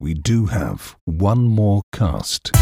we 0.00 0.14
do 0.14 0.46
have 0.46 0.96
one 1.04 1.42
more 1.42 1.82
cast. 1.92 2.52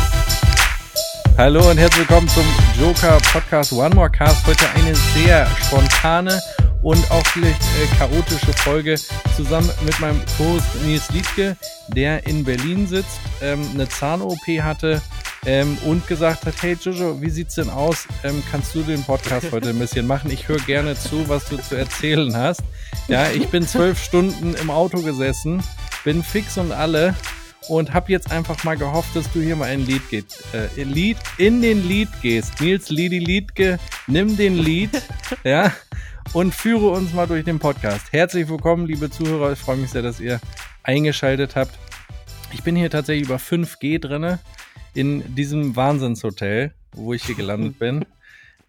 Hallo 1.37 1.71
und 1.71 1.79
herzlich 1.79 2.09
willkommen 2.09 2.29
zum 2.29 2.45
Joker 2.77 3.17
Podcast 3.33 3.73
One 3.73 3.95
More 3.95 4.11
Cast. 4.11 4.45
Heute 4.45 4.69
eine 4.71 4.93
sehr 4.97 5.47
spontane 5.63 6.41
und 6.83 7.09
auch 7.13 7.25
vielleicht 7.27 7.63
äh, 7.63 7.97
chaotische 7.97 8.53
Folge 8.55 8.97
zusammen 9.37 9.71
mit 9.85 9.99
meinem 10.01 10.21
Co-Host 10.37 10.67
Nils 10.85 11.09
Liedke, 11.11 11.57
der 11.95 12.27
in 12.27 12.43
Berlin 12.43 12.89
sitzt, 12.89 13.21
ähm, 13.41 13.65
eine 13.73 13.89
Zahn-OP 13.89 14.45
hatte 14.61 15.01
ähm, 15.47 15.79
und 15.85 16.09
gesagt 16.09 16.45
hat, 16.45 16.55
hey 16.61 16.77
Jojo, 16.81 17.23
wie 17.23 17.31
sieht's 17.31 17.55
denn 17.55 17.71
aus? 17.71 18.09
Ähm, 18.25 18.43
kannst 18.51 18.75
du 18.75 18.83
den 18.83 19.05
Podcast 19.05 19.47
heute 19.53 19.69
ein 19.69 19.79
bisschen 19.79 20.09
machen? 20.09 20.33
Ich 20.33 20.49
höre 20.49 20.59
gerne 20.59 20.97
zu, 20.97 21.29
was 21.29 21.49
du 21.49 21.57
zu 21.59 21.77
erzählen 21.77 22.37
hast. 22.37 22.63
Ja, 23.07 23.29
ich 23.31 23.49
bin 23.49 23.65
zwölf 23.65 24.03
Stunden 24.03 24.55
im 24.55 24.71
Auto 24.71 25.03
gesessen, 25.03 25.63
bin 26.05 26.23
fix 26.23 26.59
und 26.59 26.73
alle 26.73 27.15
und 27.69 27.93
habe 27.93 28.11
jetzt 28.11 28.31
einfach 28.31 28.65
mal 28.65 28.77
gehofft, 28.77 29.15
dass 29.15 29.31
du 29.33 29.41
hier 29.41 29.57
mal 29.57 29.67
ein 29.67 29.85
Lied 29.85 30.09
geht, 30.09 30.27
äh, 30.53 30.83
Lied 30.83 31.19
in 31.37 31.61
den 31.61 31.87
Lied 31.87 32.09
gehst. 32.23 32.61
Nils 32.61 32.89
Lidi 32.89 33.19
Liedke, 33.19 33.79
nimm 34.07 34.37
den 34.37 34.57
Lied, 34.57 34.91
ja, 35.45 35.73
und 36.33 36.55
führe 36.55 36.89
uns 36.89 37.13
mal 37.13 37.27
durch 37.27 37.45
den 37.45 37.59
Podcast. 37.59 38.13
Herzlich 38.13 38.49
willkommen, 38.49 38.87
liebe 38.87 39.11
Zuhörer. 39.11 39.53
Ich 39.53 39.59
freue 39.59 39.77
mich 39.77 39.91
sehr, 39.91 40.03
dass 40.03 40.21
ihr 40.21 40.41
eingeschaltet 40.83 41.57
habt. 41.57 41.79
Ich 42.53 42.63
bin 42.63 42.77
hier 42.77 42.91
tatsächlich 42.91 43.27
über 43.27 43.37
5G 43.37 43.99
drinne 44.01 44.39
in 44.95 45.35
diesem 45.35 45.77
Wahnsinnshotel, 45.77 46.73
wo 46.93 47.13
ich 47.13 47.25
hier 47.25 47.35
gelandet 47.35 47.79
bin, 47.79 48.05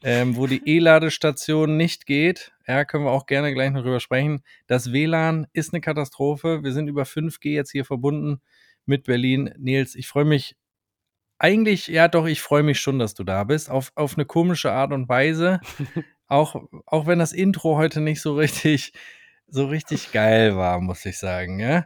ähm, 0.04 0.36
wo 0.36 0.48
die 0.48 0.62
E-Ladestation 0.66 1.78
nicht 1.78 2.06
geht. 2.06 2.54
Ja, 2.68 2.86
können 2.86 3.06
wir 3.06 3.12
auch 3.12 3.26
gerne 3.26 3.54
gleich 3.54 3.72
noch 3.72 3.82
drüber 3.82 4.00
sprechen. 4.00 4.44
Das 4.68 4.92
WLAN 4.94 5.48
ist 5.54 5.74
eine 5.74 5.82
Katastrophe. 5.82 6.64
Wir 6.64 6.72
sind 6.72 6.88
über 6.88 7.04
5G 7.04 7.50
jetzt 7.50 7.72
hier 7.72 7.86
verbunden 7.86 8.42
mit 8.86 9.06
Berlin. 9.06 9.54
Nils, 9.58 9.96
ich 9.96 10.08
freue 10.08 10.26
mich 10.26 10.56
eigentlich, 11.38 11.88
ja 11.88 12.08
doch, 12.08 12.26
ich 12.28 12.42
freue 12.42 12.64
mich 12.64 12.80
schon, 12.80 13.00
dass 13.00 13.14
du 13.14 13.24
da 13.24 13.46
bist. 13.46 13.70
Auf, 13.70 13.92
auf 13.96 14.16
eine 14.16 14.26
komische 14.26 14.72
Art 14.72 14.92
und 14.92 15.08
Weise. 15.10 15.62
auch, 16.28 16.62
auch 16.86 17.08
wenn 17.08 17.20
das 17.20 17.32
Intro 17.32 17.78
heute 17.78 18.02
nicht 18.02 18.22
so 18.22 18.36
richtig, 18.36 18.94
so 19.48 19.68
richtig 19.68 20.12
geil 20.12 20.58
war, 20.58 20.80
muss 20.80 21.06
ich 21.06 21.18
sagen, 21.18 21.60
ja. 21.60 21.86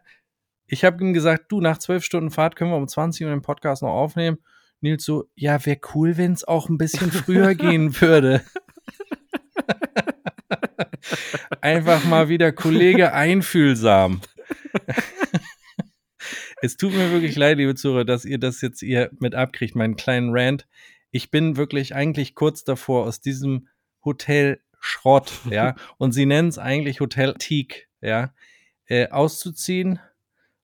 Ich 0.65 0.83
habe 0.83 1.03
ihm 1.03 1.13
gesagt, 1.13 1.51
du, 1.51 1.61
nach 1.61 1.77
zwölf 1.77 2.03
Stunden 2.03 2.31
Fahrt 2.31 2.55
können 2.55 2.71
wir 2.71 2.77
um 2.77 2.87
20 2.87 3.25
Uhr 3.25 3.31
den 3.31 3.41
Podcast 3.43 3.83
noch 3.83 3.91
aufnehmen. 3.91 4.39
Nils 4.83 5.03
so, 5.05 5.29
ja, 5.35 5.65
wäre 5.65 5.79
cool, 5.95 6.17
wenn 6.17 6.33
es 6.33 6.43
auch 6.43 6.69
ein 6.69 6.77
bisschen 6.77 7.11
früher 7.11 7.55
gehen 7.55 7.99
würde. 8.01 8.43
Einfach 11.61 12.03
mal 12.05 12.29
wieder 12.29 12.51
Kollege 12.51 13.13
einfühlsam. 13.13 14.21
es 16.61 16.77
tut 16.77 16.93
mir 16.93 17.11
wirklich 17.11 17.35
leid, 17.35 17.57
liebe 17.57 17.75
Zuhörer, 17.75 18.05
dass 18.05 18.25
ihr 18.25 18.37
das 18.37 18.61
jetzt 18.61 18.81
hier 18.81 19.09
mit 19.19 19.35
abkriegt, 19.35 19.75
meinen 19.75 19.95
kleinen 19.95 20.31
Rant. 20.31 20.67
Ich 21.11 21.31
bin 21.31 21.57
wirklich 21.57 21.95
eigentlich 21.95 22.35
kurz 22.35 22.63
davor, 22.63 23.05
aus 23.05 23.21
diesem 23.21 23.67
Hotel 24.03 24.59
Schrott, 24.79 25.31
ja, 25.49 25.75
und 25.97 26.11
sie 26.11 26.25
nennen 26.25 26.49
es 26.49 26.57
eigentlich 26.57 26.99
Hotel 26.99 27.35
Teak, 27.35 27.87
ja, 28.01 28.33
äh, 28.87 29.07
auszuziehen 29.07 29.99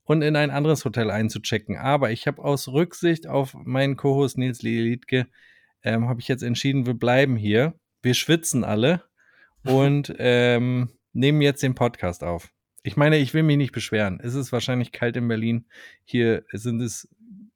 und 0.09 0.23
in 0.23 0.35
ein 0.35 0.49
anderes 0.49 0.85
Hotel 0.85 1.11
einzuchecken. 1.11 1.77
Aber 1.77 2.09
ich 2.09 2.25
habe 2.25 2.43
aus 2.43 2.67
Rücksicht 2.67 3.27
auf 3.27 3.53
meinen 3.53 3.95
Co-Host 3.95 4.39
Nils 4.39 4.63
Liedke, 4.63 5.27
ähm, 5.83 6.09
habe 6.09 6.19
ich 6.19 6.27
jetzt 6.27 6.41
entschieden, 6.41 6.87
wir 6.87 6.95
bleiben 6.95 7.35
hier. 7.35 7.75
Wir 8.01 8.15
schwitzen 8.15 8.63
alle 8.63 9.03
und 9.63 10.11
ähm, 10.17 10.89
nehmen 11.13 11.43
jetzt 11.43 11.61
den 11.61 11.75
Podcast 11.75 12.23
auf. 12.23 12.51
Ich 12.81 12.97
meine, 12.97 13.19
ich 13.19 13.35
will 13.35 13.43
mich 13.43 13.57
nicht 13.57 13.71
beschweren. 13.71 14.19
Es 14.19 14.33
ist 14.33 14.51
wahrscheinlich 14.51 14.91
kalt 14.91 15.15
in 15.15 15.27
Berlin. 15.27 15.67
Hier 16.05 16.43
sind 16.53 16.81
es 16.81 17.07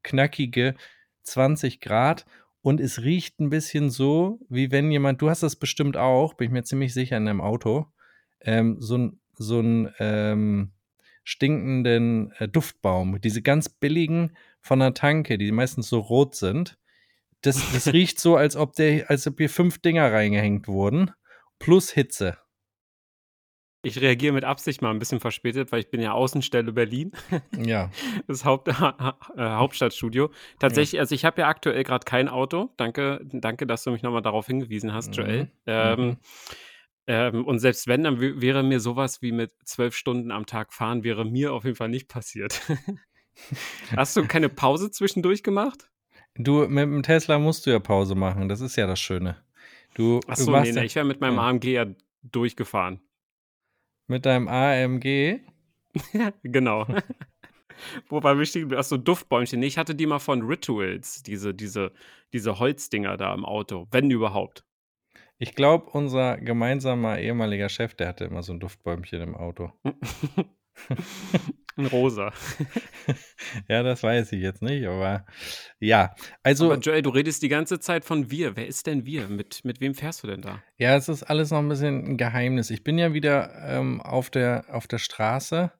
knackige 0.04 0.76
20 1.24 1.80
Grad 1.82 2.28
und 2.62 2.80
es 2.80 3.02
riecht 3.02 3.40
ein 3.40 3.50
bisschen 3.50 3.90
so, 3.90 4.40
wie 4.48 4.70
wenn 4.70 4.92
jemand, 4.92 5.24
du 5.24 5.30
hast 5.32 5.42
das 5.42 5.56
bestimmt 5.56 5.98
auch, 5.98 6.36
bin 6.36 6.46
ich 6.46 6.54
mir 6.54 6.64
ziemlich 6.64 6.94
sicher 6.94 7.18
in 7.18 7.26
deinem 7.26 7.42
Auto, 7.42 7.88
ähm, 8.42 8.78
so 8.80 8.96
ein, 9.00 9.20
so 9.34 9.60
ein 9.60 9.92
ähm, 9.98 10.72
stinkenden 11.24 12.32
äh, 12.38 12.48
Duftbaum. 12.48 13.20
Diese 13.22 13.42
ganz 13.42 13.70
billigen 13.70 14.36
von 14.62 14.80
der 14.80 14.94
Tanke, 14.94 15.38
die 15.38 15.52
meistens 15.52 15.90
so 15.90 16.00
rot 16.00 16.36
sind. 16.36 16.78
Das, 17.42 17.72
das 17.74 17.88
riecht 17.94 18.20
so, 18.20 18.36
als 18.36 18.56
ob, 18.56 18.74
der, 18.74 19.10
als 19.10 19.28
ob 19.28 19.38
hier 19.38 19.50
fünf 19.50 19.80
Dinger 19.80 20.12
reingehängt 20.12 20.68
wurden. 20.68 21.12
Plus 21.60 21.92
Hitze. 21.92 22.38
Ich 23.86 24.00
reagiere 24.00 24.34
mit 24.34 24.46
Absicht 24.46 24.82
mal 24.82 24.92
ein 24.92 25.00
bisschen 25.00 25.20
verspätet, 25.20 25.74
weil 25.74 25.82
ich 25.82 25.90
bin 25.90 26.00
ja 26.00 26.14
Außenstelle 26.14 26.72
Berlin. 26.72 27.12
Ja. 27.58 27.92
Das 28.28 28.46
Haupt, 28.46 28.70
äh, 28.70 28.74
Hauptstadtstudio. 29.38 30.32
Tatsächlich, 30.58 30.94
ja. 30.94 31.02
also 31.02 31.14
ich 31.14 31.26
habe 31.26 31.42
ja 31.42 31.50
aktuell 31.50 31.84
gerade 31.84 32.06
kein 32.06 32.30
Auto. 32.30 32.70
Danke, 32.78 33.20
danke, 33.24 33.68
dass 33.68 33.84
du 33.84 33.92
mich 33.92 34.02
nochmal 34.02 34.22
darauf 34.22 34.48
hingewiesen 34.48 34.94
hast, 34.94 35.10
mhm. 35.10 35.14
Joel. 35.14 35.52
Ähm, 35.68 36.00
mhm. 36.00 36.18
Ähm, 37.06 37.46
und 37.46 37.60
selbst 37.60 37.88
wenn, 37.88 38.04
dann 38.04 38.20
wäre 38.20 38.64
mir 38.64 38.80
sowas 38.80 39.22
wie 39.22 39.32
mit 39.32 39.52
zwölf 39.66 39.96
Stunden 39.96 40.32
am 40.32 40.46
Tag 40.46 40.74
fahren, 40.74 41.04
wäre 41.04 41.26
mir 41.26 41.54
auf 41.54 41.66
jeden 41.66 41.76
Fall 41.76 41.90
nicht 41.90 42.08
passiert. 42.08 42.62
Hast 43.96 44.16
du 44.16 44.26
keine 44.28 44.50
Pause 44.50 44.92
zwischendurch 44.92 45.44
gemacht? 45.44 45.90
Du, 46.36 46.68
mit 46.68 46.84
dem 46.84 47.04
Tesla 47.04 47.40
musst 47.40 47.66
du 47.66 47.72
ja 47.72 47.80
Pause 47.80 48.16
machen. 48.16 48.50
Das 48.50 48.62
ist 48.62 48.76
ja 48.76 48.88
das 48.88 49.00
Schöne. 49.00 49.38
Du, 49.96 50.20
Achso, 50.28 50.60
nee, 50.60 50.72
nee, 50.72 50.86
ich 50.86 50.96
wäre 50.96 51.06
mit 51.06 51.22
meinem 51.22 51.36
ja. 51.36 51.50
AMG 51.50 51.66
ja 51.66 51.86
durchgefahren. 52.24 53.02
Mit 54.08 54.26
deinem 54.26 54.48
AMG? 54.48 55.42
genau. 56.44 56.88
Wobei 58.10 58.38
wichtig, 58.40 58.72
achso, 58.74 58.98
Duftbäumchen. 58.98 59.60
Nee, 59.60 59.68
ich 59.68 59.78
hatte 59.78 59.94
die 59.94 60.08
mal 60.08 60.20
von 60.20 60.42
Rituals, 60.42 61.22
diese, 61.22 61.54
diese, 61.54 61.92
diese 62.32 62.58
Holzdinger 62.58 63.18
da 63.18 63.34
im 63.34 63.46
Auto, 63.46 63.88
wenn 63.92 64.10
überhaupt. 64.10 64.66
Ich 65.38 65.56
glaube, 65.56 65.90
unser 65.92 66.38
gemeinsamer 66.38 67.20
ehemaliger 67.20 67.70
Chef, 67.70 67.96
der 67.96 68.08
hatte 68.10 68.26
immer 68.26 68.44
so 68.44 68.54
ein 68.54 68.60
Duftbäumchen 68.60 69.22
im 69.22 69.36
Auto. 69.36 69.72
ein 71.76 71.86
rosa. 71.88 72.32
ja, 73.68 73.84
das 73.84 74.04
weiß 74.04 74.32
ich 74.34 74.42
jetzt 74.42 74.62
nicht, 74.62 74.86
aber 74.86 75.26
ja. 75.80 76.14
Also, 76.44 76.72
aber 76.72 76.80
Joel, 76.80 77.02
du 77.02 77.10
redest 77.10 77.42
die 77.42 77.50
ganze 77.50 77.80
Zeit 77.80 78.06
von 78.06 78.30
wir. 78.30 78.56
Wer 78.56 78.68
ist 78.68 78.88
denn 78.88 79.06
wir? 79.06 79.28
Mit, 79.28 79.66
mit 79.66 79.82
wem 79.82 79.96
fährst 79.96 80.24
du 80.24 80.28
denn 80.28 80.42
da? 80.42 80.62
Ja, 80.78 80.96
es 80.96 81.10
ist 81.10 81.24
alles 81.24 81.52
noch 81.52 81.60
ein 81.60 81.70
bisschen 81.70 82.06
ein 82.06 82.18
Geheimnis. 82.18 82.70
Ich 82.70 82.84
bin 82.84 82.98
ja 82.98 83.14
wieder 83.14 83.52
ähm, 83.66 84.02
auf, 84.02 84.30
der, 84.30 84.66
auf 84.70 84.88
der 84.88 85.00
Straße. 85.00 85.72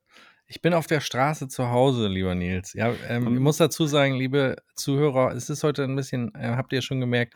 Ich 0.48 0.62
bin 0.62 0.74
auf 0.74 0.88
der 0.88 1.00
Straße 1.00 1.48
zu 1.48 1.70
Hause, 1.70 2.08
lieber 2.08 2.36
Nils. 2.36 2.74
Ja, 2.74 2.94
ähm, 3.08 3.34
ich 3.34 3.40
muss 3.40 3.58
dazu 3.58 3.86
sagen, 3.86 4.16
liebe 4.16 4.58
Zuhörer, 4.76 5.34
es 5.34 5.50
ist 5.50 5.64
heute 5.64 5.84
ein 5.84 5.96
bisschen, 5.96 6.34
äh, 6.36 6.50
habt 6.56 6.74
ihr 6.74 6.82
schon 6.82 7.00
gemerkt, 7.00 7.36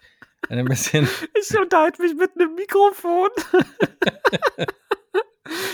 ein 0.49 0.65
bisschen. 0.65 1.07
ich 1.39 1.59
unterhalte 1.59 2.01
mich 2.01 2.15
mit 2.15 2.31
einem 2.35 2.55
Mikrofon. 2.55 3.29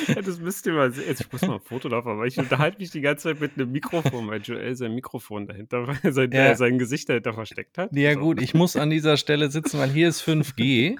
ja, 0.08 0.22
das 0.22 0.40
müsst 0.40 0.66
ihr 0.66 0.74
mal 0.74 0.92
sehen. 0.92 1.06
Jetzt, 1.08 1.22
ich 1.22 1.32
muss 1.32 1.42
mal 1.42 1.56
ein 1.56 1.62
Foto 1.62 1.90
davon, 1.90 2.14
aber 2.14 2.26
ich 2.26 2.38
unterhalte 2.38 2.80
mich 2.80 2.92
die 2.92 3.02
ganze 3.02 3.30
Zeit 3.30 3.40
mit 3.40 3.54
einem 3.56 3.72
Mikrofon, 3.72 4.28
weil 4.28 4.42
Joel 4.42 4.76
sein 4.76 4.94
Mikrofon 4.94 5.48
dahinter, 5.48 5.88
sein, 6.12 6.32
ja. 6.32 6.56
sein 6.56 6.78
Gesicht 6.78 7.10
dahinter 7.10 7.34
versteckt 7.34 7.78
hat. 7.78 7.96
Ja, 7.96 8.14
so. 8.14 8.20
gut, 8.20 8.42
ich 8.42 8.54
muss 8.54 8.76
an 8.76 8.90
dieser 8.90 9.18
Stelle 9.18 9.50
sitzen, 9.52 9.80
weil 9.80 9.90
hier 9.90 10.08
ist 10.08 10.22
5G. 10.22 10.98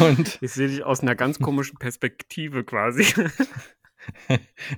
Und 0.00 0.38
ich 0.40 0.50
sehe 0.50 0.66
dich 0.66 0.82
aus 0.82 1.02
einer 1.02 1.14
ganz 1.14 1.38
komischen 1.38 1.78
Perspektive 1.78 2.64
quasi. 2.64 3.04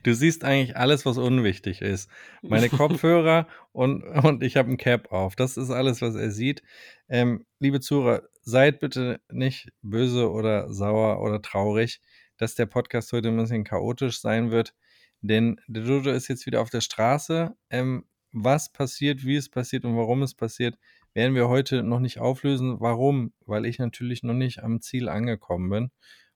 Du 0.03 0.15
siehst 0.15 0.45
eigentlich 0.45 0.77
alles, 0.77 1.07
was 1.07 1.19
unwichtig 1.19 1.81
ist. 1.81 2.11
Meine 2.43 2.69
Kopfhörer 2.69 3.47
und, 3.73 4.03
und 4.03 4.43
ich 4.43 4.57
habe 4.57 4.71
ein 4.71 4.77
Cap 4.77 5.13
auf. 5.13 5.37
Das 5.37 5.57
ist 5.57 5.71
alles, 5.71 6.03
was 6.03 6.15
er 6.15 6.31
sieht. 6.31 6.63
Ähm, 7.09 7.45
liebe 7.59 7.81
Zuhörer, 7.81 8.23
seid 8.43 8.81
bitte 8.81 9.21
nicht 9.31 9.73
böse 9.83 10.31
oder 10.31 10.73
sauer 10.73 11.23
oder 11.23 11.41
traurig, 11.41 12.01
dass 12.37 12.55
der 12.55 12.67
Podcast 12.67 13.13
heute 13.13 13.29
ein 13.29 13.37
bisschen 13.37 13.65
chaotisch 13.65 14.21
sein 14.21 14.51
wird. 14.51 14.75
Denn 15.21 15.61
der 15.67 15.85
Jojo 15.85 16.11
ist 16.11 16.29
jetzt 16.29 16.45
wieder 16.47 16.61
auf 16.61 16.71
der 16.71 16.83
Straße. 16.83 17.57
Ähm, 17.71 18.05
was 18.33 18.71
passiert, 18.71 19.25
wie 19.25 19.37
es 19.37 19.49
passiert 19.49 19.85
und 19.85 19.97
warum 19.97 20.23
es 20.23 20.35
passiert, 20.35 20.77
werden 21.15 21.35
wir 21.35 21.49
heute 21.49 21.83
noch 21.83 22.01
nicht 22.01 22.19
auflösen. 22.19 22.81
Warum? 22.81 23.33
Weil 23.47 23.65
ich 23.65 23.79
natürlich 23.79 24.23
noch 24.23 24.35
nicht 24.35 24.63
am 24.63 24.81
Ziel 24.81 25.09
angekommen 25.09 25.71
bin. 25.71 25.91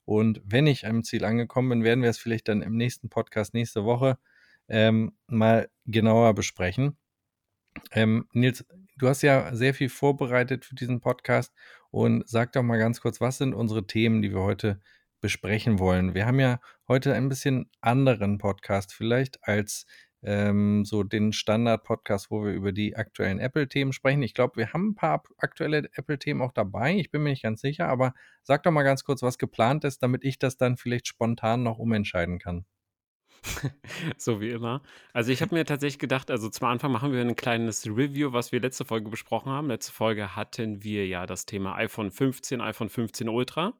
Und 0.08 0.40
wenn 0.42 0.66
ich 0.66 0.86
am 0.86 1.04
Ziel 1.04 1.22
angekommen 1.22 1.68
bin, 1.68 1.84
werden 1.84 2.00
wir 2.02 2.08
es 2.08 2.16
vielleicht 2.16 2.48
dann 2.48 2.62
im 2.62 2.78
nächsten 2.78 3.10
Podcast 3.10 3.52
nächste 3.52 3.84
Woche 3.84 4.16
ähm, 4.66 5.12
mal 5.26 5.68
genauer 5.84 6.34
besprechen. 6.34 6.96
Ähm, 7.92 8.26
Nils, 8.32 8.64
du 8.96 9.06
hast 9.06 9.20
ja 9.20 9.54
sehr 9.54 9.74
viel 9.74 9.90
vorbereitet 9.90 10.64
für 10.64 10.74
diesen 10.74 11.02
Podcast 11.02 11.52
und 11.90 12.26
sag 12.26 12.54
doch 12.54 12.62
mal 12.62 12.78
ganz 12.78 13.02
kurz, 13.02 13.20
was 13.20 13.36
sind 13.36 13.52
unsere 13.52 13.86
Themen, 13.86 14.22
die 14.22 14.32
wir 14.32 14.40
heute 14.40 14.80
besprechen 15.20 15.78
wollen? 15.78 16.14
Wir 16.14 16.24
haben 16.24 16.40
ja 16.40 16.58
heute 16.88 17.12
ein 17.12 17.28
bisschen 17.28 17.70
anderen 17.82 18.38
Podcast 18.38 18.94
vielleicht 18.94 19.46
als 19.46 19.84
ähm, 20.22 20.84
so 20.84 21.02
den 21.02 21.32
Standard-Podcast, 21.32 22.30
wo 22.30 22.44
wir 22.44 22.52
über 22.52 22.72
die 22.72 22.96
aktuellen 22.96 23.38
Apple-Themen 23.38 23.92
sprechen. 23.92 24.22
Ich 24.22 24.34
glaube, 24.34 24.56
wir 24.56 24.72
haben 24.72 24.90
ein 24.90 24.94
paar 24.94 25.22
aktuelle 25.38 25.88
Apple-Themen 25.92 26.42
auch 26.42 26.52
dabei. 26.52 26.96
Ich 26.96 27.10
bin 27.10 27.22
mir 27.22 27.30
nicht 27.30 27.42
ganz 27.42 27.60
sicher, 27.60 27.88
aber 27.88 28.14
sag 28.42 28.62
doch 28.64 28.72
mal 28.72 28.82
ganz 28.82 29.04
kurz, 29.04 29.22
was 29.22 29.38
geplant 29.38 29.84
ist, 29.84 30.02
damit 30.02 30.24
ich 30.24 30.38
das 30.38 30.56
dann 30.56 30.76
vielleicht 30.76 31.06
spontan 31.06 31.62
noch 31.62 31.78
umentscheiden 31.78 32.38
kann. 32.38 32.64
so 34.16 34.40
wie 34.40 34.50
immer. 34.50 34.82
Also 35.12 35.32
ich 35.32 35.42
habe 35.42 35.54
mir 35.54 35.64
tatsächlich 35.64 35.98
gedacht, 35.98 36.30
also 36.30 36.48
zum 36.48 36.66
Anfang 36.66 36.92
machen 36.92 37.12
wir 37.12 37.20
ein 37.20 37.36
kleines 37.36 37.86
Review, 37.86 38.32
was 38.32 38.52
wir 38.52 38.60
letzte 38.60 38.84
Folge 38.84 39.10
besprochen 39.10 39.52
haben. 39.52 39.68
Letzte 39.68 39.92
Folge 39.92 40.36
hatten 40.36 40.82
wir 40.82 41.06
ja 41.06 41.26
das 41.26 41.46
Thema 41.46 41.76
iPhone 41.76 42.10
15, 42.10 42.60
iPhone 42.60 42.88
15 42.88 43.28
Ultra. 43.28 43.74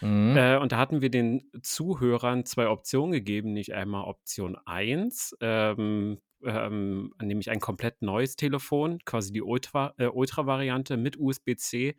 Mhm. 0.00 0.36
Äh, 0.36 0.56
und 0.58 0.72
da 0.72 0.78
hatten 0.78 1.02
wir 1.02 1.10
den 1.10 1.50
Zuhörern 1.62 2.44
zwei 2.44 2.68
Optionen 2.68 3.12
gegeben, 3.12 3.52
nicht 3.52 3.74
einmal 3.74 4.04
Option 4.04 4.56
1, 4.64 5.36
ähm, 5.40 6.18
ähm, 6.44 7.12
nämlich 7.20 7.50
ein 7.50 7.60
komplett 7.60 8.00
neues 8.02 8.36
Telefon, 8.36 8.98
quasi 9.04 9.32
die 9.32 9.42
Ultra, 9.42 9.94
äh, 9.98 10.06
Ultra-Variante 10.06 10.96
mit 10.96 11.18
USB-C 11.18 11.96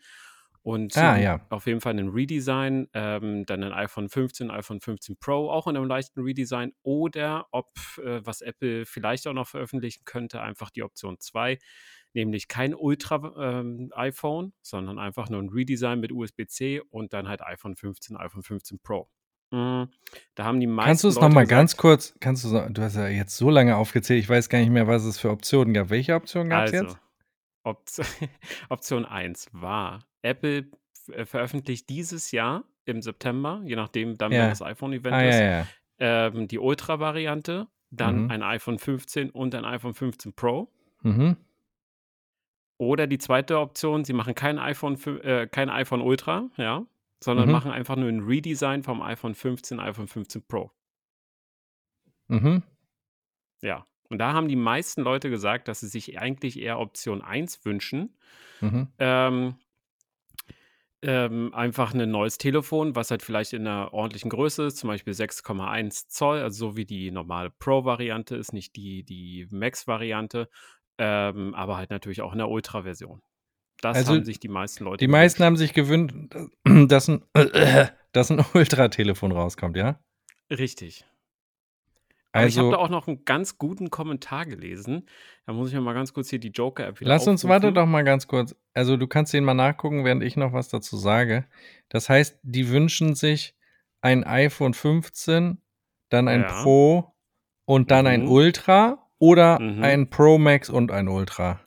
und 0.64 0.94
Ah, 0.96 1.18
ja. 1.18 1.40
auf 1.50 1.66
jeden 1.68 1.82
Fall 1.82 1.98
ein 2.00 2.10
Redesign, 2.10 2.88
ähm, 2.94 3.46
dann 3.46 3.64
ein 3.64 3.74
iPhone 3.74 4.10
15, 4.10 4.50
iPhone 4.52 4.80
15 4.80 5.18
Pro, 5.18 5.50
auch 5.52 5.68
in 5.68 5.76
einem 5.76 5.88
leichten 5.88 6.22
Redesign 6.22 6.74
oder 6.84 7.48
ob, 7.52 7.68
äh, 7.98 8.26
was 8.26 8.42
Apple 8.42 8.86
vielleicht 8.86 9.28
auch 9.28 9.34
noch 9.34 9.48
veröffentlichen 9.48 10.04
könnte, 10.06 10.42
einfach 10.42 10.70
die 10.70 10.84
Option 10.84 11.20
2, 11.20 11.60
nämlich 12.14 12.48
kein 12.48 12.74
Ultra-iPhone, 12.76 14.54
sondern 14.62 15.00
einfach 15.00 15.30
nur 15.30 15.42
ein 15.42 15.50
Redesign 15.50 16.00
mit 16.00 16.12
USB-C 16.12 16.82
und 16.90 17.14
dann 17.14 17.28
halt 17.28 17.42
iPhone 17.42 17.76
15, 17.76 18.18
iPhone 18.18 18.44
15 18.44 18.80
Pro. 18.80 19.10
Mm, 19.52 19.84
Da 20.36 20.44
haben 20.46 20.60
die 20.60 20.68
meisten 20.68 20.88
Kannst 20.90 21.04
du 21.04 21.08
es 21.10 21.16
nochmal 21.20 21.46
ganz 21.46 21.76
kurz, 21.78 22.16
kannst 22.20 22.46
du, 22.46 22.50
du 22.70 22.82
hast 22.82 22.96
ja 22.96 23.08
jetzt 23.08 23.36
so 23.36 23.50
lange 23.50 23.76
aufgezählt, 23.76 24.20
ich 24.20 24.30
weiß 24.30 24.50
gar 24.50 24.60
nicht 24.60 24.70
mehr, 24.70 24.88
was 24.88 25.04
es 25.04 25.20
für 25.20 25.30
Optionen 25.30 25.74
gab. 25.74 25.90
Welche 25.90 26.16
Option 26.16 26.50
gab 26.50 26.66
es 26.68 26.74
Also, 26.74 26.86
jetzt? 26.86 26.98
Option, 27.64 28.06
Option 28.70 29.06
1 29.06 29.50
war, 29.52 30.06
Apple 30.22 30.72
äh, 31.12 31.26
veröffentlicht 31.26 31.90
dieses 31.90 32.32
Jahr 32.32 32.64
im 32.86 33.02
September, 33.02 33.62
je 33.66 33.76
nachdem 33.76 34.18
dann, 34.18 34.32
Ja. 34.32 34.50
das 34.50 34.62
iPhone-Event 34.62 35.14
Ah, 35.14 35.22
ist, 35.30 35.40
ja, 35.40 35.46
ja. 35.60 35.68
ähm, 36.00 36.48
die 36.48 36.58
Ultra-Variante, 36.58 37.68
dann 37.92 38.24
Mhm. 38.24 38.32
ein 38.32 38.42
iPhone 38.44 38.80
15 38.80 39.30
und 39.30 39.54
ein 39.54 39.66
iPhone 39.66 39.94
15 39.94 40.34
Pro. 40.34 40.72
Mhm. 41.04 41.36
Oder 42.82 43.06
die 43.06 43.20
zweite 43.20 43.60
Option, 43.60 44.06
sie 44.06 44.14
machen 44.14 44.34
kein 44.34 44.58
iPhone, 44.58 44.98
äh, 45.22 45.46
kein 45.46 45.70
iPhone 45.70 46.02
Ultra, 46.02 46.50
ja, 46.58 46.84
sondern 47.20 47.46
Mhm. 47.46 47.52
machen 47.52 47.72
einfach 47.72 47.96
nur 47.96 48.10
ein 48.10 48.22
Redesign 48.22 48.82
vom 48.82 49.04
iPhone 49.04 49.36
15, 49.36 49.80
iPhone 49.80 50.08
15 50.08 50.42
Pro. 50.48 50.72
Mhm. 52.28 52.64
Ja. 53.62 53.86
Und 54.10 54.18
da 54.18 54.34
haben 54.34 54.48
die 54.48 54.56
meisten 54.56 55.04
Leute 55.04 55.30
gesagt, 55.30 55.68
dass 55.68 55.82
sie 55.82 55.88
sich 55.90 56.18
eigentlich 56.18 56.60
eher 56.60 56.80
Option 56.80 57.22
1 57.22 57.64
wünschen. 57.66 58.18
Mhm. 58.62 58.88
Ähm, 58.98 59.56
ähm, 61.04 61.54
einfach 61.54 61.94
ein 61.94 62.10
neues 62.10 62.40
Telefon, 62.40 62.96
was 62.96 63.12
halt 63.12 63.22
vielleicht 63.22 63.54
in 63.54 63.68
einer 63.68 63.94
ordentlichen 63.94 64.30
Größe 64.32 64.66
ist, 64.66 64.78
zum 64.78 64.88
Beispiel 64.88 65.14
6,1 65.14 66.08
Zoll, 66.10 66.40
also 66.40 66.70
so 66.72 66.78
wie 66.78 66.86
die 66.86 67.12
normale 67.12 67.52
Pro-Variante 67.52 68.36
ist, 68.36 68.54
nicht 68.54 68.76
die, 68.76 69.04
die 69.04 69.48
Max-Variante, 69.52 70.50
ähm, 70.98 71.54
aber 71.56 71.78
halt 71.78 71.90
natürlich 71.90 72.22
auch 72.22 72.32
in 72.34 72.38
der 72.40 72.50
Ultra-Version. 72.50 73.22
Das 73.82 73.98
Also, 73.98 74.14
haben 74.14 74.24
sich 74.26 74.40
die 74.40 74.48
meisten 74.50 74.84
Leute 74.84 74.98
Die 74.98 75.08
meisten 75.08 75.38
gewünscht. 75.40 75.46
haben 75.48 75.58
sich 75.58 75.74
gewünscht, 75.74 76.16
dass 76.92 77.08
ein, 77.08 77.24
dass 78.12 78.30
ein 78.32 78.44
Ultra-Telefon 78.54 79.32
rauskommt, 79.32 79.76
ja? 79.78 80.00
Richtig. 80.52 81.06
Aber 82.34 82.48
ich 82.48 82.58
habe 82.58 82.70
da 82.70 82.78
Also, 82.78 82.86
auch 82.86 82.90
noch 82.90 83.08
einen 83.08 83.26
ganz 83.26 83.58
guten 83.58 83.90
Kommentar 83.90 84.46
gelesen. 84.46 85.06
Da 85.46 85.54
muss 85.54 85.70
ich 85.70 85.74
mir 85.76 85.82
mal 85.82 85.94
ganz 85.94 86.14
kurz 86.14 86.30
hier 86.30 86.40
die 86.40 86.50
Joker-App 86.50 87.00
wieder 87.02 87.10
lass 87.10 87.28
uns, 87.28 87.46
warte 87.48 87.74
doch 87.74 87.86
mal 87.86 88.04
ganz 88.04 88.28
kurz. 88.28 88.56
Also, 88.74 88.96
du 88.98 89.08
kannst 89.08 89.34
den 89.34 89.44
mal 89.44 89.54
nachgucken, 89.54 90.06
während 90.06 90.24
ich 90.24 90.38
noch 90.38 90.54
was 90.54 90.70
dazu 90.70 90.96
sage. 90.98 91.46
Das 91.90 92.08
heißt, 92.08 92.40
die 92.44 92.70
wünschen 92.70 93.16
sich 93.16 93.56
ein 94.02 94.24
iPhone 94.24 94.74
15, 94.74 95.62
dann 96.10 96.28
ein 96.30 96.42
Ja. 96.42 96.64
Pro 96.64 97.14
und 97.66 97.92
dann 97.92 98.08
ein 98.08 98.24
Mhm. 98.24 98.32
Ultra 98.32 99.11
oder 99.22 99.60
Mhm. 99.62 99.84
ein 99.84 100.10
Pro 100.10 100.38
Max 100.40 100.70
und 100.70 100.92
ein 100.92 101.08
Ultra. 101.08 101.62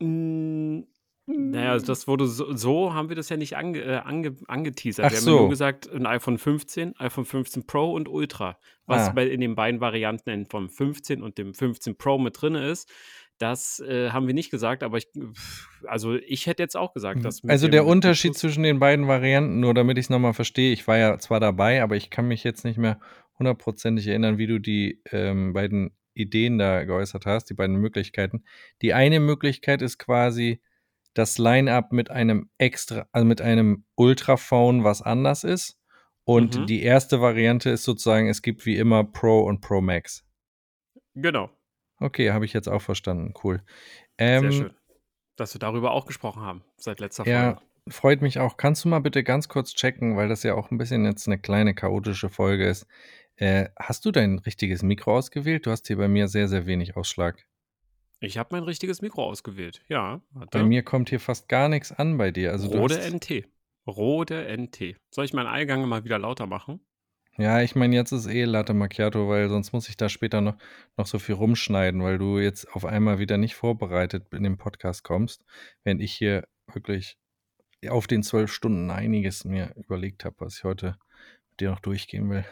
Mm, 0.00 0.80
Naja, 1.30 1.72
also 1.72 1.84
das 1.84 2.08
wurde 2.08 2.26
so, 2.26 2.54
so 2.56 2.94
haben 2.94 3.10
wir 3.10 3.16
das 3.16 3.28
ja 3.28 3.36
nicht 3.36 3.54
ange, 3.54 3.80
äh, 3.82 3.96
ange, 3.96 4.34
angeteasert. 4.46 5.04
Ach 5.04 5.10
wir 5.10 5.18
haben 5.18 5.26
ja 5.26 5.30
nur 5.32 5.40
so. 5.42 5.48
gesagt, 5.48 5.86
ein 5.92 6.06
iPhone 6.06 6.38
15, 6.38 6.94
iPhone 6.98 7.26
15 7.26 7.66
Pro 7.66 7.92
und 7.92 8.08
Ultra. 8.08 8.58
Was 8.86 9.08
Ah. 9.08 9.12
bei, 9.12 9.26
in 9.28 9.42
den 9.42 9.54
beiden 9.54 9.80
Varianten 9.82 10.46
vom 10.46 10.70
15 10.70 11.22
und 11.22 11.36
dem 11.36 11.52
15 11.52 11.96
Pro 11.98 12.16
mit 12.18 12.40
drin 12.40 12.54
ist, 12.54 12.90
das 13.36 13.78
äh, 13.80 14.08
haben 14.10 14.26
wir 14.26 14.32
nicht 14.32 14.50
gesagt, 14.50 14.82
aber 14.82 14.96
ich, 14.96 15.06
also 15.86 16.14
ich 16.14 16.46
hätte 16.46 16.62
jetzt 16.62 16.76
auch 16.78 16.94
gesagt, 16.94 17.22
dass 17.26 17.42
mit 17.42 17.52
Also 17.52 17.68
der 17.68 17.84
Unterschied 17.84 18.34
zwischen 18.34 18.62
den 18.62 18.78
beiden 18.80 19.06
Varianten, 19.06 19.60
nur 19.60 19.74
damit 19.74 19.98
ich 19.98 20.06
es 20.06 20.10
nochmal 20.10 20.32
verstehe, 20.32 20.72
ich 20.72 20.88
war 20.88 20.96
ja 20.96 21.18
zwar 21.18 21.40
dabei, 21.40 21.82
aber 21.82 21.94
ich 21.96 22.08
kann 22.08 22.26
mich 22.26 22.42
jetzt 22.42 22.64
nicht 22.64 22.78
mehr 22.78 22.98
hundertprozentig 23.38 24.06
erinnern, 24.08 24.38
wie 24.38 24.46
du 24.46 24.58
die 24.58 25.02
ähm, 25.12 25.52
beiden 25.52 25.90
Ideen 26.18 26.58
da 26.58 26.84
geäußert 26.84 27.26
hast, 27.26 27.46
die 27.46 27.54
beiden 27.54 27.76
Möglichkeiten. 27.76 28.44
Die 28.82 28.94
eine 28.94 29.20
Möglichkeit 29.20 29.82
ist 29.82 29.98
quasi 29.98 30.60
das 31.14 31.38
Line-up 31.38 31.92
mit 31.92 32.10
einem 32.10 32.50
extra, 32.58 33.06
also 33.12 33.26
mit 33.26 33.40
einem 33.40 33.84
Ultraphone, 33.96 34.84
was 34.84 35.02
anders 35.02 35.44
ist. 35.44 35.78
Und 36.24 36.58
Mhm. 36.58 36.66
die 36.66 36.82
erste 36.82 37.20
Variante 37.20 37.70
ist 37.70 37.84
sozusagen, 37.84 38.28
es 38.28 38.42
gibt 38.42 38.66
wie 38.66 38.76
immer 38.76 39.04
Pro 39.04 39.40
und 39.40 39.60
Pro 39.60 39.80
Max. 39.80 40.24
Genau, 41.14 41.50
Okay, 42.00 42.30
habe 42.30 42.44
ich 42.44 42.52
jetzt 42.52 42.68
auch 42.68 42.82
verstanden. 42.82 43.34
Cool. 43.42 43.60
sehr 44.18 44.38
Ähm, 44.38 44.52
schön. 44.52 44.74
Dass 45.36 45.54
wir 45.54 45.58
darüber 45.58 45.92
auch 45.92 46.06
gesprochen 46.06 46.42
haben, 46.42 46.62
seit 46.76 47.00
letzter 47.00 47.24
Ja, 47.26 47.54
Folge. 47.54 47.62
freut 47.88 48.22
mich 48.22 48.38
auch. 48.38 48.56
Kannst 48.56 48.84
du 48.84 48.88
mal 48.88 49.00
bitte 49.00 49.24
ganz 49.24 49.48
kurz 49.48 49.74
checken, 49.74 50.16
weil 50.16 50.28
das 50.28 50.42
ja 50.44 50.54
auch 50.54 50.70
ein 50.70 50.78
bisschen 50.78 51.04
jetzt 51.04 51.26
eine 51.26 51.38
kleine 51.38 51.74
chaotische 51.74 52.28
Folge 52.28 52.66
ist. 52.68 52.86
Äh, 53.38 53.68
hast 53.78 54.04
du 54.04 54.10
dein 54.10 54.40
richtiges 54.40 54.82
Mikro 54.82 55.16
ausgewählt? 55.16 55.64
Du 55.66 55.70
hast 55.70 55.86
hier 55.86 55.96
bei 55.96 56.08
mir 56.08 56.26
sehr, 56.26 56.48
sehr 56.48 56.66
wenig 56.66 56.96
Ausschlag. 56.96 57.46
Ich 58.20 58.36
habe 58.36 58.48
mein 58.50 58.64
richtiges 58.64 59.00
Mikro 59.00 59.24
ausgewählt. 59.24 59.80
Ja, 59.88 60.20
Bei 60.50 60.64
mir 60.64 60.82
kommt 60.82 61.08
hier 61.08 61.20
fast 61.20 61.48
gar 61.48 61.68
nichts 61.68 61.92
an 61.92 62.18
bei 62.18 62.32
dir. 62.32 62.50
Also 62.50 62.66
Rode 62.68 62.96
hast, 62.98 63.12
NT. 63.12 63.46
Rode 63.86 64.56
NT. 64.56 64.96
Soll 65.14 65.24
ich 65.24 65.32
meinen 65.32 65.46
Eingang 65.46 65.88
mal 65.88 66.04
wieder 66.04 66.18
lauter 66.18 66.46
machen? 66.46 66.80
ja, 67.36 67.62
ich 67.62 67.76
meine, 67.76 67.94
jetzt 67.94 68.10
ist 68.10 68.26
eh 68.26 68.44
Latte 68.44 68.74
Macchiato, 68.74 69.28
weil 69.28 69.48
sonst 69.48 69.72
muss 69.72 69.88
ich 69.88 69.96
da 69.96 70.08
später 70.08 70.40
noch, 70.40 70.56
noch 70.96 71.06
so 71.06 71.20
viel 71.20 71.36
rumschneiden, 71.36 72.02
weil 72.02 72.18
du 72.18 72.40
jetzt 72.40 72.66
auf 72.74 72.84
einmal 72.84 73.20
wieder 73.20 73.38
nicht 73.38 73.54
vorbereitet 73.54 74.34
in 74.34 74.42
den 74.42 74.58
Podcast 74.58 75.04
kommst, 75.04 75.44
während 75.84 76.00
ich 76.02 76.12
hier 76.12 76.48
wirklich 76.66 77.16
auf 77.88 78.08
den 78.08 78.24
zwölf 78.24 78.52
Stunden 78.52 78.90
einiges 78.90 79.44
mir 79.44 79.72
überlegt 79.76 80.24
habe, 80.24 80.34
was 80.40 80.58
ich 80.58 80.64
heute 80.64 80.98
mit 81.50 81.60
dir 81.60 81.70
noch 81.70 81.78
durchgehen 81.78 82.28
will. 82.28 82.44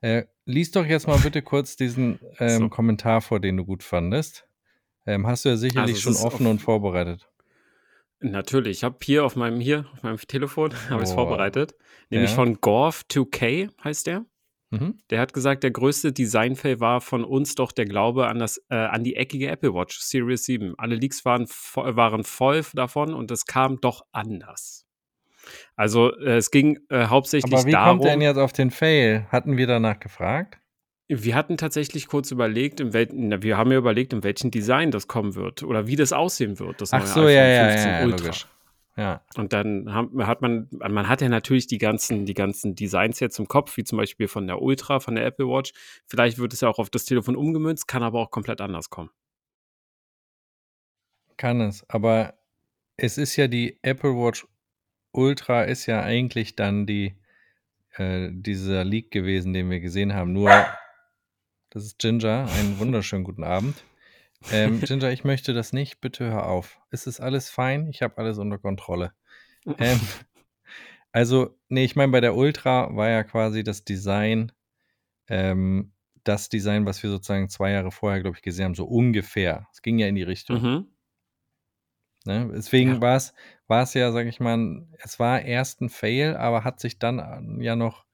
Äh, 0.00 0.24
lies 0.46 0.70
doch 0.70 0.86
jetzt 0.86 1.06
mal 1.06 1.18
bitte 1.18 1.42
kurz 1.42 1.76
diesen 1.76 2.18
ähm, 2.38 2.58
So. 2.58 2.68
Kommentar 2.68 3.20
vor, 3.20 3.40
den 3.40 3.56
du 3.56 3.64
gut 3.64 3.82
fandest. 3.82 4.46
Ähm, 5.06 5.26
hast 5.26 5.44
du 5.44 5.50
ja 5.50 5.56
sicherlich 5.56 5.96
Also 5.96 6.12
schon 6.14 6.26
offen 6.26 6.46
und 6.46 6.60
vorbereitet. 6.60 7.28
Natürlich, 8.20 8.78
ich 8.78 8.84
habe 8.84 8.98
hier 9.02 9.24
auf 9.24 9.34
meinem 9.34 9.60
hier 9.60 9.86
auf 9.94 10.02
meinem 10.02 10.18
Telefon 10.18 10.72
habe 10.90 11.02
ich 11.02 11.08
es 11.08 11.14
vorbereitet, 11.14 11.74
nämlich 12.10 12.30
Ja. 12.30 12.36
von 12.36 12.58
Gorf2K 12.58 13.70
heißt 13.82 14.06
der. 14.06 14.26
Mhm. 14.70 14.98
Der 15.10 15.20
hat 15.20 15.32
gesagt, 15.32 15.64
der 15.64 15.70
größte 15.72 16.12
Designfail 16.12 16.78
war 16.80 17.00
von 17.00 17.24
uns 17.24 17.54
doch 17.56 17.72
der 17.72 17.86
Glaube 17.86 18.28
an 18.28 18.38
das 18.38 18.62
äh, 18.68 18.76
an 18.76 19.02
die 19.04 19.16
eckige 19.16 19.48
Apple 19.48 19.74
Watch 19.74 19.98
Series 19.98 20.44
7. 20.44 20.74
Alle 20.78 20.94
Leaks 20.94 21.24
waren 21.24 21.46
waren 21.74 22.22
voll 22.24 22.62
davon 22.74 23.14
und 23.14 23.30
es 23.30 23.46
kam 23.46 23.80
doch 23.80 24.04
anders. 24.12 24.86
Also 25.76 26.16
äh, 26.18 26.36
es 26.36 26.50
ging 26.50 26.78
äh, 26.88 27.06
hauptsächlich 27.06 27.52
Aber 27.52 27.66
wie 27.66 27.72
darum. 27.72 27.98
kommt 27.98 28.10
denn 28.10 28.20
jetzt 28.20 28.38
auf 28.38 28.52
den 28.52 28.70
Fail? 28.70 29.26
Hatten 29.30 29.56
wir 29.56 29.66
danach 29.66 29.98
gefragt? 30.00 30.58
Wir 31.08 31.34
hatten 31.34 31.56
tatsächlich 31.56 32.06
kurz 32.06 32.30
überlegt, 32.30 32.78
in 32.78 32.92
wel 32.92 33.08
na, 33.12 33.42
wir 33.42 33.56
haben 33.56 33.72
ja 33.72 33.78
überlegt, 33.78 34.12
in 34.12 34.22
welchem 34.22 34.50
Design 34.52 34.92
das 34.92 35.08
kommen 35.08 35.34
wird 35.34 35.64
oder 35.64 35.86
wie 35.88 35.96
das 35.96 36.12
aussehen 36.12 36.58
wird. 36.60 36.80
Das 36.80 36.92
Ach 36.92 37.00
neue 37.00 37.08
so, 37.08 37.20
iPhone 37.22 37.32
ja, 37.34 37.48
ja, 37.48 37.68
15 37.70 37.90
ja, 37.90 37.98
ja, 37.98 38.04
Ultra. 38.04 38.18
logisch. 38.18 38.46
Ja. 38.96 39.24
Und 39.34 39.52
dann 39.52 39.94
hat 39.94 40.42
man, 40.42 40.68
man 40.70 41.08
hat 41.08 41.22
ja 41.22 41.28
natürlich 41.28 41.66
die 41.66 41.78
ganzen, 41.78 42.26
die 42.26 42.34
ganzen 42.34 42.74
Designs 42.74 43.18
jetzt 43.18 43.38
im 43.38 43.48
Kopf, 43.48 43.76
wie 43.76 43.84
zum 43.84 43.98
Beispiel 43.98 44.28
von 44.28 44.46
der 44.46 44.60
Ultra, 44.60 45.00
von 45.00 45.14
der 45.14 45.24
Apple 45.24 45.46
Watch. 45.46 45.72
Vielleicht 46.06 46.38
wird 46.38 46.52
es 46.52 46.60
ja 46.60 46.68
auch 46.68 46.78
auf 46.78 46.90
das 46.90 47.06
Telefon 47.06 47.34
umgemünzt, 47.34 47.88
kann 47.88 48.02
aber 48.02 48.20
auch 48.20 48.30
komplett 48.30 48.60
anders 48.60 48.90
kommen. 48.90 49.10
Kann 51.36 51.60
es. 51.62 51.82
Aber 51.88 52.34
es 52.98 53.16
ist 53.16 53.36
ja 53.36 53.48
die 53.48 53.78
Apple 53.82 54.10
Watch 54.10 54.46
Ultra 55.12 55.62
ist 55.62 55.86
ja 55.86 56.02
eigentlich 56.02 56.56
dann 56.56 56.86
die 56.86 57.16
äh, 57.96 58.30
dieser 58.32 58.84
Leak 58.84 59.10
gewesen, 59.10 59.52
den 59.52 59.70
wir 59.70 59.80
gesehen 59.80 60.14
haben. 60.14 60.32
Nur, 60.32 60.50
das 61.70 61.84
ist 61.84 61.98
Ginger. 61.98 62.48
Einen 62.58 62.78
wunderschönen 62.78 63.24
guten 63.24 63.44
Abend. 63.44 63.84
Ähm, 64.52 64.80
Ginger, 64.84 65.10
ich 65.10 65.24
möchte 65.24 65.52
das 65.52 65.72
nicht. 65.72 66.00
Bitte 66.00 66.30
hör 66.30 66.46
auf. 66.46 66.78
Es 66.90 67.06
ist 67.06 67.20
alles 67.20 67.50
fein. 67.50 67.88
Ich 67.88 68.02
habe 68.02 68.18
alles 68.18 68.38
unter 68.38 68.58
Kontrolle. 68.58 69.12
Ähm, 69.78 70.00
also, 71.12 71.58
nee, 71.68 71.84
ich 71.84 71.96
meine, 71.96 72.12
bei 72.12 72.20
der 72.20 72.34
Ultra 72.34 72.94
war 72.94 73.08
ja 73.08 73.24
quasi 73.24 73.64
das 73.64 73.84
Design, 73.84 74.52
ähm, 75.28 75.92
das 76.24 76.48
Design, 76.48 76.86
was 76.86 77.02
wir 77.02 77.10
sozusagen 77.10 77.48
zwei 77.48 77.72
Jahre 77.72 77.90
vorher, 77.90 78.20
glaube 78.20 78.36
ich, 78.36 78.42
gesehen 78.42 78.66
haben, 78.66 78.74
so 78.74 78.84
ungefähr. 78.84 79.66
Es 79.72 79.82
ging 79.82 79.98
ja 79.98 80.06
in 80.06 80.14
die 80.14 80.22
Richtung. 80.22 80.62
Mhm. 80.62 80.86
Ne? 82.26 82.50
Deswegen 82.54 82.94
Ja. 82.94 83.00
war 83.00 83.16
es 83.16 83.32
war 83.66 83.82
es 83.84 83.94
ja, 83.94 84.10
sag 84.10 84.26
ich 84.26 84.40
mal, 84.40 84.84
es 84.98 85.18
war 85.20 85.42
erst 85.42 85.80
ein 85.80 85.90
Fail, 85.90 86.36
aber 86.36 86.64
hat 86.64 86.80
sich 86.80 86.98
dann 86.98 87.60
ja 87.60 87.76
noch, 87.76 88.04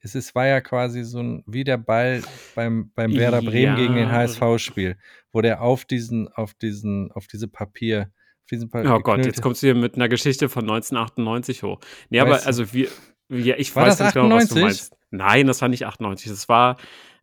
es 0.00 0.14
ist, 0.16 0.34
war 0.34 0.46
ja 0.48 0.60
quasi 0.60 1.04
so 1.04 1.20
ein, 1.22 1.44
wie 1.46 1.62
der 1.62 1.78
Ball 1.78 2.22
beim, 2.56 2.90
beim 2.96 3.14
Werder 3.14 3.40
Bremen 3.40 3.62
Ja. 3.62 3.76
gegen 3.76 3.94
den 3.94 4.10
HSV-Spiel, 4.10 4.98
wo 5.32 5.40
der 5.40 5.62
auf 5.62 5.84
diesen, 5.84 6.26
auf 6.28 6.52
diesen, 6.54 7.12
auf 7.12 7.28
diese 7.28 7.46
Papier, 7.46 8.10
auf 8.42 8.46
diesen 8.50 8.68
Papier 8.68 8.92
Oh 8.92 8.98
Gott, 9.00 9.24
jetzt 9.24 9.40
kommst 9.40 9.62
du 9.62 9.68
hier 9.68 9.76
mit 9.76 9.94
einer 9.94 10.08
Geschichte 10.08 10.48
von 10.48 10.64
1998 10.64 11.62
hoch. 11.62 11.78
Nee, 12.10 12.18
aber 12.20 12.32
Weißt 12.32 12.44
du- 12.44 12.48
also 12.48 12.72
wir, 12.72 12.88
wir 13.28 13.58
ich 13.60 13.74
War 13.76 13.86
weiß 13.86 14.00
nicht 14.00 14.14
genau, 14.14 14.34
was 14.34 14.48
du 14.48 14.54
98? 14.56 14.62
meinst. 14.64 14.96
Nein, 15.10 15.46
das 15.46 15.62
war 15.62 15.68
nicht 15.68 15.86
98. 15.86 16.28
Das 16.28 16.48
war, 16.48 16.76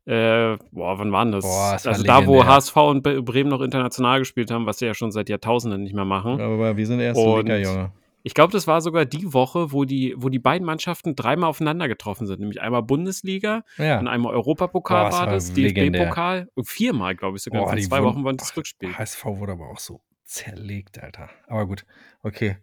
äh, 0.05 0.57
boah, 0.71 0.97
wann 0.99 1.11
war 1.11 1.23
denn 1.25 1.31
das? 1.33 1.43
Boah, 1.45 1.73
das 1.73 1.85
war 1.85 1.93
also 1.93 2.03
da, 2.03 2.25
wo 2.25 2.33
legendär. 2.35 2.55
HSV 2.55 2.75
und 2.77 3.05
Bre- 3.05 3.21
Bremen 3.21 3.49
noch 3.49 3.61
international 3.61 4.19
gespielt 4.19 4.49
haben, 4.51 4.65
was 4.65 4.79
sie 4.79 4.85
ja 4.85 4.93
schon 4.93 5.11
seit 5.11 5.29
Jahrtausenden 5.29 5.83
nicht 5.83 5.93
mehr 5.93 6.05
machen. 6.05 6.41
Aber 6.41 6.75
wir 6.77 6.87
sind 6.87 6.99
erste 6.99 7.21
Und- 7.23 7.43
Liga, 7.47 7.57
Junge. 7.57 7.91
Ich 8.23 8.35
glaube, 8.35 8.51
das 8.53 8.67
war 8.67 8.81
sogar 8.81 9.05
die 9.05 9.33
Woche, 9.33 9.71
wo 9.71 9.83
die, 9.83 10.13
wo 10.15 10.29
die 10.29 10.37
beiden 10.37 10.63
Mannschaften 10.63 11.15
dreimal 11.15 11.49
aufeinander 11.49 11.87
getroffen 11.87 12.27
sind. 12.27 12.39
Nämlich 12.39 12.61
einmal 12.61 12.83
Bundesliga 12.83 13.63
Ja. 13.79 13.99
und 13.99 14.07
einmal 14.07 14.35
Europapokal 14.35 15.09
Boah, 15.09 15.17
war 15.21 15.25
das, 15.25 15.55
legendär. 15.55 16.01
DFB-Pokal. 16.01 16.47
Viermal, 16.63 17.15
glaube 17.15 17.37
ich, 17.37 17.43
sogar. 17.43 17.61
Boah, 17.63 17.69
Vor 17.71 17.79
zwei 17.79 18.03
Wochen 18.03 18.23
war 18.23 18.33
das 18.33 18.55
Rückspiel. 18.55 18.95
HSV 18.95 19.25
wurde 19.25 19.53
aber 19.53 19.69
auch 19.71 19.79
so 19.79 20.01
zerlegt, 20.23 21.01
Alter. 21.01 21.29
Aber 21.47 21.65
gut, 21.65 21.83
okay. 22.21 22.57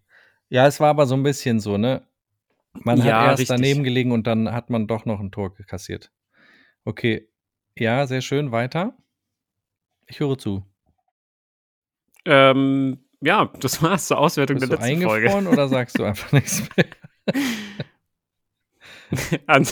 Ja, 0.48 0.66
es 0.68 0.78
war 0.78 0.90
aber 0.90 1.06
so 1.06 1.14
ein 1.16 1.24
bisschen 1.24 1.58
so, 1.58 1.76
ne? 1.76 2.02
Man 2.74 2.98
Ja, 2.98 3.22
hat 3.22 3.26
erst 3.30 3.40
richtig. 3.40 3.56
daneben 3.56 3.82
gelegen 3.82 4.12
und 4.12 4.28
dann 4.28 4.52
hat 4.52 4.70
man 4.70 4.86
doch 4.86 5.06
noch 5.06 5.18
ein 5.18 5.32
Tor 5.32 5.52
kassiert. 5.66 6.12
Okay. 6.84 7.28
Ja, 7.76 8.06
sehr 8.06 8.20
schön. 8.20 8.52
Weiter. 8.52 8.96
Ich 10.06 10.20
höre 10.20 10.38
zu. 10.38 10.64
Ähm, 12.24 12.98
ja, 13.20 13.50
das 13.60 13.82
war's 13.82 14.06
zur 14.06 14.18
Auswertung 14.18 14.58
Bist 14.58 14.70
der 14.70 14.78
du 14.78 14.84
letzten 14.84 15.02
Folge. 15.02 15.26
eingefroren 15.26 15.46
oder 15.46 15.68
sagst 15.68 15.98
du 15.98 16.04
einfach 16.04 16.32
nichts 16.32 16.62
mehr? 16.76 16.86
An 19.46 19.66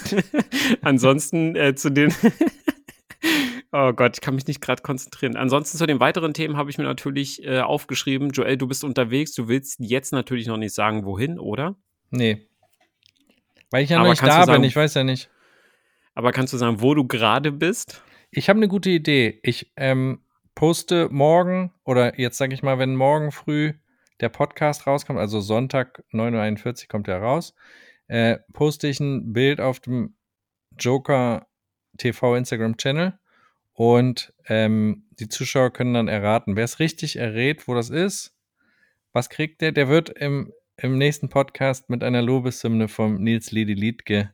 ansonsten 0.83 1.57
äh, 1.57 1.75
zu 1.75 1.91
den. 1.91 2.13
oh 3.73 3.93
Gott, 3.93 4.17
ich 4.17 4.21
kann 4.23 4.35
mich 4.35 4.47
nicht 4.47 4.61
gerade 4.61 4.83
konzentrieren. 4.83 5.37
Ansonsten 5.37 5.77
zu 5.79 5.87
den 5.87 6.01
weiteren 6.01 6.33
Themen 6.33 6.57
habe 6.57 6.71
ich 6.71 6.79
mir 6.79 6.85
natürlich 6.85 7.45
äh, 7.45 7.61
aufgeschrieben. 7.61 8.31
Joel, 8.31 8.57
du 8.57 8.67
bist 8.67 8.85
unterwegs. 8.85 9.35
Du 9.35 9.49
willst 9.49 9.77
jetzt 9.81 10.13
natürlich 10.13 10.47
noch 10.47 10.57
nicht 10.57 10.75
sagen, 10.75 11.05
wohin, 11.05 11.39
oder? 11.39 11.77
Nee. 12.11 12.49
Weil 13.71 13.85
ich 13.85 13.91
ja 13.91 13.99
Aber 13.99 14.07
noch 14.07 14.13
nicht 14.13 14.23
da 14.23 14.27
du 14.29 14.37
bin, 14.39 14.47
sagen- 14.47 14.65
ich 14.65 14.77
weiß 14.77 14.95
ja 14.95 15.05
nicht. 15.05 15.29
Aber 16.16 16.32
kannst 16.32 16.54
du 16.54 16.56
sagen, 16.56 16.80
wo 16.80 16.94
du 16.94 17.06
gerade 17.06 17.52
bist? 17.52 18.02
Ich 18.30 18.49
habe 18.49 18.56
eine 18.56 18.68
gute 18.68 18.88
Idee. 18.88 19.38
Ich 19.42 19.70
ähm, 19.76 20.23
poste 20.54 21.11
morgen 21.11 21.75
oder 21.85 22.18
jetzt 22.18 22.38
sage 22.38 22.54
ich 22.54 22.62
mal, 22.62 22.78
wenn 22.78 22.96
morgen 22.96 23.32
früh 23.32 23.75
der 24.20 24.30
Podcast 24.30 24.87
rauskommt, 24.87 25.18
also 25.18 25.42
Sonntag 25.42 26.02
9.41 26.12 26.85
Uhr 26.85 26.88
kommt 26.88 27.08
er 27.08 27.20
raus, 27.20 27.54
äh, 28.08 28.38
poste 28.54 28.88
ich 28.88 28.99
ein 28.99 29.35
Bild 29.35 29.61
auf 29.61 29.78
dem 29.78 30.14
Joker 30.78 31.46
TV 31.99 32.35
Instagram 32.35 32.78
Channel 32.78 33.18
und 33.75 34.32
ähm, 34.49 35.04
die 35.20 35.28
Zuschauer 35.28 35.70
können 35.70 35.92
dann 35.92 36.08
erraten. 36.08 36.56
Wer 36.56 36.64
es 36.64 36.78
richtig 36.78 37.16
errät, 37.16 37.68
wo 37.68 37.75
das 37.75 37.90
ist, 37.90 38.35
was 39.12 39.28
kriegt 39.28 39.61
der? 39.61 39.73
Der 39.73 39.88
wird 39.88 40.08
im, 40.08 40.50
im 40.78 40.96
nächsten 40.96 41.28
Podcast 41.28 41.90
mit 41.90 42.02
einer 42.02 42.23
Lobeshymne 42.23 42.88
vom 42.88 43.23
Nils 43.23 43.52
Ledi 43.52 43.75
Liedke 43.75 44.32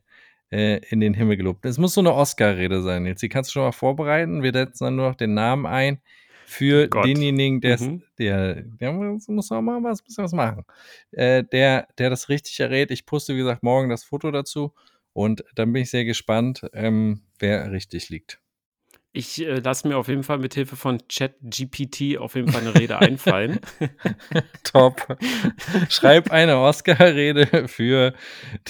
äh, 0.53 0.77
in 0.89 0.99
den 0.99 1.13
Himmel 1.15 1.35
gelobt. 1.37 1.65
Es 1.65 1.77
muss 1.79 1.95
so 1.95 2.01
eine 2.01 2.13
Oscar-Rede 2.13 2.81
sein 2.83 3.05
jetzt. 3.07 3.23
Die 3.23 3.29
kannst 3.29 3.49
du 3.49 3.53
schon 3.53 3.63
mal 3.63 3.71
vorbereiten. 3.71 4.43
Wir 4.43 4.53
setzen 4.53 4.83
dann 4.85 4.95
nur 4.95 5.09
noch 5.09 5.15
den 5.15 5.33
Namen 5.33 5.65
ein 5.65 5.99
für 6.45 6.87
Gott. 6.87 7.05
denjenigen, 7.05 7.59
der, 7.61 7.81
Mhm. 7.81 8.03
der, 8.19 8.61
der 8.61 8.91
muss 8.91 9.51
auch 9.51 9.61
mal 9.61 9.81
was, 9.83 10.03
bisschen 10.03 10.23
was 10.25 10.33
machen. 10.33 10.63
Äh, 11.11 11.43
der, 11.43 11.87
der 11.97 12.09
das 12.11 12.29
richtig 12.29 12.59
errät. 12.59 12.91
Ich 12.91 13.05
poste, 13.07 13.33
wie 13.33 13.39
gesagt, 13.39 13.63
morgen 13.63 13.89
das 13.89 14.03
Foto 14.03 14.29
dazu. 14.29 14.73
Und 15.13 15.43
dann 15.55 15.73
bin 15.73 15.81
ich 15.83 15.89
sehr 15.89 16.05
gespannt, 16.05 16.67
ähm, 16.73 17.21
wer 17.39 17.71
richtig 17.71 18.09
liegt. 18.09 18.39
Ich 19.11 19.41
äh, 19.45 19.59
lasse 19.59 19.87
mir 19.87 19.97
auf 19.97 20.07
jeden 20.07 20.23
Fall 20.23 20.39
mit 20.39 20.53
Hilfe 20.55 20.75
von 20.75 20.99
ChatGPT 21.07 22.17
auf 22.17 22.35
jeden 22.35 22.51
Fall 22.51 22.61
eine 22.61 22.75
Rede 22.75 22.97
einfallen. 22.99 23.59
Top. 24.63 25.17
Schreib 25.89 26.31
eine 26.31 26.57
Oscar-Rede 26.57 27.67
für 27.67 28.13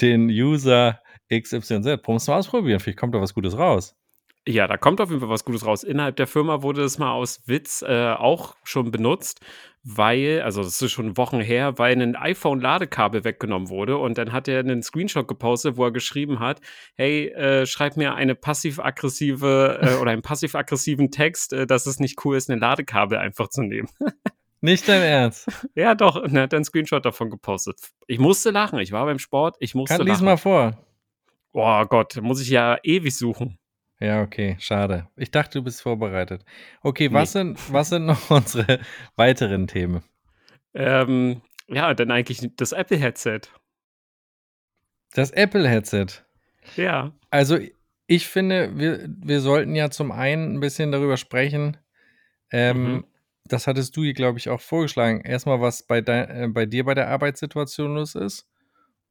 den 0.00 0.28
User 0.28 1.00
XYZ. 1.40 2.06
Muss 2.06 2.26
mal 2.26 2.38
ausprobieren. 2.38 2.80
Vielleicht 2.80 2.98
kommt 2.98 3.14
da 3.14 3.20
was 3.20 3.34
Gutes 3.34 3.56
raus. 3.56 3.94
Ja, 4.46 4.66
da 4.66 4.76
kommt 4.76 5.00
auf 5.00 5.08
jeden 5.08 5.20
Fall 5.20 5.30
was 5.30 5.44
Gutes 5.44 5.64
raus. 5.64 5.84
Innerhalb 5.84 6.16
der 6.16 6.26
Firma 6.26 6.62
wurde 6.62 6.82
es 6.82 6.98
mal 6.98 7.12
aus 7.12 7.42
Witz 7.46 7.80
äh, 7.80 8.12
auch 8.12 8.54
schon 8.62 8.90
benutzt, 8.90 9.40
weil, 9.84 10.42
also 10.42 10.62
das 10.62 10.82
ist 10.82 10.92
schon 10.92 11.16
Wochen 11.16 11.40
her, 11.40 11.78
weil 11.78 12.00
ein 12.00 12.14
iPhone-Ladekabel 12.14 13.24
weggenommen 13.24 13.70
wurde 13.70 13.96
und 13.96 14.18
dann 14.18 14.32
hat 14.32 14.46
er 14.46 14.60
einen 14.60 14.82
Screenshot 14.82 15.28
gepostet, 15.28 15.78
wo 15.78 15.84
er 15.84 15.92
geschrieben 15.92 16.40
hat, 16.40 16.60
hey, 16.94 17.28
äh, 17.28 17.64
schreib 17.64 17.96
mir 17.96 18.14
eine 18.14 18.34
passiv-aggressive 18.34 19.78
äh, 19.80 20.00
oder 20.00 20.10
einen 20.10 20.22
passiv-aggressiven 20.22 21.10
Text, 21.10 21.54
äh, 21.54 21.66
dass 21.66 21.86
es 21.86 21.98
nicht 21.98 22.22
cool 22.26 22.36
ist, 22.36 22.50
ein 22.50 22.58
Ladekabel 22.58 23.16
einfach 23.16 23.48
zu 23.48 23.62
nehmen. 23.62 23.88
Nicht 24.60 24.88
dein 24.88 25.02
Ernst. 25.02 25.46
ja, 25.74 25.94
doch, 25.94 26.16
und 26.16 26.34
er 26.34 26.44
hat 26.44 26.54
einen 26.54 26.64
Screenshot 26.64 27.04
davon 27.04 27.28
gepostet. 27.28 27.78
Ich 28.06 28.18
musste 28.18 28.50
lachen, 28.50 28.78
ich 28.78 28.92
war 28.92 29.04
beim 29.04 29.18
Sport, 29.18 29.56
ich 29.60 29.74
musste 29.74 29.98
Kann, 29.98 30.06
lies 30.06 30.14
lachen. 30.14 30.24
mal 30.24 30.36
vor. 30.38 30.78
Oh 31.56 31.84
Gott, 31.86 32.16
muss 32.20 32.40
ich 32.42 32.50
ja 32.50 32.78
ewig 32.82 33.16
suchen. 33.16 33.58
Ja, 34.00 34.22
okay, 34.22 34.56
schade. 34.58 35.08
Ich 35.16 35.30
dachte, 35.30 35.58
du 35.60 35.64
bist 35.64 35.80
vorbereitet. 35.82 36.44
Okay, 36.82 37.12
was, 37.12 37.32
sind, 37.32 37.72
was 37.72 37.90
sind 37.90 38.06
noch 38.06 38.28
unsere 38.30 38.80
weiteren 39.16 39.68
Themen? 39.68 40.02
Ähm, 40.74 41.42
ja, 41.68 41.94
dann 41.94 42.10
eigentlich 42.10 42.50
das 42.56 42.72
Apple-Headset. 42.72 43.42
Das 45.14 45.30
Apple-Headset. 45.30 46.06
Ja. 46.76 47.12
Also, 47.30 47.58
ich 48.06 48.26
finde, 48.26 48.76
wir, 48.76 49.06
wir 49.08 49.40
sollten 49.40 49.74
ja 49.76 49.90
zum 49.90 50.10
einen 50.10 50.54
ein 50.56 50.60
bisschen 50.60 50.92
darüber 50.92 51.16
sprechen. 51.16 51.76
Ähm, 52.50 52.82
Mhm. 52.94 53.04
Das 53.46 53.66
hattest 53.66 53.94
du, 53.94 54.10
glaube 54.14 54.38
ich, 54.38 54.48
auch 54.48 54.60
vorgeschlagen. 54.62 55.20
Erstmal, 55.20 55.60
was 55.60 55.82
bei, 55.82 56.00
dei- 56.00 56.44
äh, 56.44 56.48
bei 56.48 56.64
dir 56.64 56.82
bei 56.84 56.94
der 56.94 57.08
Arbeitssituation 57.10 57.94
los 57.94 58.14
ist 58.14 58.48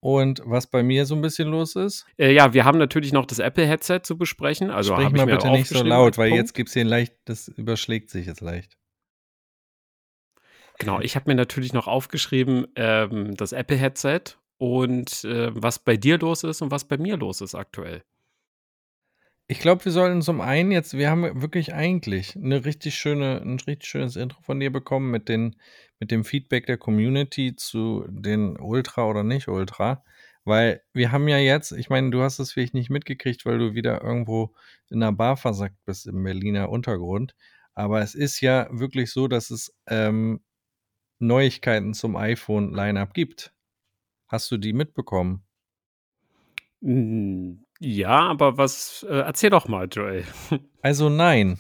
und 0.04 0.42
was 0.44 0.68
bei 0.68 0.84
mir 0.84 1.06
so 1.06 1.16
ein 1.16 1.22
bisschen 1.22 1.48
los 1.48 1.78
ist. 1.78 2.06
Äh, 2.18 2.34
ja, 2.34 2.54
wir 2.54 2.66
haben 2.66 2.78
natürlich 2.78 3.14
noch 3.14 3.26
das 3.26 3.40
Apple-Headset 3.40 4.02
zu 4.04 4.18
besprechen. 4.18 4.70
Also 4.70 4.94
Sprich 4.94 5.10
mal 5.12 5.26
mir 5.26 5.38
bitte 5.38 5.50
nicht 5.50 5.70
so 5.70 5.82
laut, 5.82 6.18
weil 6.18 6.30
Punkt. 6.30 6.42
jetzt 6.42 6.54
gibt 6.54 6.68
es 6.68 6.74
hier 6.74 6.84
ein 6.84 6.90
leicht, 6.90 7.16
das 7.24 7.48
überschlägt 7.48 8.10
sich 8.10 8.26
jetzt 8.26 8.42
leicht. 8.42 8.78
Genau, 10.78 11.00
ich 11.00 11.16
habe 11.16 11.30
mir 11.30 11.36
natürlich 11.36 11.72
noch 11.72 11.88
aufgeschrieben, 11.88 12.68
ähm, 12.76 13.38
das 13.38 13.54
Apple-Headset 13.54 14.36
und 14.58 15.24
äh, 15.24 15.52
was 15.54 15.80
bei 15.80 15.96
dir 15.96 16.18
los 16.18 16.44
ist 16.44 16.62
und 16.62 16.70
was 16.70 16.84
bei 16.86 16.98
mir 16.98 17.16
los 17.16 17.40
ist 17.40 17.56
aktuell. 17.56 18.04
Ich 19.54 19.60
glaube, 19.60 19.86
wir 19.86 19.92
sollten 19.92 20.24
zum 20.24 20.42
einen 20.42 20.72
jetzt, 20.72 20.98
wir 20.98 21.12
haben 21.12 21.44
wirklich 21.44 21.76
eigentlich 21.76 22.36
eine 22.36 22.66
richtig 22.66 22.96
schöne, 22.96 23.40
ein 23.40 23.60
richtig 23.60 23.88
schönes 23.88 24.16
Intro 24.16 24.42
von 24.42 24.60
dir 24.60 24.72
bekommen 24.72 25.12
mit, 25.12 25.30
den, 25.30 25.58
mit 26.00 26.10
dem 26.10 26.26
Feedback 26.26 26.66
der 26.66 26.80
Community 26.80 27.56
zu 27.56 28.04
den 28.10 28.58
Ultra 28.58 29.06
oder 29.06 29.24
nicht 29.24 29.48
Ultra. 29.48 30.04
Weil 30.44 30.82
wir 30.92 31.12
haben 31.12 31.28
ja 31.28 31.38
jetzt, 31.38 31.72
ich 31.72 31.92
meine, 31.92 32.10
du 32.10 32.24
hast 32.24 32.40
es 32.40 32.52
vielleicht 32.52 32.74
nicht 32.74 32.90
mitgekriegt, 32.90 33.46
weil 33.46 33.60
du 33.60 33.76
wieder 33.76 34.02
irgendwo 34.02 34.56
in 34.90 35.04
einer 35.04 35.12
Bar 35.12 35.38
versackt 35.38 35.78
bist 35.86 36.08
im 36.08 36.24
Berliner 36.24 36.70
Untergrund. 36.70 37.36
Aber 37.76 38.02
es 38.02 38.16
ist 38.16 38.42
ja 38.42 38.68
wirklich 38.72 39.12
so, 39.12 39.28
dass 39.28 39.52
es 39.52 39.72
ähm, 39.86 40.42
Neuigkeiten 41.20 41.94
zum 41.94 42.16
iPhone-Line-Up 42.16 43.14
gibt. 43.14 43.54
Hast 44.28 44.50
du 44.50 44.58
die 44.58 44.74
mitbekommen? 44.74 45.44
Ja, 47.80 48.30
aber 48.30 48.58
was, 48.58 49.06
äh, 49.10 49.14
erzähl 49.14 49.50
doch 49.50 49.68
mal, 49.68 49.88
Joel. 49.92 50.26
Also 50.82 51.08
nein. 51.08 51.60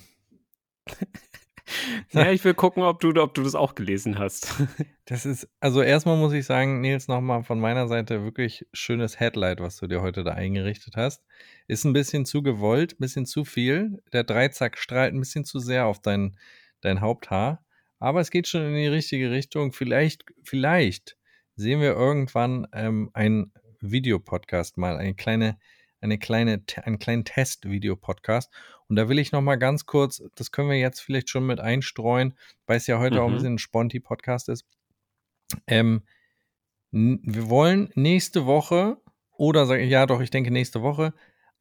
ja, 2.11 2.29
ich 2.31 2.43
will 2.43 2.53
gucken, 2.53 2.83
ob 2.83 2.99
du, 2.99 3.09
ob 3.21 3.33
du 3.33 3.41
das 3.41 3.55
auch 3.55 3.75
gelesen 3.75 4.19
hast. 4.19 4.53
Das 5.05 5.25
ist, 5.25 5.49
also 5.59 5.81
erstmal 5.81 6.15
muss 6.15 6.31
ich 6.31 6.45
sagen, 6.45 6.79
Nils, 6.79 7.09
nochmal 7.09 7.43
von 7.43 7.59
meiner 7.59 7.89
Seite 7.89 8.23
wirklich 8.23 8.65
schönes 8.71 9.19
Headlight, 9.19 9.59
was 9.59 9.75
du 9.75 9.87
dir 9.87 10.01
heute 10.01 10.23
da 10.23 10.31
eingerichtet 10.31 10.95
hast. 10.95 11.25
Ist 11.67 11.83
ein 11.83 11.91
bisschen 11.91 12.25
zu 12.25 12.41
gewollt, 12.41 12.93
ein 12.93 12.99
bisschen 12.99 13.25
zu 13.25 13.43
viel. 13.43 14.01
Der 14.13 14.23
Dreizack 14.23 14.77
strahlt 14.77 15.13
ein 15.13 15.19
bisschen 15.19 15.43
zu 15.43 15.59
sehr 15.59 15.87
auf 15.87 16.01
dein, 16.01 16.37
dein 16.79 17.01
Haupthaar. 17.01 17.65
Aber 17.99 18.21
es 18.21 18.31
geht 18.31 18.47
schon 18.47 18.63
in 18.63 18.75
die 18.75 18.87
richtige 18.87 19.29
Richtung. 19.29 19.73
Vielleicht, 19.73 20.23
vielleicht 20.41 21.17
sehen 21.57 21.81
wir 21.81 21.91
irgendwann 21.91 22.65
ähm, 22.71 23.09
einen 23.13 23.51
Videopodcast 23.81 24.77
mal, 24.77 24.95
eine 24.97 25.15
kleine, 25.15 25.57
eine 26.03 26.17
kleine, 26.19 26.63
einen 26.83 26.99
kleinen 26.99 27.25
Test-Video-Podcast. 27.25 28.51
Und 28.87 28.95
da 28.97 29.09
will 29.09 29.19
ich 29.19 29.31
noch 29.31 29.41
mal 29.41 29.55
ganz 29.55 29.85
kurz, 29.85 30.21
das 30.35 30.51
können 30.51 30.69
wir 30.69 30.77
jetzt 30.77 30.99
vielleicht 30.99 31.29
schon 31.29 31.45
mit 31.45 31.59
einstreuen, 31.59 32.35
weil 32.65 32.77
es 32.77 32.87
ja 32.87 32.99
heute 32.99 33.21
auch 33.21 33.25
ein 33.27 33.31
Mhm. 33.31 33.35
bisschen 33.35 33.53
ein 33.55 33.59
Sponti-Podcast 33.59 34.49
ist. 34.49 34.65
Ähm, 35.67 36.03
wir 36.91 37.49
wollen 37.49 37.89
nächste 37.95 38.45
Woche 38.45 38.97
oder 39.31 39.65
sag 39.65 39.79
ich, 39.79 39.89
ja 39.89 40.05
doch, 40.05 40.21
ich 40.21 40.29
denke 40.29 40.51
nächste 40.51 40.81
Woche 40.81 41.13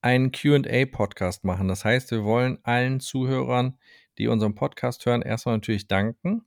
einen 0.03 0.33
QA-Podcast 0.33 1.45
machen. 1.45 1.69
Das 1.69 1.85
heißt, 1.85 2.11
wir 2.11 2.25
wollen 2.25 2.59
allen 2.65 3.01
Zuhörern, 3.01 3.79
die 4.19 4.27
unseren 4.29 4.55
Podcast 4.55 5.07
hören, 5.07 5.23
erstmal 5.23 5.55
natürlich 5.57 5.87
danken. 5.89 6.45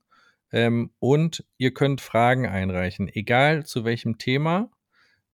Ähm, 0.51 0.91
und 0.99 1.45
ihr 1.57 1.73
könnt 1.73 2.01
Fragen 2.01 2.45
einreichen, 2.45 3.07
egal 3.07 3.65
zu 3.65 3.85
welchem 3.85 4.17
Thema. 4.17 4.69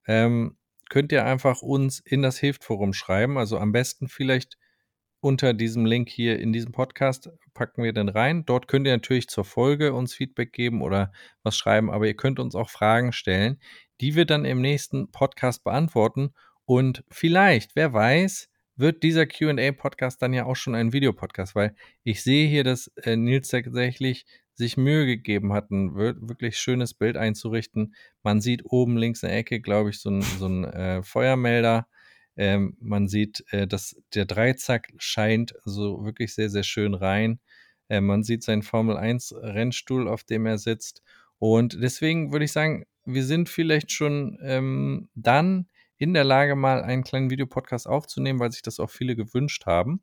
Ähm, 0.07 0.55
könnt 0.91 1.13
ihr 1.13 1.23
einfach 1.23 1.61
uns 1.61 2.01
in 2.01 2.21
das 2.21 2.37
Hilftforum 2.37 2.91
schreiben. 2.91 3.37
Also 3.37 3.57
am 3.57 3.71
besten 3.71 4.09
vielleicht 4.09 4.57
unter 5.21 5.53
diesem 5.53 5.85
Link 5.85 6.09
hier 6.09 6.37
in 6.37 6.51
diesem 6.51 6.73
Podcast 6.73 7.29
packen 7.53 7.81
wir 7.81 7.93
den 7.93 8.09
rein. 8.09 8.43
Dort 8.45 8.67
könnt 8.67 8.85
ihr 8.85 8.91
natürlich 8.91 9.29
zur 9.29 9.45
Folge 9.45 9.93
uns 9.93 10.13
Feedback 10.13 10.51
geben 10.51 10.81
oder 10.81 11.13
was 11.43 11.55
schreiben, 11.55 11.89
aber 11.89 12.07
ihr 12.07 12.17
könnt 12.17 12.39
uns 12.39 12.55
auch 12.55 12.69
Fragen 12.69 13.13
stellen, 13.13 13.61
die 14.01 14.15
wir 14.15 14.25
dann 14.25 14.43
im 14.43 14.59
nächsten 14.59 15.09
Podcast 15.11 15.63
beantworten. 15.63 16.33
Und 16.65 17.05
vielleicht, 17.09 17.77
wer 17.77 17.93
weiß, 17.93 18.49
wird 18.75 19.01
dieser 19.01 19.27
QA-Podcast 19.27 20.21
dann 20.21 20.33
ja 20.33 20.43
auch 20.45 20.57
schon 20.57 20.75
ein 20.75 20.91
Videopodcast, 20.91 21.55
weil 21.55 21.73
ich 22.03 22.21
sehe 22.21 22.49
hier, 22.49 22.65
dass 22.65 22.87
äh, 22.97 23.15
Nils 23.15 23.47
tatsächlich 23.47 24.25
sich 24.55 24.77
Mühe 24.77 25.05
gegeben 25.05 25.53
hat, 25.53 25.71
ein 25.71 25.95
wirklich 25.95 26.57
schönes 26.57 26.93
Bild 26.93 27.17
einzurichten. 27.17 27.95
Man 28.23 28.41
sieht 28.41 28.63
oben 28.65 28.97
links 28.97 29.23
in 29.23 29.29
der 29.29 29.37
Ecke, 29.37 29.61
glaube 29.61 29.89
ich, 29.89 29.99
so 29.99 30.09
ein, 30.09 30.21
so 30.21 30.47
ein 30.47 30.63
äh, 30.65 31.03
Feuermelder. 31.03 31.87
Ähm, 32.35 32.77
man 32.79 33.07
sieht, 33.07 33.43
äh, 33.51 33.67
dass 33.67 33.95
der 34.13 34.25
Dreizack 34.25 34.89
scheint 34.97 35.53
so 35.63 36.05
wirklich 36.05 36.33
sehr, 36.33 36.49
sehr 36.49 36.63
schön 36.63 36.93
rein. 36.93 37.39
Äh, 37.89 38.01
man 38.01 38.23
sieht 38.23 38.43
seinen 38.43 38.63
Formel 38.63 38.97
1 38.97 39.33
Rennstuhl, 39.37 40.07
auf 40.07 40.23
dem 40.23 40.45
er 40.45 40.57
sitzt. 40.57 41.01
Und 41.39 41.81
deswegen 41.81 42.31
würde 42.31 42.45
ich 42.45 42.51
sagen, 42.51 42.85
wir 43.05 43.25
sind 43.25 43.49
vielleicht 43.49 43.91
schon 43.91 44.37
ähm, 44.43 45.09
dann 45.15 45.67
in 45.97 46.13
der 46.13 46.23
Lage, 46.23 46.55
mal 46.55 46.81
einen 46.83 47.03
kleinen 47.03 47.29
Videopodcast 47.29 47.87
aufzunehmen, 47.87 48.39
weil 48.39 48.51
sich 48.51 48.61
das 48.61 48.79
auch 48.79 48.89
viele 48.89 49.15
gewünscht 49.15 49.65
haben. 49.65 50.01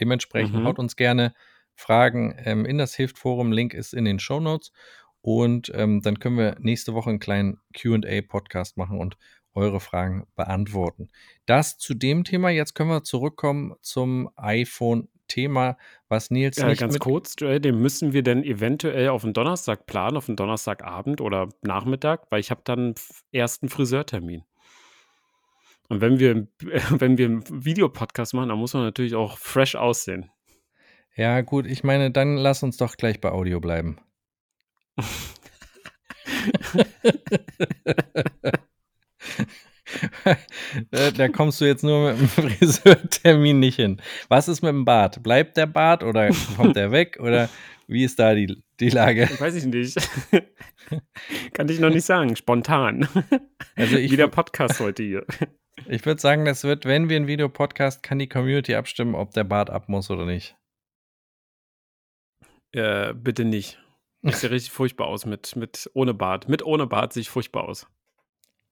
Dementsprechend 0.00 0.54
mhm. 0.54 0.64
haut 0.64 0.78
uns 0.78 0.96
gerne 0.96 1.34
Fragen 1.78 2.34
ähm, 2.44 2.66
in 2.66 2.76
das 2.76 2.94
Hilft-Forum. 2.96 3.52
Link 3.52 3.72
ist 3.72 3.94
in 3.94 4.04
den 4.04 4.18
Show 4.18 4.40
Notes. 4.40 4.72
Und 5.20 5.70
ähm, 5.74 6.02
dann 6.02 6.18
können 6.18 6.36
wir 6.36 6.56
nächste 6.58 6.92
Woche 6.92 7.10
einen 7.10 7.20
kleinen 7.20 7.58
QA-Podcast 7.72 8.76
machen 8.76 8.98
und 8.98 9.16
eure 9.54 9.78
Fragen 9.78 10.26
beantworten. 10.34 11.08
Das 11.46 11.78
zu 11.78 11.94
dem 11.94 12.24
Thema. 12.24 12.50
Jetzt 12.50 12.74
können 12.74 12.90
wir 12.90 13.04
zurückkommen 13.04 13.74
zum 13.80 14.28
iPhone-Thema, 14.36 15.76
was 16.08 16.30
Nils 16.30 16.56
ja, 16.56 16.66
nicht 16.66 16.80
ganz 16.80 16.98
kurz, 16.98 17.36
Joel, 17.38 17.60
den 17.60 17.80
müssen 17.80 18.12
wir 18.12 18.22
denn 18.22 18.42
eventuell 18.42 19.08
auf 19.10 19.22
den 19.22 19.32
Donnerstag 19.32 19.86
planen, 19.86 20.16
auf 20.16 20.26
den 20.26 20.36
Donnerstagabend 20.36 21.20
oder 21.20 21.48
Nachmittag, 21.62 22.26
weil 22.30 22.40
ich 22.40 22.50
habe 22.50 22.62
dann 22.64 22.94
ersten 23.30 23.68
Friseurtermin. 23.68 24.42
Und 25.88 26.00
wenn 26.00 26.18
wir, 26.18 26.48
wenn 26.90 27.18
wir 27.18 27.26
einen 27.26 27.64
Videopodcast 27.64 28.34
machen, 28.34 28.48
dann 28.48 28.58
muss 28.58 28.74
man 28.74 28.82
natürlich 28.82 29.14
auch 29.14 29.38
fresh 29.38 29.76
aussehen. 29.76 30.30
Ja, 31.18 31.40
gut, 31.40 31.66
ich 31.66 31.82
meine, 31.82 32.12
dann 32.12 32.36
lass 32.36 32.62
uns 32.62 32.76
doch 32.76 32.96
gleich 32.96 33.20
bei 33.20 33.32
Audio 33.32 33.58
bleiben. 33.58 33.98
da, 41.16 41.28
kommst 41.28 41.60
du 41.60 41.64
jetzt 41.64 41.82
nur 41.82 42.12
mit 42.12 42.20
dem 42.20 42.28
Friseurtermin 42.28 43.58
nicht 43.58 43.74
hin. 43.74 44.00
Was 44.28 44.46
ist 44.46 44.62
mit 44.62 44.68
dem 44.70 44.84
Bart? 44.84 45.20
Bleibt 45.24 45.56
der 45.56 45.66
Bart 45.66 46.04
oder 46.04 46.30
kommt 46.56 46.76
der 46.76 46.92
weg? 46.92 47.18
Oder 47.20 47.48
wie 47.88 48.04
ist 48.04 48.20
da 48.20 48.36
die, 48.36 48.62
die 48.78 48.90
Lage? 48.90 49.28
Weiß 49.40 49.56
ich 49.56 49.64
nicht. 49.66 49.96
Kann 51.52 51.68
ich 51.68 51.80
noch 51.80 51.90
nicht 51.90 52.04
sagen. 52.04 52.36
Spontan. 52.36 53.08
Also 53.74 53.96
ich, 53.96 54.12
Wie 54.12 54.16
der 54.16 54.28
Podcast 54.28 54.78
heute 54.78 55.02
hier. 55.02 55.26
Ich 55.88 56.06
würde 56.06 56.20
sagen, 56.20 56.44
das 56.44 56.62
wird, 56.62 56.84
wenn 56.84 57.08
wir 57.08 57.16
einen 57.16 57.26
Videopodcast, 57.26 58.04
kann 58.04 58.20
die 58.20 58.28
Community 58.28 58.76
abstimmen, 58.76 59.16
ob 59.16 59.32
der 59.32 59.42
Bart 59.42 59.68
ab 59.68 59.88
muss 59.88 60.12
oder 60.12 60.24
nicht. 60.24 60.54
Äh, 62.72 63.14
bitte 63.14 63.44
nicht. 63.44 63.78
Das 64.22 64.40
sieht 64.40 64.50
richtig 64.50 64.72
furchtbar 64.72 65.06
aus 65.06 65.26
mit, 65.26 65.56
mit 65.56 65.90
ohne 65.94 66.14
Bart. 66.14 66.48
Mit 66.48 66.64
ohne 66.64 66.86
Bart 66.86 67.12
sehe 67.12 67.22
ich 67.22 67.30
furchtbar 67.30 67.68
aus. 67.68 67.86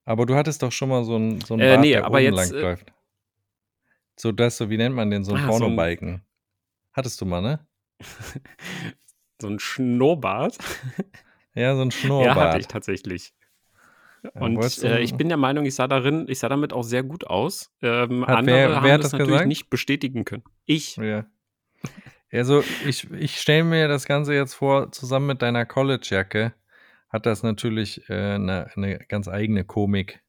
Aber 0.05 0.25
du 0.25 0.35
hattest 0.35 0.63
doch 0.63 0.71
schon 0.71 0.89
mal 0.89 1.03
so 1.03 1.15
einen 1.15 1.41
so 1.41 1.55
äh, 1.55 1.69
Bart, 1.69 1.81
nee, 1.81 1.91
der 1.91 2.05
aber 2.05 2.17
oben 2.17 2.23
jetzt, 2.23 2.51
lang 2.51 2.59
äh, 2.59 2.61
läuft. 2.61 2.93
So 4.15 4.31
das, 4.31 4.57
so 4.57 4.69
wie 4.69 4.77
nennt 4.77 4.95
man 4.95 5.11
den, 5.11 5.23
so 5.23 5.33
ein 5.33 5.43
ah, 5.43 5.47
Pornobalken. 5.47 6.07
So 6.07 6.13
ein, 6.15 6.21
Hattest 6.93 7.21
du 7.21 7.25
mal, 7.25 7.41
ne? 7.41 7.67
so 9.41 9.47
ein 9.47 9.59
Schnurrbart? 9.59 10.57
ja, 11.53 11.75
so 11.75 11.81
ein 11.81 11.91
Schnurrbart. 11.91 12.35
Ja, 12.35 12.45
hatte 12.49 12.59
ich 12.59 12.67
tatsächlich. 12.67 13.33
Und 14.33 14.83
äh, 14.83 14.99
ich 14.99 15.13
bin 15.13 15.27
der 15.27 15.37
Meinung, 15.37 15.65
ich 15.65 15.75
sah 15.75 15.87
darin, 15.87 16.25
ich 16.27 16.39
sah 16.39 16.49
damit 16.49 16.73
auch 16.73 16.83
sehr 16.83 17.03
gut 17.03 17.27
aus. 17.27 17.71
Ähm, 17.81 18.25
hat 18.25 18.37
andere 18.37 18.55
wer, 18.55 18.69
wer 18.69 18.75
haben 18.75 19.01
das, 19.01 19.11
das 19.11 19.19
natürlich 19.19 19.45
nicht 19.45 19.69
bestätigen 19.69 20.25
können. 20.25 20.43
Ich. 20.65 20.97
Ja. 20.97 21.25
Also 22.31 22.63
ich, 22.85 23.09
ich 23.11 23.39
stelle 23.39 23.63
mir 23.63 23.87
das 23.87 24.05
Ganze 24.05 24.33
jetzt 24.33 24.53
vor, 24.53 24.91
zusammen 24.91 25.27
mit 25.27 25.41
deiner 25.41 25.65
College-Jacke 25.65 26.53
hat 27.09 27.25
das 27.25 27.43
natürlich 27.43 28.09
äh, 28.09 28.35
eine, 28.35 28.69
eine 28.75 28.99
ganz 29.07 29.27
eigene 29.27 29.63
Komik. 29.63 30.21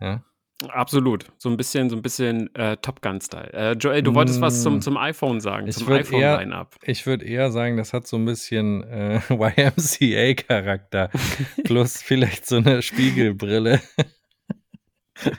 Ja. 0.00 0.24
Absolut. 0.68 1.26
So 1.38 1.48
ein 1.48 1.56
bisschen, 1.56 1.90
so 1.90 1.96
ein 1.96 2.02
bisschen 2.02 2.54
äh, 2.54 2.76
Top 2.76 3.02
Gun-Style. 3.02 3.52
Äh, 3.52 3.72
Joel, 3.72 4.02
du 4.02 4.14
wolltest 4.14 4.40
mm, 4.40 4.42
was 4.42 4.62
zum, 4.62 4.76
mm. 4.76 4.80
zum 4.80 4.96
iPhone 4.96 5.40
sagen, 5.40 5.66
ich 5.66 5.76
zum 5.76 5.90
iPhone-Line-Up. 5.90 6.76
Ich 6.82 7.04
würde 7.04 7.24
eher 7.24 7.50
sagen, 7.50 7.76
das 7.76 7.92
hat 7.92 8.06
so 8.06 8.16
ein 8.16 8.24
bisschen 8.24 8.84
äh, 8.84 9.20
YMCA-Charakter. 9.28 11.10
Plus 11.64 12.00
vielleicht 12.00 12.46
so 12.46 12.56
eine 12.56 12.80
Spiegelbrille. 12.80 13.80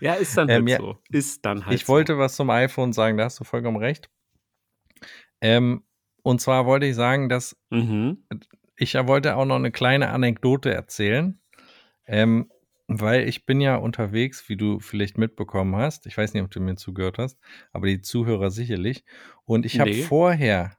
ja, 0.02 0.16
ist 0.16 0.38
dann 0.38 0.50
halt 0.50 0.70
ähm, 0.70 0.78
so. 0.78 0.98
Ist 1.10 1.46
dann 1.46 1.66
halt 1.66 1.76
Ich 1.76 1.86
so. 1.86 1.94
wollte 1.94 2.18
was 2.18 2.36
zum 2.36 2.50
iPhone 2.50 2.92
sagen, 2.92 3.18
da 3.18 3.26
hast 3.26 3.40
du 3.40 3.46
vollkommen 3.46 3.78
recht. 3.78 4.10
Ähm, 5.44 5.84
und 6.24 6.40
zwar 6.40 6.66
wollte 6.66 6.86
ich 6.86 6.96
sagen, 6.96 7.28
dass 7.28 7.56
mhm. 7.70 8.26
ich 8.78 8.96
wollte 8.96 9.36
auch 9.36 9.46
noch 9.46 9.58
eine 9.58 9.72
kleine 9.72 10.10
Anekdote 10.10 10.74
erzählen. 10.74 11.38
Ähm, 12.08 12.50
weil 12.88 13.28
ich 13.28 13.46
bin 13.46 13.62
ja 13.62 13.76
unterwegs, 13.76 14.48
wie 14.50 14.58
du 14.58 14.80
vielleicht 14.80 15.18
mitbekommen 15.18 15.76
hast. 15.76 16.06
Ich 16.06 16.18
weiß 16.18 16.34
nicht, 16.34 16.44
ob 16.44 16.52
du 16.52 16.60
mir 16.60 16.76
zugehört 16.76 17.18
hast, 17.18 17.40
aber 17.72 17.88
die 17.88 18.02
Zuhörer 18.02 18.52
sicherlich. 18.52 19.04
Und 19.46 19.66
ich 19.66 19.80
habe 19.80 19.92
nee. 19.92 20.02
vorher, 20.02 20.78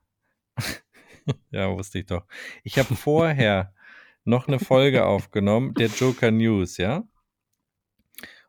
ja, 1.50 1.70
wusste 1.70 2.00
ich 2.00 2.06
doch, 2.06 2.24
ich 2.62 2.78
habe 2.78 2.94
vorher 2.94 3.74
noch 4.24 4.48
eine 4.48 4.58
Folge 4.58 5.04
aufgenommen, 5.06 5.74
der 5.74 5.88
Joker 5.88 6.30
News, 6.30 6.76
ja. 6.76 7.04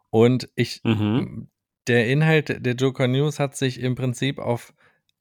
Und 0.09 0.49
ich, 0.55 0.81
mhm. 0.83 1.49
der 1.87 2.07
Inhalt 2.07 2.65
der 2.65 2.75
Joker 2.75 3.07
News 3.07 3.39
hat 3.39 3.55
sich 3.55 3.79
im 3.79 3.95
Prinzip 3.95 4.39
auf 4.39 4.73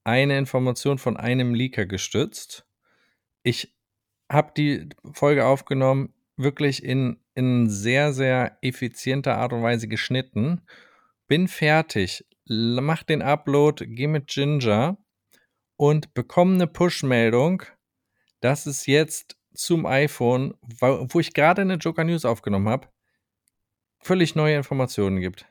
eine 0.05 0.39
Information 0.39 0.99
von 0.99 1.17
einem 1.17 1.55
Leaker 1.55 1.87
gestützt. 1.87 2.67
Ich 3.43 3.75
habe 4.31 4.53
die 4.57 4.89
Folge 5.13 5.47
aufgenommen, 5.47 6.15
wirklich 6.37 6.85
in, 6.85 7.21
in 7.35 7.69
sehr, 7.69 8.13
sehr 8.13 8.59
effizienter 8.63 9.37
Art 9.37 9.53
und 9.53 9.63
Weise 9.63 9.89
geschnitten. 9.89 10.63
Bin 11.27 11.49
fertig, 11.49 12.27
mach 12.47 13.03
den 13.03 13.23
Upload, 13.23 13.87
geh 13.87 14.07
mit 14.07 14.29
Ginger 14.29 14.99
und 15.77 16.15
bekomme 16.15 16.55
eine 16.55 16.67
Push-Meldung, 16.67 17.63
dass 18.41 18.67
es 18.67 18.87
jetzt 18.87 19.39
zum 19.55 19.87
iPhone, 19.87 20.55
wo 20.81 21.21
ich 21.21 21.33
gerade 21.33 21.63
eine 21.63 21.75
Joker 21.75 22.05
News 22.05 22.25
aufgenommen 22.25 22.69
habe, 22.69 22.89
völlig 24.01 24.35
neue 24.35 24.57
Informationen 24.57 25.21
gibt. 25.21 25.47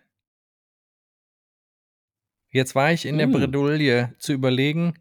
Jetzt 2.54 2.76
war 2.76 2.94
ich 2.94 3.06
in 3.08 3.18
der 3.18 3.26
hm. 3.26 3.34
Bredouille 3.34 4.14
zu 4.20 4.32
überlegen, 4.32 4.94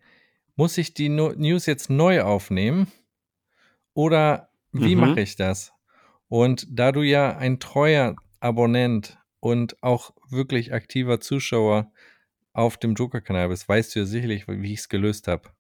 muss 0.57 0.79
ich 0.79 0.95
die 0.95 1.11
no 1.11 1.33
News 1.37 1.67
jetzt 1.67 1.91
neu 1.91 2.23
aufnehmen 2.23 2.91
oder 3.93 4.49
wie 4.73 4.95
mhm. 4.95 5.03
mache 5.03 5.21
ich 5.21 5.37
das? 5.37 5.73
Und 6.29 6.67
da 6.71 6.93
du 6.93 7.03
ja 7.03 7.37
ein 7.37 7.61
treuer 7.61 8.17
Abonnent 8.41 9.19
und 9.39 9.83
auch 9.83 10.13
wirklich 10.31 10.73
aktiver 10.73 11.21
Zuschauer 11.21 11.93
auf 12.55 12.79
dem 12.79 12.95
Joker-Kanal 12.95 13.51
bist, 13.51 13.69
weißt 13.69 13.95
du 13.95 14.01
ja 14.01 14.07
sicherlich, 14.07 14.49
wie 14.49 14.73
ich 14.73 14.81
es 14.81 14.89
gelöst 14.89 15.29
habe. 15.29 15.51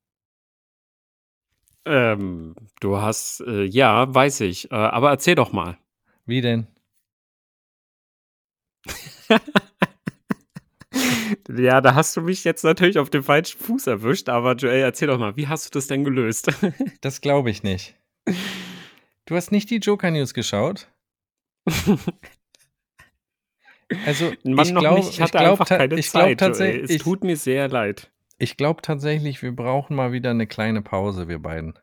Ähm, 1.84 2.54
du 2.80 2.96
hast, 3.02 3.40
äh, 3.46 3.64
ja, 3.64 4.14
weiß 4.14 4.40
ich. 4.42 4.70
Äh, 4.70 4.76
aber 4.76 5.10
erzähl 5.10 5.34
doch 5.34 5.52
mal. 5.52 5.76
Wie 6.24 6.40
denn? 6.40 6.68
Ja, 11.48 11.80
da 11.80 11.94
hast 11.94 12.16
du 12.16 12.22
mich 12.22 12.44
jetzt 12.44 12.64
natürlich 12.64 12.98
auf 12.98 13.10
dem 13.10 13.22
falschen 13.22 13.58
Fuß 13.58 13.86
erwischt, 13.86 14.28
aber 14.28 14.54
Joel, 14.54 14.82
erzähl 14.82 15.08
doch 15.08 15.18
mal, 15.18 15.36
wie 15.36 15.48
hast 15.48 15.66
du 15.66 15.70
das 15.78 15.86
denn 15.86 16.04
gelöst? 16.04 16.50
Das 17.00 17.20
glaube 17.20 17.50
ich 17.50 17.62
nicht. 17.62 17.96
Du 19.26 19.36
hast 19.36 19.50
nicht 19.50 19.70
die 19.70 19.78
Joker 19.78 20.10
News 20.10 20.34
geschaut? 20.34 20.88
Also, 24.06 24.32
Mann, 24.44 24.66
ich 24.66 24.74
glaube, 24.74 25.00
ich 25.00 25.20
ich 25.20 25.30
glaub, 25.30 25.66
keine 25.66 25.98
ich 25.98 26.10
Zeit. 26.10 26.38
Tatsächlich, 26.38 26.90
es 26.90 27.02
tut 27.02 27.24
mir 27.24 27.36
sehr 27.36 27.68
leid. 27.68 28.10
Ich 28.38 28.56
glaube 28.56 28.82
tatsächlich, 28.82 29.42
wir 29.42 29.54
brauchen 29.54 29.96
mal 29.96 30.12
wieder 30.12 30.30
eine 30.30 30.46
kleine 30.46 30.82
Pause, 30.82 31.28
wir 31.28 31.38
beiden. 31.38 31.78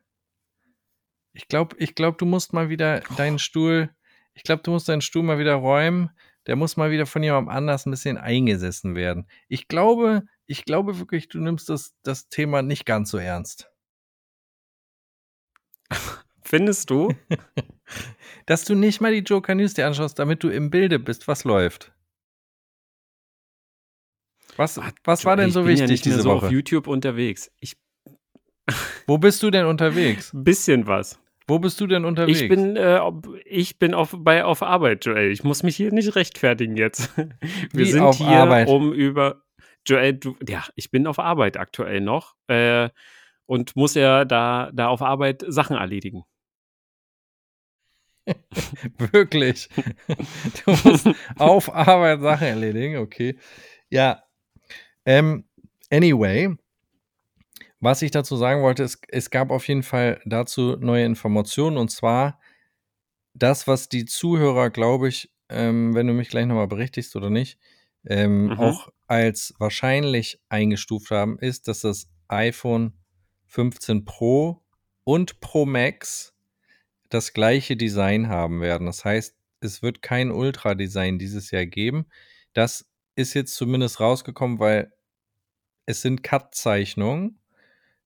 Ich 1.34 1.48
glaube, 1.48 1.76
ich 1.80 1.96
glaube, 1.96 2.18
du 2.18 2.26
musst 2.26 2.54
mal 2.54 2.70
wieder 2.70 3.02
deinen 3.18 3.40
Stuhl, 3.40 3.90
ich 4.34 4.44
glaube, 4.44 4.64
du 4.64 4.72
musst 4.72 4.90
deinen 4.90 5.02
Stuhl 5.02 5.24
mal 5.24 5.40
wieder 5.40 5.56
räumen 5.56 6.10
der 6.48 6.56
muss 6.56 6.78
mal 6.78 6.92
wieder 6.92 7.06
von 7.06 7.24
jemandem 7.24 7.50
anders 7.50 7.86
ein 7.86 7.92
bisschen 7.92 8.18
eingesessen 8.18 8.96
werden. 8.96 9.28
Ich 9.48 9.68
glaube, 9.68 10.24
ich 10.46 10.66
glaube 10.66 11.00
wirklich, 11.00 11.28
du 11.28 11.40
nimmst 11.40 11.70
das, 11.70 11.96
das 12.04 12.28
Thema 12.30 12.62
nicht 12.62 12.86
ganz 12.86 13.12
so 13.12 13.18
ernst. 13.18 13.70
Findest 16.42 16.90
du? 16.90 17.14
Dass 18.46 18.66
du 18.66 18.74
nicht 18.74 19.02
mal 19.02 19.12
die 19.12 19.20
Joker 19.20 19.54
News 19.54 19.76
dir 19.76 19.86
anschaust, 19.86 20.18
damit 20.18 20.44
du 20.44 20.50
im 20.50 20.72
Bilde 20.72 20.98
bist, 20.98 21.28
was 21.28 21.44
läuft. 21.44 21.94
Was, 24.56 24.80
was 25.04 25.26
war 25.26 25.38
denn 25.38 25.52
so 25.52 25.66
wichtig 25.66 25.74
ich 25.74 25.80
bin 25.80 25.88
ja 25.88 25.92
nicht 25.92 26.06
diese 26.06 26.22
so 26.22 26.32
Woche? 26.32 26.48
auf 26.48 26.52
YouTube 26.52 26.88
unterwegs. 26.88 27.52
Ich 27.60 27.78
Wo 29.08 29.18
bist 29.18 29.42
du 29.44 29.52
denn 29.52 29.66
unterwegs? 29.66 30.32
bisschen 30.34 30.88
was. 30.88 31.20
Wo 31.50 31.58
bist 31.60 31.82
du 31.82 31.88
denn 31.88 32.06
unterwegs? 32.06 32.42
Ich 32.42 32.48
bin, 32.48 32.76
äh, 32.76 33.02
ich 33.46 33.80
bin 33.80 33.96
auf, 33.96 34.16
bei, 34.18 34.46
auf 34.46 34.62
Arbeit, 34.62 35.06
Joel. 35.06 35.32
Ich 35.32 35.44
muss 35.44 35.64
mich 35.64 35.76
hier 35.76 35.92
nicht 35.92 36.16
rechtfertigen 36.16 36.78
jetzt. 36.78 37.12
Wir 37.18 37.86
Wie 37.86 37.92
sind 37.92 38.14
hier, 38.16 38.28
Arbeit? 38.28 38.68
um 38.68 38.94
über. 38.94 39.42
Joel, 39.86 40.14
du, 40.14 40.36
ja, 40.48 40.64
ich 40.76 40.92
bin 40.92 41.08
auf 41.08 41.18
Arbeit 41.18 41.58
aktuell 41.58 42.02
noch 42.02 42.36
äh, 42.48 42.90
und 43.48 43.76
muss 43.76 43.96
ja 43.96 44.26
da, 44.26 44.70
da 44.74 44.90
auf 44.90 45.02
Arbeit 45.02 45.44
Sachen 45.48 45.76
erledigen. 45.78 46.24
Wirklich. 49.12 49.70
Du 50.66 50.72
musst 50.84 51.10
auf 51.38 51.74
Arbeit 51.74 52.22
Sachen 52.22 52.48
erledigen, 52.48 52.98
okay. 52.98 53.40
Ja. 53.90 54.24
Ähm, 55.06 55.46
anyway, 55.90 56.56
was 57.80 58.02
ich 58.02 58.12
dazu 58.12 58.36
sagen 58.38 58.62
wollte, 58.62 58.84
ist, 58.84 59.04
es 59.10 59.30
gab 59.30 59.52
auf 59.52 59.68
jeden 59.68 59.84
Fall 59.84 60.22
dazu 60.26 60.76
neue 60.80 61.06
Informationen 61.06 61.78
und 61.78 61.90
zwar 61.92 62.40
das, 63.34 63.68
was 63.68 63.90
die 63.90 64.06
Zuhörer, 64.06 64.70
glaube 64.70 65.08
ich, 65.10 65.32
ähm, 65.50 65.94
wenn 65.96 66.08
du 66.08 66.14
mich 66.14 66.30
gleich 66.30 66.46
nochmal 66.46 66.68
berichtigst 66.68 67.16
oder 67.16 67.30
nicht, 67.30 67.60
ähm, 68.06 68.46
Mhm. 68.48 68.60
auch 68.60 68.90
als 69.08 69.54
wahrscheinlich 69.60 70.40
eingestuft 70.50 71.12
haben, 71.12 71.40
ist, 71.40 71.68
dass 71.68 71.82
das 71.82 72.08
iPhone 72.28 72.94
15 73.48 74.06
Pro 74.06 74.64
und 75.04 75.40
Pro 75.42 75.66
Max 75.66 76.36
das 77.10 77.34
gleiche 77.34 77.76
Design 77.76 78.30
haben 78.30 78.62
werden. 78.62 78.86
Das 78.86 79.04
heißt, 79.06 79.36
es 79.62 79.82
wird 79.82 80.02
kein 80.02 80.32
Ultra-Design 80.32 81.18
dieses 81.20 81.52
Jahr 81.52 81.66
geben. 81.66 82.06
Das 82.54 82.88
ist 83.16 83.34
jetzt 83.34 83.56
zumindest 83.56 84.00
rausgekommen, 84.00 84.60
weil 84.60 84.94
es 85.86 86.02
sind 86.02 86.24
Cut-Zeichnungen. 86.24 87.39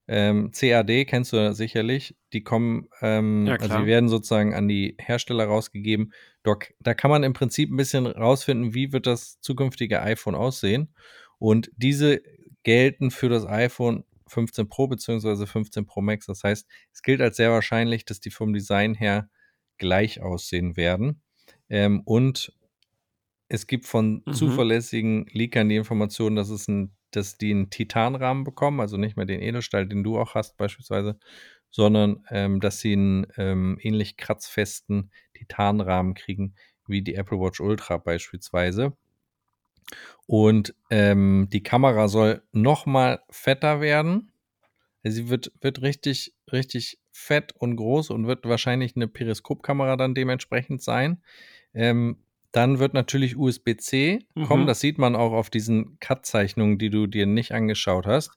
Ähm, 0.06 0.50
CAD 0.52 1.06
kennst 1.06 1.32
du 1.32 1.54
sicherlich. 1.54 2.16
Die 2.32 2.42
kommen, 2.42 2.88
ähm, 3.00 3.46
Ja, 3.46 3.54
also 3.56 3.78
die 3.78 3.86
werden 3.86 4.08
sozusagen 4.08 4.54
an 4.54 4.68
die 4.68 4.96
Hersteller 4.98 5.46
rausgegeben. 5.46 6.12
Dort, 6.42 6.66
da 6.80 6.92
kann 6.94 7.10
man 7.10 7.22
im 7.22 7.32
Prinzip 7.32 7.70
ein 7.70 7.76
bisschen 7.76 8.06
rausfinden, 8.06 8.74
wie 8.74 8.92
wird 8.92 9.06
das 9.06 9.40
zukünftige 9.40 10.02
iPhone 10.02 10.34
aussehen. 10.34 10.94
Und 11.38 11.70
diese 11.76 12.20
gelten 12.64 13.10
für 13.10 13.28
das 13.28 13.46
iPhone 13.46 14.04
15 14.26 14.68
Pro 14.68 14.88
bzw. 14.88 15.46
15 15.46 15.86
Pro 15.86 16.00
Max. 16.00 16.26
Das 16.26 16.42
heißt, 16.44 16.66
es 16.92 17.02
gilt 17.02 17.20
als 17.20 17.36
sehr 17.36 17.50
wahrscheinlich, 17.50 18.04
dass 18.04 18.20
die 18.20 18.30
vom 18.30 18.52
Design 18.52 18.94
her 18.94 19.28
gleich 19.78 20.20
aussehen 20.20 20.76
werden. 20.76 21.22
Ähm, 21.68 22.02
und 22.04 22.52
es 23.48 23.66
gibt 23.66 23.86
von 23.86 24.22
Mhm. 24.26 24.32
zuverlässigen 24.32 25.26
Leakern 25.32 25.68
die 25.68 25.76
Information, 25.76 26.36
dass 26.36 26.48
es 26.50 26.68
ein, 26.68 26.94
dass 27.16 27.38
die 27.38 27.50
einen 27.50 27.70
Titanrahmen 27.70 28.44
bekommen, 28.44 28.80
also 28.80 28.96
nicht 28.96 29.16
mehr 29.16 29.26
den 29.26 29.40
Edelstahl, 29.40 29.86
den 29.86 30.02
du 30.02 30.18
auch 30.18 30.34
hast 30.34 30.56
beispielsweise, 30.56 31.18
sondern 31.70 32.24
ähm, 32.30 32.60
dass 32.60 32.80
sie 32.80 32.92
einen 32.92 33.26
ähm, 33.36 33.78
ähnlich 33.80 34.16
kratzfesten 34.16 35.10
Titanrahmen 35.34 36.14
kriegen 36.14 36.54
wie 36.86 37.02
die 37.02 37.14
Apple 37.14 37.38
Watch 37.38 37.60
Ultra 37.60 37.96
beispielsweise. 37.96 38.96
Und 40.26 40.74
ähm, 40.90 41.48
die 41.52 41.62
Kamera 41.62 42.08
soll 42.08 42.42
noch 42.52 42.86
mal 42.86 43.22
fetter 43.30 43.80
werden. 43.80 44.32
Sie 45.02 45.28
wird, 45.28 45.52
wird 45.60 45.82
richtig, 45.82 46.34
richtig 46.50 46.98
fett 47.10 47.54
und 47.58 47.76
groß 47.76 48.10
und 48.10 48.26
wird 48.26 48.44
wahrscheinlich 48.46 48.96
eine 48.96 49.06
Periskopkamera 49.08 49.96
dann 49.96 50.14
dementsprechend 50.14 50.82
sein. 50.82 51.22
Ähm, 51.74 52.23
dann 52.54 52.78
wird 52.78 52.94
natürlich 52.94 53.36
USB-C 53.36 54.20
kommen. 54.46 54.62
Mhm. 54.62 54.66
Das 54.68 54.78
sieht 54.78 54.96
man 54.96 55.16
auch 55.16 55.32
auf 55.32 55.50
diesen 55.50 55.98
Cut-Zeichnungen, 55.98 56.78
die 56.78 56.88
du 56.88 57.08
dir 57.08 57.26
nicht 57.26 57.50
angeschaut 57.50 58.06
hast. 58.06 58.30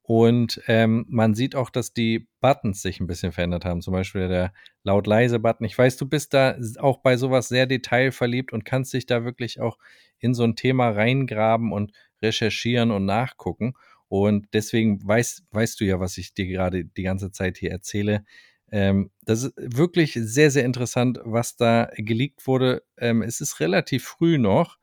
Und 0.00 0.60
ähm, 0.68 1.04
man 1.08 1.34
sieht 1.34 1.54
auch, 1.54 1.68
dass 1.68 1.92
die 1.92 2.28
Buttons 2.40 2.80
sich 2.80 2.98
ein 2.98 3.06
bisschen 3.06 3.30
verändert 3.30 3.66
haben. 3.66 3.82
Zum 3.82 3.92
Beispiel 3.92 4.26
der 4.26 4.54
laut-leise-Button. 4.84 5.66
Ich 5.66 5.76
weiß, 5.76 5.98
du 5.98 6.08
bist 6.08 6.32
da 6.32 6.56
auch 6.78 7.02
bei 7.02 7.18
sowas 7.18 7.48
sehr 7.48 7.66
detailverliebt 7.66 8.54
und 8.54 8.64
kannst 8.64 8.94
dich 8.94 9.04
da 9.04 9.22
wirklich 9.22 9.60
auch 9.60 9.76
in 10.18 10.32
so 10.32 10.44
ein 10.44 10.56
Thema 10.56 10.88
reingraben 10.88 11.72
und 11.72 11.92
recherchieren 12.22 12.90
und 12.90 13.04
nachgucken. 13.04 13.74
Und 14.08 14.48
deswegen 14.54 15.06
weißt, 15.06 15.44
weißt 15.50 15.78
du 15.78 15.84
ja, 15.84 16.00
was 16.00 16.16
ich 16.16 16.32
dir 16.32 16.46
gerade 16.46 16.86
die 16.86 17.02
ganze 17.02 17.30
Zeit 17.30 17.58
hier 17.58 17.70
erzähle. 17.70 18.24
Ähm, 18.72 19.10
das 19.22 19.44
ist 19.44 19.54
wirklich 19.56 20.14
sehr, 20.14 20.50
sehr 20.50 20.64
interessant, 20.64 21.20
was 21.24 21.56
da 21.56 21.90
geleakt 21.96 22.46
wurde. 22.48 22.82
Ähm, 22.98 23.22
es 23.22 23.40
ist 23.42 23.60
relativ 23.60 24.04
früh 24.04 24.38
noch, 24.38 24.78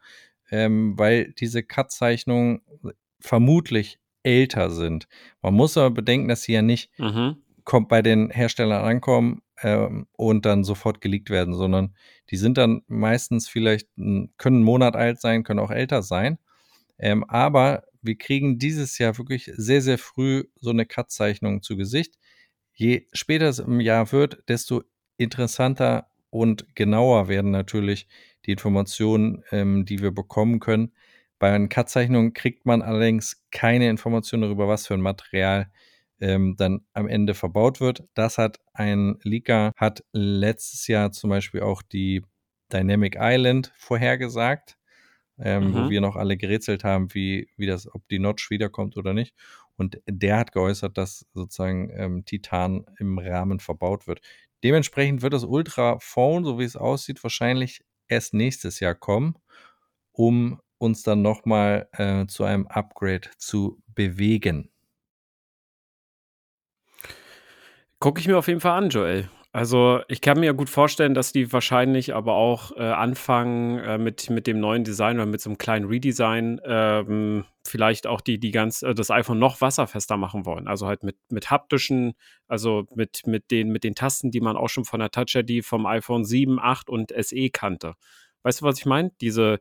ähm, 0.51 0.97
weil 0.97 1.33
diese 1.33 1.63
Cut-Zeichnungen 1.63 2.61
vermutlich 3.19 3.99
älter 4.23 4.69
sind. 4.69 5.07
Man 5.41 5.53
muss 5.53 5.77
aber 5.77 5.91
bedenken, 5.91 6.27
dass 6.27 6.43
sie 6.43 6.53
ja 6.53 6.61
nicht 6.61 6.91
Mhm. 6.97 7.37
kommt 7.65 7.89
bei 7.89 8.01
den 8.01 8.29
Herstellern 8.31 8.83
ankommen 8.83 9.41
ähm, 9.61 10.07
und 10.13 10.45
dann 10.45 10.63
sofort 10.63 11.01
geleakt 11.01 11.29
werden, 11.29 11.53
sondern 11.53 11.95
die 12.31 12.37
sind 12.37 12.57
dann 12.57 12.81
meistens 12.87 13.47
vielleicht, 13.47 13.87
können 13.95 14.27
einen 14.57 14.63
Monat 14.63 14.95
alt 14.95 15.21
sein, 15.21 15.43
können 15.43 15.59
auch 15.59 15.71
älter 15.71 16.01
sein. 16.03 16.39
Ähm, 16.99 17.23
aber 17.25 17.83
wir 18.01 18.17
kriegen 18.17 18.59
dieses 18.59 18.97
Jahr 18.97 19.17
wirklich 19.17 19.51
sehr, 19.55 19.81
sehr 19.81 19.97
früh 19.97 20.45
so 20.59 20.69
eine 20.71 20.85
Cut-Zeichnung 20.85 21.61
zu 21.61 21.77
Gesicht. 21.77 22.15
Je 22.79 23.07
später 23.13 23.49
es 23.49 23.59
im 23.59 23.79
Jahr 23.81 24.11
wird, 24.11 24.43
desto 24.47 24.83
interessanter 25.17 26.07
und 26.29 26.75
genauer 26.75 27.27
werden 27.27 27.51
natürlich 27.51 28.07
die 28.45 28.51
Informationen, 28.51 29.43
ähm, 29.51 29.85
die 29.85 30.01
wir 30.01 30.11
bekommen 30.11 30.59
können. 30.59 30.93
Bei 31.39 31.51
einer 31.51 31.67
Cut-Zeichnung 31.67 32.33
kriegt 32.33 32.65
man 32.65 32.81
allerdings 32.81 33.43
keine 33.51 33.89
Informationen 33.89 34.43
darüber, 34.43 34.67
was 34.67 34.87
für 34.87 34.93
ein 34.93 35.01
Material 35.01 35.69
ähm, 36.21 36.55
dann 36.57 36.81
am 36.93 37.07
Ende 37.07 37.33
verbaut 37.33 37.81
wird. 37.81 38.03
Das 38.13 38.37
hat 38.37 38.59
ein 38.73 39.17
Leaker, 39.23 39.71
hat 39.75 40.03
letztes 40.13 40.87
Jahr 40.87 41.11
zum 41.11 41.29
Beispiel 41.31 41.61
auch 41.61 41.81
die 41.81 42.23
Dynamic 42.71 43.17
Island 43.19 43.73
vorhergesagt, 43.75 44.77
ähm, 45.39 45.73
wo 45.73 45.87
Mhm. 45.87 45.89
wir 45.89 46.01
noch 46.01 46.15
alle 46.15 46.37
gerätselt 46.37 46.83
haben, 46.83 47.13
wie, 47.13 47.49
wie 47.57 47.65
das, 47.67 47.93
ob 47.93 48.07
die 48.09 48.19
Notch 48.19 48.49
wiederkommt 48.49 48.97
oder 48.97 49.13
nicht. 49.13 49.33
Und 49.79 50.01
der 50.05 50.37
hat 50.37 50.51
geäußert, 50.51 50.97
dass 50.97 51.25
sozusagen 51.33 51.89
ähm, 51.95 52.25
Titan 52.25 52.85
im 52.99 53.17
Rahmen 53.17 53.59
verbaut 53.59 54.07
wird. 54.07 54.21
Dementsprechend 54.63 55.21
wird 55.21 55.33
das 55.33 55.45
Ultra 55.45 55.97
Phone, 55.99 56.43
so 56.43 56.59
wie 56.59 56.65
es 56.65 56.75
aussieht, 56.75 57.23
wahrscheinlich 57.23 57.83
erst 58.09 58.33
nächstes 58.33 58.81
Jahr 58.81 58.93
kommen, 58.93 59.35
um 60.11 60.59
uns 60.77 61.03
dann 61.03 61.21
nochmal 61.21 61.87
äh, 61.93 62.25
zu 62.27 62.43
einem 62.43 62.67
Upgrade 62.67 63.29
zu 63.37 63.81
bewegen. 63.87 64.69
Gucke 67.99 68.19
ich 68.21 68.27
mir 68.27 68.37
auf 68.37 68.47
jeden 68.47 68.61
Fall 68.61 68.77
an, 68.77 68.89
Joel. 68.89 69.29
Also 69.59 69.99
ich 70.07 70.21
kann 70.21 70.39
mir 70.39 70.53
gut 70.53 70.69
vorstellen, 70.69 71.13
dass 71.13 71.33
die 71.33 71.51
wahrscheinlich 71.51 72.15
aber 72.15 72.35
auch 72.35 72.71
äh, 72.77 72.79
anfangen 72.79 73.77
äh, 73.79 73.97
mit, 73.97 74.29
mit 74.29 74.47
dem 74.47 74.61
neuen 74.61 74.85
Design 74.85 75.17
oder 75.17 75.25
mit 75.25 75.41
so 75.41 75.49
einem 75.49 75.57
kleinen 75.57 75.85
Redesign 75.85 76.61
ähm, 76.63 77.43
vielleicht 77.67 78.07
auch 78.07 78.21
die, 78.21 78.39
die 78.39 78.51
ganz, 78.51 78.83
äh, 78.83 78.95
das 78.95 79.11
iPhone 79.11 79.37
noch 79.37 79.59
wasserfester 79.59 80.15
machen 80.15 80.45
wollen. 80.45 80.69
Also 80.69 80.87
halt 80.87 81.03
mit, 81.03 81.17
mit 81.29 81.51
haptischen, 81.51 82.13
also 82.47 82.85
mit, 82.95 83.27
mit, 83.27 83.51
den, 83.51 83.67
mit 83.67 83.83
den 83.83 83.95
Tasten, 83.95 84.31
die 84.31 84.39
man 84.39 84.55
auch 84.55 84.69
schon 84.69 84.85
von 84.85 85.01
der 85.01 85.11
Touch 85.11 85.35
ID 85.35 85.65
vom 85.65 85.85
iPhone 85.85 86.23
7, 86.23 86.57
8 86.57 86.89
und 86.89 87.11
SE 87.19 87.49
kannte. 87.49 87.95
Weißt 88.43 88.61
du, 88.61 88.65
was 88.65 88.79
ich 88.79 88.85
meine? 88.85 89.11
Diese, 89.19 89.59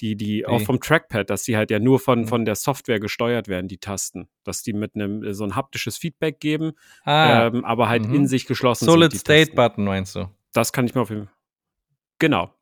die, 0.00 0.16
die, 0.16 0.46
auch 0.46 0.60
vom 0.62 0.80
Trackpad, 0.80 1.28
dass 1.30 1.42
die 1.44 1.56
halt 1.56 1.70
ja 1.70 1.78
nur 1.78 1.98
von, 2.00 2.20
Mhm. 2.20 2.26
von 2.28 2.44
der 2.44 2.54
Software 2.54 3.00
gesteuert 3.00 3.48
werden, 3.48 3.68
die 3.68 3.78
Tasten. 3.78 4.28
Dass 4.44 4.62
die 4.62 4.72
mit 4.72 4.94
einem 4.94 5.32
so 5.34 5.44
ein 5.44 5.54
haptisches 5.56 5.96
Feedback 5.98 6.40
geben, 6.40 6.72
Ah, 7.04 7.46
ähm, 7.46 7.64
aber 7.64 7.88
halt 7.88 8.06
mhm. 8.06 8.14
in 8.14 8.26
sich 8.26 8.46
geschlossen 8.46 8.84
Solid 8.86 9.10
sind. 9.10 9.14
die 9.14 9.18
State 9.18 9.40
Tasten. 9.50 9.56
Button 9.56 9.84
meinst 9.84 10.14
du? 10.16 10.28
Das 10.52 10.72
kann 10.72 10.86
ich 10.86 10.94
mir 10.94 11.02
auf 11.02 11.10
jeden 11.10 11.26
Fall. 11.26 11.34
Genau, 12.18 12.52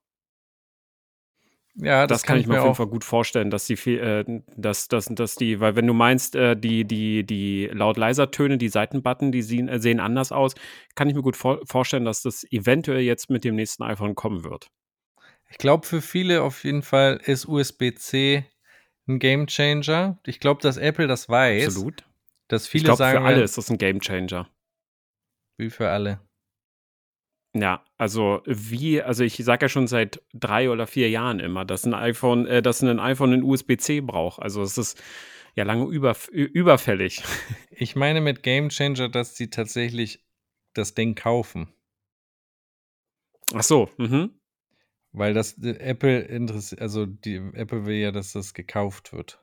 Ja, 1.81 2.09
das, 2.09 2.25
kann 2.25 2.39
ich 2.39 2.49
mir 2.49 2.59
auf 2.59 2.65
jeden 2.65 2.75
Fall 2.75 2.87
gut 2.89 3.05
vorstellen, 3.05 3.51
dass 3.51 3.67
die, 3.67 3.75
äh, 3.97 4.25
dass, 4.57 4.89
dass, 4.89 5.07
dass 5.07 5.37
die, 5.37 5.61
weil 5.61 5.77
wenn 5.77 5.87
du 5.87 5.95
meinst, 5.95 6.35
äh, 6.35 6.57
die, 6.57 6.85
die, 6.85 7.25
die 7.25 7.67
laut-leiser-Töne, 7.73 8.59
die 8.59 8.69
Seitenbutton, 8.69 9.31
die 9.31 9.43
sehen, 9.43 9.69
äh, 9.69 9.79
sehen 9.79 10.01
anders 10.01 10.33
aus, 10.33 10.55
kann 10.97 11.09
ich 11.09 11.15
mir 11.15 11.23
gut 11.23 11.37
vor 11.37 11.61
vorstellen, 11.67 12.05
dass 12.05 12.23
das 12.23 12.45
eventuell 12.51 13.03
jetzt 13.03 13.31
mit 13.31 13.45
dem 13.45 13.55
nächsten 13.55 13.85
iPhone 13.85 14.17
kommen 14.17 14.43
wird. 14.43 14.71
Ich 15.51 15.59
glaube, 15.59 15.87
für 15.87 16.03
viele 16.03 16.43
auf 16.43 16.63
jeden 16.65 16.83
Fall 16.83 17.21
ist 17.25 17.47
USB-C 17.47 18.45
ein 19.09 19.19
Gamechanger. 19.19 20.19
Ich 20.27 20.41
glaube, 20.41 20.61
dass 20.61 20.77
Apple 20.77 21.07
das 21.07 21.29
weiß. 21.29 21.67
Absolut. 21.67 22.05
Dass 22.49 22.65
Ich 22.65 22.71
viele 22.71 22.85
glaube, 22.85 22.99
sagen, 22.99 23.19
für 23.21 23.25
alle 23.25 23.43
ist 23.43 23.59
das 23.59 23.71
ein 23.71 23.79
Gamechanger. 23.79 24.49
wie 25.57 25.71
für 25.71 25.89
alle. 25.91 26.21
Ja, 27.55 27.83
also 27.97 28.43
wie, 28.45 29.03
also 29.03 29.25
ich 29.25 29.37
sage 29.37 29.65
ja 29.65 29.69
schon 29.69 29.87
seit 29.89 30.23
drei 30.35 30.71
oder 30.71 30.87
vier 30.87 31.09
Jahren 31.09 31.41
immer, 31.41 31.65
dass 31.65 31.85
ein 31.85 31.95
iPhone, 31.95 32.47
äh, 32.47 32.63
dass 32.63 32.83
ein 32.83 33.01
iPhone 33.01 33.33
einen 33.33 33.43
USB-C 33.43 34.01
braucht. 34.03 34.41
Also 34.41 34.63
es 34.63 34.77
ist 34.77 35.03
ja 35.55 35.65
lange 35.65 35.87
über, 35.87 36.17
überfällig. 36.31 37.23
Ich 37.81 37.95
meine 37.95 38.21
mit 38.21 38.43
Gamechanger, 38.43 39.09
dass 39.09 39.37
sie 39.37 39.51
tatsächlich 39.51 40.25
das 40.75 40.95
Ding 40.95 41.15
kaufen. 41.15 41.73
Ach 43.55 43.63
so, 43.63 43.89
mhm. 43.99 44.38
Weil 45.19 45.35
das 45.35 45.59
äh, 45.63 45.71
Apple 45.79 46.21
interessiert, 46.21 46.81
also 46.81 47.07
die 47.07 47.37
Apple 47.55 47.87
will 47.87 47.97
ja, 47.97 48.13
dass 48.13 48.33
das 48.33 48.55
gekauft 48.55 49.13
wird. 49.13 49.41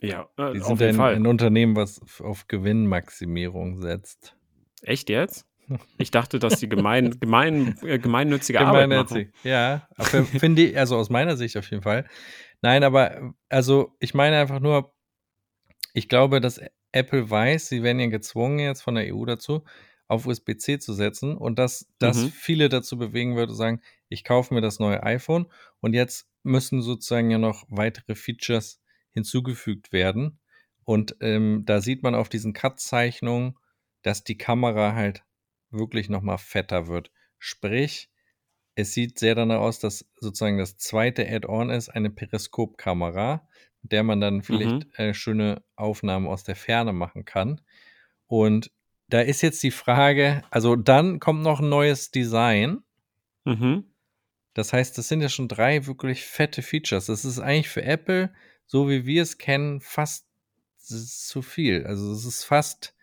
Ja, 0.00 0.28
äh, 0.36 0.52
Die 0.54 0.60
auf 0.60 0.66
sind 0.66 0.80
jeden 0.80 0.90
ein, 0.90 0.96
Fall. 0.96 1.14
ein 1.14 1.26
Unternehmen, 1.26 1.76
was 1.76 2.00
auf 2.20 2.48
Gewinnmaximierung 2.48 3.80
setzt. 3.80 4.36
Echt 4.82 5.08
jetzt? 5.08 5.46
Ich 5.96 6.10
dachte, 6.10 6.38
dass 6.40 6.58
die 6.58 6.68
gemein, 6.68 7.10
gemein, 7.20 7.76
äh, 7.82 7.98
gemeinnützige 7.98 8.60
Arbeit 8.60 8.88
machen. 8.88 9.32
Ja, 9.44 9.88
finde 10.00 10.62
ich, 10.62 10.76
also 10.76 10.96
aus 10.96 11.08
meiner 11.08 11.36
Sicht 11.36 11.56
auf 11.56 11.70
jeden 11.70 11.82
Fall. 11.82 12.06
Nein, 12.62 12.82
aber 12.82 13.32
also 13.48 13.96
ich 14.00 14.12
meine 14.12 14.38
einfach 14.38 14.60
nur, 14.60 14.92
ich 15.94 16.08
glaube, 16.08 16.40
dass 16.40 16.60
Apple 16.90 17.30
weiß, 17.30 17.68
sie 17.68 17.82
werden 17.82 18.00
ja 18.00 18.06
gezwungen 18.06 18.58
jetzt 18.58 18.82
von 18.82 18.96
der 18.96 19.14
EU 19.14 19.24
dazu, 19.24 19.64
auf 20.12 20.26
USB-C 20.26 20.78
zu 20.78 20.92
setzen 20.94 21.36
und 21.36 21.58
dass 21.58 21.88
das 21.98 22.24
Mhm. 22.24 22.30
viele 22.30 22.68
dazu 22.68 22.98
bewegen 22.98 23.36
würde, 23.36 23.54
sagen, 23.54 23.80
ich 24.08 24.24
kaufe 24.24 24.54
mir 24.54 24.60
das 24.60 24.78
neue 24.78 25.02
iPhone 25.02 25.46
und 25.80 25.94
jetzt 25.94 26.28
müssen 26.42 26.82
sozusagen 26.82 27.30
ja 27.30 27.38
noch 27.38 27.64
weitere 27.68 28.14
Features 28.14 28.80
hinzugefügt 29.12 29.92
werden. 29.92 30.40
Und 30.84 31.16
ähm, 31.20 31.62
da 31.64 31.80
sieht 31.80 32.02
man 32.02 32.14
auf 32.14 32.28
diesen 32.28 32.52
Cut-Zeichnungen, 32.52 33.56
dass 34.02 34.24
die 34.24 34.38
Kamera 34.38 34.94
halt 34.94 35.24
wirklich 35.70 36.08
nochmal 36.08 36.38
fetter 36.38 36.88
wird. 36.88 37.10
Sprich, 37.38 38.10
es 38.74 38.92
sieht 38.94 39.18
sehr 39.18 39.34
danach 39.34 39.60
aus, 39.60 39.78
dass 39.80 40.10
sozusagen 40.20 40.58
das 40.58 40.76
zweite 40.78 41.28
Add-on 41.28 41.70
ist, 41.70 41.88
eine 41.90 42.10
Periskopkamera, 42.10 43.48
mit 43.82 43.92
der 43.92 44.02
man 44.02 44.20
dann 44.20 44.42
vielleicht 44.42 44.86
äh, 44.98 45.14
schöne 45.14 45.62
Aufnahmen 45.76 46.26
aus 46.26 46.44
der 46.44 46.56
Ferne 46.56 46.92
machen 46.92 47.24
kann. 47.24 47.60
Und 48.26 48.72
da 49.12 49.20
ist 49.20 49.42
jetzt 49.42 49.62
die 49.62 49.70
Frage, 49.70 50.42
also 50.50 50.74
dann 50.74 51.20
kommt 51.20 51.42
noch 51.42 51.60
ein 51.60 51.68
neues 51.68 52.10
Design. 52.10 52.82
Mhm. 53.44 53.84
Das 54.54 54.72
heißt, 54.72 54.96
das 54.96 55.08
sind 55.08 55.20
ja 55.20 55.28
schon 55.28 55.48
drei 55.48 55.86
wirklich 55.86 56.24
fette 56.24 56.62
Features. 56.62 57.06
Das 57.06 57.26
ist 57.26 57.38
eigentlich 57.38 57.68
für 57.68 57.82
Apple, 57.82 58.32
so 58.64 58.88
wie 58.88 59.04
wir 59.04 59.22
es 59.22 59.36
kennen, 59.36 59.82
fast 59.82 60.26
zu 60.78 61.42
viel. 61.42 61.84
Also 61.86 62.10
es 62.12 62.24
ist 62.24 62.44
fast, 62.44 62.96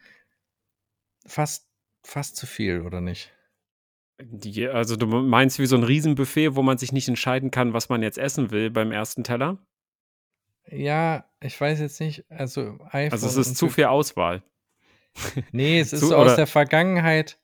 fast, 1.27 1.69
fast 2.01 2.37
zu 2.37 2.47
viel, 2.47 2.81
oder 2.81 3.01
nicht? 3.01 3.31
Die, 4.19 4.67
also 4.67 4.95
du 4.95 5.05
meinst 5.05 5.59
wie 5.59 5.67
so 5.67 5.75
ein 5.75 5.83
Riesenbuffet, 5.83 6.55
wo 6.55 6.63
man 6.63 6.79
sich 6.79 6.91
nicht 6.91 7.07
entscheiden 7.07 7.51
kann, 7.51 7.73
was 7.73 7.89
man 7.89 8.01
jetzt 8.01 8.17
essen 8.17 8.49
will 8.49 8.71
beim 8.71 8.91
ersten 8.91 9.23
Teller? 9.23 9.59
Ja, 10.65 11.29
ich 11.39 11.59
weiß 11.59 11.79
jetzt 11.79 11.99
nicht. 11.99 12.25
Also 12.31 12.79
iPhone. 12.89 13.11
Also 13.11 13.27
es 13.27 13.37
ist 13.37 13.57
zu 13.57 13.69
viel 13.69 13.85
Auswahl. 13.85 14.41
Nee, 15.51 15.79
es 15.79 15.93
ist 15.93 16.01
so 16.01 16.15
aus 16.15 16.35
der 16.35 16.47
Vergangenheit, 16.47 17.39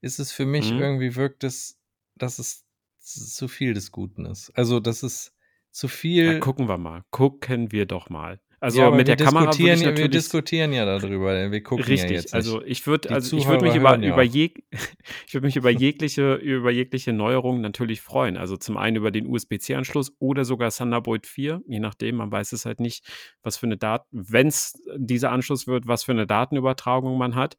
ist 0.00 0.18
es 0.18 0.32
für 0.32 0.46
mich 0.46 0.72
Mhm. 0.72 0.78
irgendwie 0.78 1.16
wirkt 1.16 1.44
es, 1.44 1.78
dass 2.16 2.38
es 2.38 2.64
zu 3.00 3.48
viel 3.48 3.74
des 3.74 3.92
Guten 3.92 4.26
ist. 4.26 4.50
Also 4.56 4.80
das 4.80 5.02
ist 5.02 5.32
zu 5.70 5.88
viel. 5.88 6.34
Ja, 6.34 6.38
gucken 6.40 6.68
wir 6.68 6.78
mal. 6.78 7.02
Gucken 7.10 7.72
wir 7.72 7.86
doch 7.86 8.08
mal. 8.10 8.40
Also 8.66 8.80
Ja, 8.80 8.90
mit 8.90 9.06
der 9.06 9.14
Kamera 9.14 9.46
würde 9.46 9.52
ich 9.52 9.58
ja- 9.60 9.78
wir 9.78 9.90
natürlich 9.92 10.10
diskutieren 10.10 10.72
ja 10.72 10.84
darüber. 10.84 11.32
denn 11.34 11.52
Wir 11.52 11.62
gucken 11.62 11.84
Richtig, 11.84 12.10
ja 12.10 12.16
jetzt. 12.16 12.34
also 12.34 12.60
ich 12.64 12.84
würde, 12.84 13.10
also 13.10 13.36
ich 13.36 13.46
würde 13.46 13.62
mich 13.64 13.76
über, 13.76 13.96
ja 13.96 14.08
über, 14.12 14.24
jeg, 14.24 14.64
ich 15.28 15.34
würde 15.34 15.46
mich 15.46 15.54
über 15.54 15.70
jegliche, 15.70 16.34
über 16.34 16.72
jegliche 16.72 17.12
Neuerungen 17.12 17.60
natürlich 17.62 18.00
freuen. 18.00 18.36
Also 18.36 18.56
zum 18.56 18.76
einen 18.76 18.96
über 18.96 19.12
den 19.12 19.28
USB-C-Anschluss 19.28 20.16
oder 20.18 20.44
sogar 20.44 20.72
Thunderbolt 20.72 21.28
4, 21.28 21.60
je 21.68 21.78
nachdem, 21.78 22.16
man 22.16 22.32
weiß 22.32 22.50
es 22.50 22.66
halt 22.66 22.80
nicht, 22.80 23.04
was 23.40 23.56
für 23.56 23.66
eine 23.66 23.76
Daten, 23.76 24.06
wenn 24.10 24.48
es 24.48 24.72
dieser 24.96 25.30
Anschluss 25.30 25.68
wird, 25.68 25.86
was 25.86 26.02
für 26.02 26.10
eine 26.10 26.26
Datenübertragung 26.26 27.16
man 27.18 27.36
hat. 27.36 27.56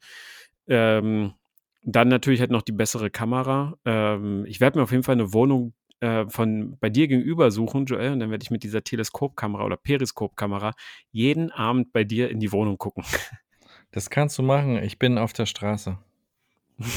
Ähm, 0.68 1.36
dann 1.84 2.10
natürlich 2.10 2.42
halt 2.42 2.52
noch 2.52 2.64
die 2.64 2.74
bessere 2.74 3.10
Kamera. 3.10 3.78
Ähm, 3.86 4.44
ich 4.46 4.60
werde 4.60 4.78
mir 4.78 4.84
auf 4.84 4.92
jeden 4.92 5.04
Fall 5.04 5.16
eine 5.16 5.32
Wohnung 5.32 5.74
äh, 6.00 6.26
von 6.30 6.78
bei 6.80 6.90
dir 6.90 7.08
gegenüber 7.08 7.50
suchen, 7.52 7.86
Joel, 7.86 8.12
und 8.14 8.20
dann 8.20 8.30
werde 8.32 8.44
ich 8.44 8.52
mit 8.52 8.64
dieser 8.64 8.84
Teleskopkamera 8.84 9.64
oder 9.66 9.78
Periskopkamera 9.78 10.74
jeden 11.12 11.52
Abend 11.52 11.92
bei 11.94 12.04
dir 12.04 12.30
in 12.30 12.40
die 12.40 12.52
Wohnung 12.52 12.78
gucken. 12.78 13.04
Das 13.92 14.10
kannst 14.10 14.38
du 14.38 14.44
machen. 14.44 14.78
Ich 14.84 15.00
bin 15.00 15.18
auf 15.18 15.34
der 15.34 15.46
Straße. 15.46 15.98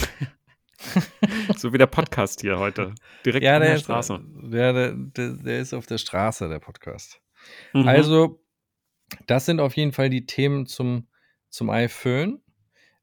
So 1.56 1.72
wie 1.72 1.78
der 1.78 1.86
Podcast 1.86 2.40
hier 2.40 2.58
heute. 2.58 2.94
Direkt 3.26 3.44
Ja, 3.44 3.56
an 3.56 3.60
der 3.60 3.68
der 3.70 3.76
ist, 3.76 3.82
Straße. 3.82 4.18
der, 4.24 4.72
der, 4.72 4.92
der, 4.94 5.30
der 5.34 5.60
ist 5.60 5.74
auf 5.74 5.86
der 5.86 5.98
Straße, 5.98 6.48
der 6.48 6.58
Podcast. 6.58 7.20
Mhm. 7.74 7.86
Also, 7.86 8.42
das 9.26 9.44
sind 9.44 9.60
auf 9.60 9.76
jeden 9.76 9.92
Fall 9.92 10.08
die 10.08 10.24
Themen 10.24 10.64
zum, 10.66 11.06
zum 11.50 11.68
iPhone. 11.70 12.40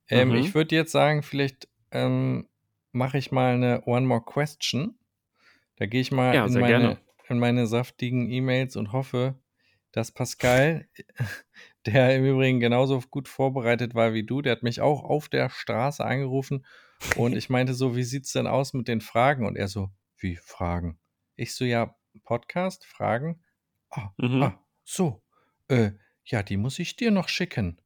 Ähm, 0.09 0.29
Mhm. 0.29 0.35
Ich 0.37 0.55
würde 0.55 0.75
jetzt 0.75 0.91
sagen, 0.91 1.21
vielleicht 1.21 1.67
ähm, 1.91 2.47
mache 2.93 3.19
ich 3.19 3.31
mal 3.31 3.53
eine 3.53 3.83
One 3.85 4.07
More 4.07 4.23
Question. 4.25 4.97
Da 5.77 5.85
gehe 5.85 6.01
ich 6.01 6.11
mal 6.11 6.35
Ja, 6.35 6.45
in, 6.45 6.53
meine, 6.53 6.97
in 7.29 7.39
meine 7.39 7.67
saftigen 7.67 8.29
E-Mails 8.29 8.75
und 8.75 8.91
hoffe, 8.91 9.39
dass 9.91 10.11
Pascal, 10.11 10.87
der 11.85 12.15
im 12.15 12.25
Übrigen 12.25 12.59
genauso 12.59 13.01
gut 13.09 13.27
vorbereitet 13.27 13.95
war 13.95 14.13
wie 14.13 14.23
du, 14.25 14.41
der 14.41 14.51
hat 14.53 14.63
mich 14.63 14.81
auch 14.81 15.03
auf 15.03 15.29
der 15.29 15.49
Straße 15.49 16.03
angerufen 16.03 16.65
und 17.17 17.35
ich 17.35 17.49
meinte 17.49 17.73
so, 17.73 17.95
wie 17.95 18.03
sieht's 18.03 18.33
denn 18.33 18.47
aus 18.47 18.73
mit 18.73 18.87
den 18.87 19.01
Fragen? 19.01 19.45
Und 19.45 19.55
er 19.55 19.67
so, 19.67 19.89
wie 20.17 20.35
Fragen? 20.35 20.99
Ich 21.35 21.55
so, 21.55 21.63
ja, 21.65 21.95
Podcast, 22.23 22.85
Fragen? 22.85 23.43
Ah, 23.89 24.09
Mhm. 24.17 24.43
ah 24.43 24.63
so, 24.83 25.21
äh, 25.67 25.91
ja, 26.25 26.43
die 26.43 26.57
muss 26.57 26.79
ich 26.79 26.95
dir 26.95 27.11
noch 27.11 27.29
schicken. 27.29 27.79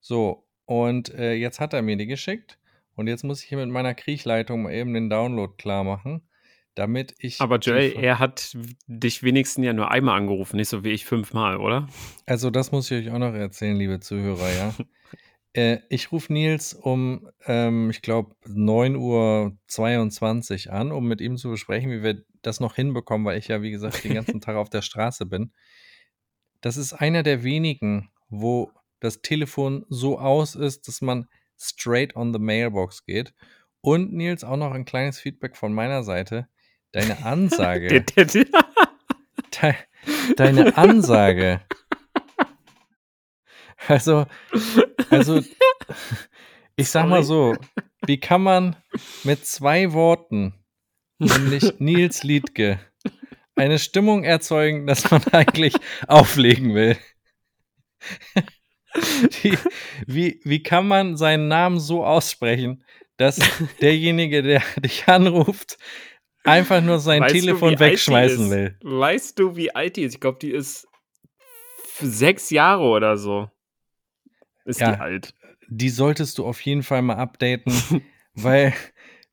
So, 0.00 0.46
und 0.66 1.12
äh, 1.14 1.34
jetzt 1.34 1.60
hat 1.60 1.72
er 1.72 1.82
mir 1.82 1.96
die 1.96 2.06
geschickt 2.06 2.58
und 2.94 3.06
jetzt 3.08 3.24
muss 3.24 3.42
ich 3.42 3.48
hier 3.48 3.58
mit 3.58 3.68
meiner 3.70 3.94
Kriechleitung 3.94 4.68
eben 4.70 4.94
den 4.94 5.10
Download 5.10 5.54
klar 5.56 5.84
machen, 5.84 6.28
damit 6.74 7.14
ich. 7.18 7.40
Aber 7.40 7.60
Fra- 7.60 7.76
er 7.76 8.18
hat 8.18 8.56
dich 8.86 9.22
wenigstens 9.22 9.64
ja 9.64 9.72
nur 9.72 9.90
einmal 9.90 10.18
angerufen, 10.18 10.56
nicht 10.56 10.68
so 10.68 10.84
wie 10.84 10.90
ich 10.90 11.04
fünfmal, 11.04 11.58
oder? 11.58 11.88
Also, 12.26 12.50
das 12.50 12.72
muss 12.72 12.90
ich 12.90 13.06
euch 13.06 13.12
auch 13.12 13.18
noch 13.18 13.34
erzählen, 13.34 13.76
liebe 13.76 14.00
Zuhörer, 14.00 14.52
ja. 14.52 14.74
äh, 15.52 15.78
ich 15.88 16.12
rufe 16.12 16.32
Nils 16.32 16.74
um, 16.74 17.28
ähm, 17.46 17.90
ich 17.90 18.02
glaube, 18.02 18.34
9.22 18.46 20.68
Uhr 20.68 20.72
an, 20.72 20.92
um 20.92 21.06
mit 21.06 21.20
ihm 21.20 21.36
zu 21.36 21.50
besprechen, 21.50 21.90
wie 21.90 22.02
wir 22.02 22.24
das 22.42 22.60
noch 22.60 22.74
hinbekommen, 22.74 23.26
weil 23.26 23.38
ich 23.38 23.48
ja, 23.48 23.62
wie 23.62 23.70
gesagt, 23.70 24.04
den 24.04 24.14
ganzen 24.14 24.40
Tag 24.40 24.56
auf 24.56 24.68
der 24.68 24.82
Straße 24.82 25.26
bin. 25.26 25.52
Das 26.60 26.76
ist 26.76 26.92
einer 26.92 27.22
der 27.22 27.44
wenigen, 27.44 28.10
wo 28.28 28.70
das 29.00 29.22
Telefon 29.22 29.84
so 29.88 30.18
aus 30.18 30.54
ist, 30.54 30.88
dass 30.88 31.02
man 31.02 31.26
straight 31.58 32.16
on 32.16 32.32
the 32.32 32.38
mailbox 32.38 33.04
geht. 33.04 33.34
Und 33.80 34.14
Nils, 34.14 34.44
auch 34.44 34.56
noch 34.56 34.72
ein 34.72 34.86
kleines 34.86 35.20
Feedback 35.20 35.56
von 35.56 35.74
meiner 35.74 36.02
Seite. 36.02 36.48
Deine 36.94 37.24
Ansage. 37.24 38.02
De 38.04 39.74
deine 40.36 40.76
Ansage. 40.76 41.60
Also, 43.88 44.26
also, 45.10 45.42
ich 46.76 46.88
sag 46.88 47.08
mal 47.08 47.24
so, 47.24 47.56
wie 48.06 48.20
kann 48.20 48.42
man 48.42 48.76
mit 49.24 49.44
zwei 49.44 49.92
Worten, 49.92 50.54
nämlich 51.18 51.74
Nils 51.80 52.22
Liedke, 52.22 52.78
eine 53.56 53.80
Stimmung 53.80 54.22
erzeugen, 54.22 54.86
dass 54.86 55.10
man 55.10 55.24
eigentlich 55.32 55.74
auflegen 56.06 56.76
will? 56.76 56.96
Die, 59.42 59.58
wie, 60.06 60.40
wie 60.44 60.62
kann 60.62 60.86
man 60.86 61.16
seinen 61.16 61.48
Namen 61.48 61.80
so 61.80 62.06
aussprechen, 62.06 62.84
dass 63.16 63.40
derjenige, 63.80 64.42
der 64.42 64.62
dich 64.78 65.08
anruft, 65.08 65.76
einfach 66.44 66.80
nur 66.82 66.98
sein 66.98 67.22
Weißt 67.22 67.34
du, 67.34 67.40
Telefon 67.40 67.70
die 67.70 67.78
wegschmeißen 67.80 68.50
will? 68.50 68.76
Weißt 68.82 69.38
du, 69.38 69.56
wie 69.56 69.74
alt 69.74 69.96
die 69.96 70.02
ist? 70.02 70.14
Ich 70.14 70.20
glaube, 70.20 70.38
die 70.40 70.50
ist 70.52 70.86
sechs 72.00 72.50
Jahre 72.50 72.84
oder 72.84 73.16
so. 73.16 73.50
Ist 74.64 74.80
Ja. 74.80 74.92
die 74.92 75.00
alt. 75.00 75.34
die 75.68 75.90
solltest 75.90 76.38
du 76.38 76.46
auf 76.46 76.60
jeden 76.60 76.82
Fall 76.82 77.02
mal 77.02 77.16
updaten, 77.16 77.72
weil 78.34 78.72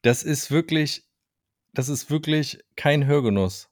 das 0.01 0.23
ist 0.23 0.51
wirklich, 0.51 1.03
das 1.73 1.89
ist 1.89 2.09
wirklich 2.09 2.59
kein 2.75 3.05
Hörgenuss. 3.05 3.69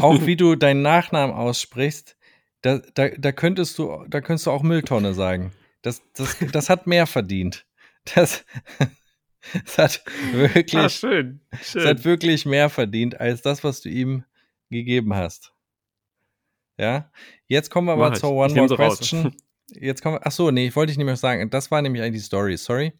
Auch 0.00 0.24
wie 0.26 0.36
du 0.36 0.54
deinen 0.56 0.82
Nachnamen 0.82 1.34
aussprichst, 1.34 2.16
da, 2.62 2.78
da, 2.94 3.08
da 3.08 3.32
könntest 3.32 3.78
du, 3.78 4.04
da 4.08 4.20
könntest 4.20 4.46
du 4.46 4.50
auch 4.50 4.62
Mülltonne 4.62 5.14
sagen. 5.14 5.52
Das, 5.82 6.02
das, 6.14 6.36
das 6.52 6.70
hat 6.70 6.86
mehr 6.86 7.06
verdient. 7.06 7.66
Das, 8.14 8.44
das 9.64 9.78
hat 9.78 10.02
Ah, 10.06 10.32
wirklich, 10.32 10.92
schön. 10.92 11.40
das 11.50 11.70
schön. 11.72 11.86
hat 11.86 12.04
wirklich 12.04 12.46
mehr 12.46 12.68
verdient 12.70 13.20
als 13.20 13.42
das, 13.42 13.64
was 13.64 13.80
du 13.80 13.88
ihm 13.88 14.24
gegeben 14.70 15.14
hast. 15.14 15.52
Ja, 16.78 17.10
jetzt 17.46 17.70
kommen 17.70 17.88
wir 17.88 17.92
aber 17.94 18.12
ich. 18.12 18.20
zur 18.20 18.30
One 18.32 18.54
More 18.54 18.68
sie 18.68 18.74
raus. 18.74 18.98
Question. 18.98 19.34
Jetzt 19.70 20.00
kommen 20.02 20.14
wir, 20.14 20.26
ach 20.26 20.32
so, 20.32 20.50
nee, 20.50 20.68
ich 20.68 20.76
wollte 20.76 20.92
ich 20.92 20.96
nicht 20.96 21.04
mehr 21.04 21.16
sagen. 21.16 21.50
Das 21.50 21.70
war 21.70 21.82
nämlich 21.82 22.02
eigentlich 22.02 22.22
die 22.22 22.26
Story. 22.26 22.56
Sorry. 22.56 22.94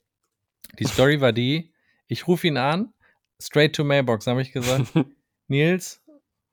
Die 0.79 0.85
Story 0.85 1.19
war 1.23 1.33
die, 1.33 1.73
ich 2.09 2.29
rufe 2.29 2.47
ihn 2.47 2.59
an, 2.59 2.93
straight 3.41 3.75
to 3.75 3.85
Mailbox, 3.85 4.27
habe 4.27 4.43
ich 4.43 4.53
gesagt. 4.53 4.93
Nils, 5.49 6.03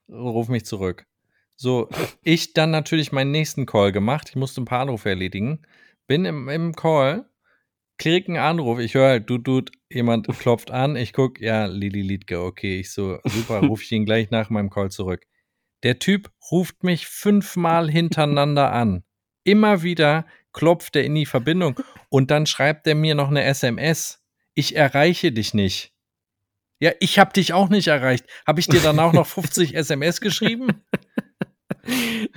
ruf 0.07 0.47
mich 0.47 0.63
zurück. 0.65 1.05
So, 1.57 1.89
ich 2.23 2.53
dann 2.53 2.71
natürlich 2.71 3.11
meinen 3.11 3.31
nächsten 3.31 3.65
Call 3.65 3.91
gemacht. 3.91 4.29
Ich 4.29 4.37
musste 4.37 4.61
ein 4.61 4.65
paar 4.65 4.79
Anrufe 4.81 5.09
erledigen. 5.09 5.63
Bin 6.07 6.23
im, 6.23 6.47
im 6.47 6.73
Call. 6.75 7.25
Krieg 7.97 8.27
einen 8.27 8.37
Anruf, 8.37 8.79
ich 8.79 8.93
höre 8.93 9.09
halt, 9.09 9.29
du, 9.29 9.37
du, 9.37 9.61
jemand 9.89 10.27
klopft 10.39 10.71
an, 10.71 10.95
ich 10.95 11.13
guck, 11.13 11.39
ja, 11.39 11.65
Lili 11.65 12.01
Liedke, 12.01 12.41
okay, 12.41 12.79
ich 12.79 12.91
so, 12.91 13.19
super, 13.23 13.59
ruf 13.59 13.81
ich 13.81 13.91
ihn 13.91 14.05
gleich 14.05 14.31
nach 14.31 14.49
meinem 14.49 14.69
Call 14.69 14.91
zurück. 14.91 15.25
Der 15.83 15.99
Typ 15.99 16.31
ruft 16.51 16.83
mich 16.83 17.07
fünfmal 17.07 17.89
hintereinander 17.89 18.71
an. 18.71 19.03
Immer 19.43 19.83
wieder 19.83 20.25
klopft 20.51 20.95
er 20.95 21.03
in 21.03 21.15
die 21.15 21.25
Verbindung 21.25 21.79
und 22.09 22.31
dann 22.31 22.45
schreibt 22.45 22.87
er 22.87 22.95
mir 22.95 23.13
noch 23.13 23.29
eine 23.29 23.43
SMS. 23.43 24.23
Ich 24.55 24.75
erreiche 24.75 25.31
dich 25.31 25.53
nicht. 25.53 25.93
Ja, 26.79 26.91
ich 26.99 27.19
habe 27.19 27.33
dich 27.33 27.53
auch 27.53 27.69
nicht 27.69 27.87
erreicht. 27.87 28.25
Habe 28.45 28.59
ich 28.59 28.67
dir 28.67 28.81
dann 28.81 28.99
auch 28.99 29.13
noch 29.13 29.27
50 29.27 29.75
SMS 29.75 30.21
geschrieben? 30.21 30.67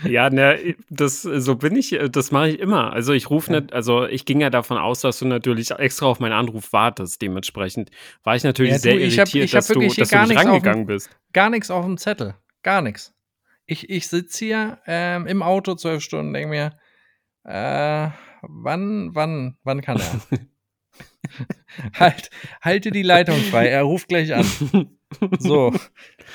Ja, 0.05 0.31
ne, 0.31 0.77
das 0.91 1.23
so 1.23 1.57
bin 1.57 1.77
ich, 1.77 1.99
das 2.11 2.31
mache 2.31 2.51
ich 2.51 2.61
immer. 2.61 2.93
Also 2.93 3.13
ich 3.13 3.31
rufe 3.31 3.53
ja. 3.53 3.61
nicht, 3.61 3.73
also 3.73 4.07
ich 4.07 4.25
ging 4.25 4.41
ja 4.41 4.51
davon 4.51 4.79
aus, 4.79 5.01
dass 5.01 5.19
du 5.19 5.27
natürlich 5.27 5.71
extra 5.71 6.07
auf 6.07 6.21
meinen 6.21 6.33
Anruf 6.33 6.73
wartest. 6.73 7.23
Dementsprechend 7.23 7.91
war 8.25 8.37
ich 8.37 8.45
natürlich 8.45 8.73
ja, 8.73 8.77
du, 8.77 8.83
sehr 8.83 8.99
irritiert, 8.99 9.29
hab, 9.29 9.35
ich 9.35 9.55
hab 9.55 9.59
dass, 9.59 9.69
du, 9.69 9.81
dass 9.81 10.09
du 10.11 10.27
nicht 10.27 10.37
rangegangen 10.37 10.87
bist. 10.87 11.11
Gar 11.33 11.51
nichts 11.51 11.71
auf 11.71 11.85
dem 11.85 11.99
Zettel. 11.99 12.35
Gar 12.63 12.83
nichts. 12.83 13.15
Ich, 13.67 13.89
ich 13.91 14.09
sitze 14.09 14.45
hier 14.45 14.79
ähm, 14.87 15.27
im 15.27 15.43
Auto 15.43 15.75
zwölf 15.75 16.03
Stunden, 16.03 16.33
denke 16.33 16.49
mir, 16.49 16.79
äh, 17.45 18.11
wann, 18.43 19.15
wann, 19.15 19.57
wann 19.63 19.81
kann 19.81 20.01
er? 20.01 20.39
halt, 21.95 22.31
halte 22.61 22.91
die 22.91 23.03
Leitung 23.03 23.37
frei, 23.37 23.69
er 23.69 23.83
ruft 23.83 24.09
gleich 24.09 24.35
an. 24.35 24.47
So, 25.39 25.73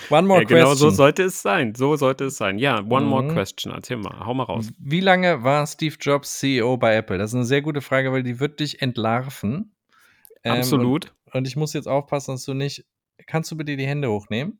one 0.10 0.28
more 0.28 0.42
ja, 0.42 0.46
genau 0.46 0.46
question. 0.46 0.48
Genau 0.48 0.74
so 0.74 0.90
sollte 0.90 1.24
es 1.24 1.42
sein. 1.42 1.76
So 1.76 1.96
sollte 1.96 2.26
es 2.26 2.38
sein. 2.38 2.58
Ja, 2.58 2.80
one 2.80 3.02
mhm. 3.02 3.10
more 3.10 3.28
question. 3.28 3.72
Erzähl 3.72 3.98
mal, 3.98 4.26
hau 4.26 4.34
mal 4.34 4.44
raus. 4.44 4.70
Wie 4.80 5.00
lange 5.00 5.44
war 5.44 5.66
Steve 5.68 5.96
Jobs 6.00 6.40
CEO 6.40 6.78
bei 6.78 6.96
Apple? 6.96 7.18
Das 7.18 7.32
ist 7.32 7.36
eine 7.36 7.46
sehr 7.46 7.62
gute 7.62 7.82
Frage, 7.82 8.12
weil 8.12 8.24
die 8.24 8.40
wird 8.40 8.60
dich 8.60 8.82
entlarven. 8.82 9.76
Ähm, 10.44 10.54
Absolut. 10.54 11.14
Und, 11.26 11.36
und 11.36 11.48
ich 11.48 11.56
muss 11.56 11.74
jetzt 11.74 11.88
aufpassen, 11.88 12.32
dass 12.36 12.46
du 12.46 12.54
nicht. 12.54 12.86
Kannst 13.28 13.52
du 13.52 13.58
bitte 13.58 13.78
die 13.78 13.86
Hände 13.86 14.10
hochnehmen? 14.10 14.60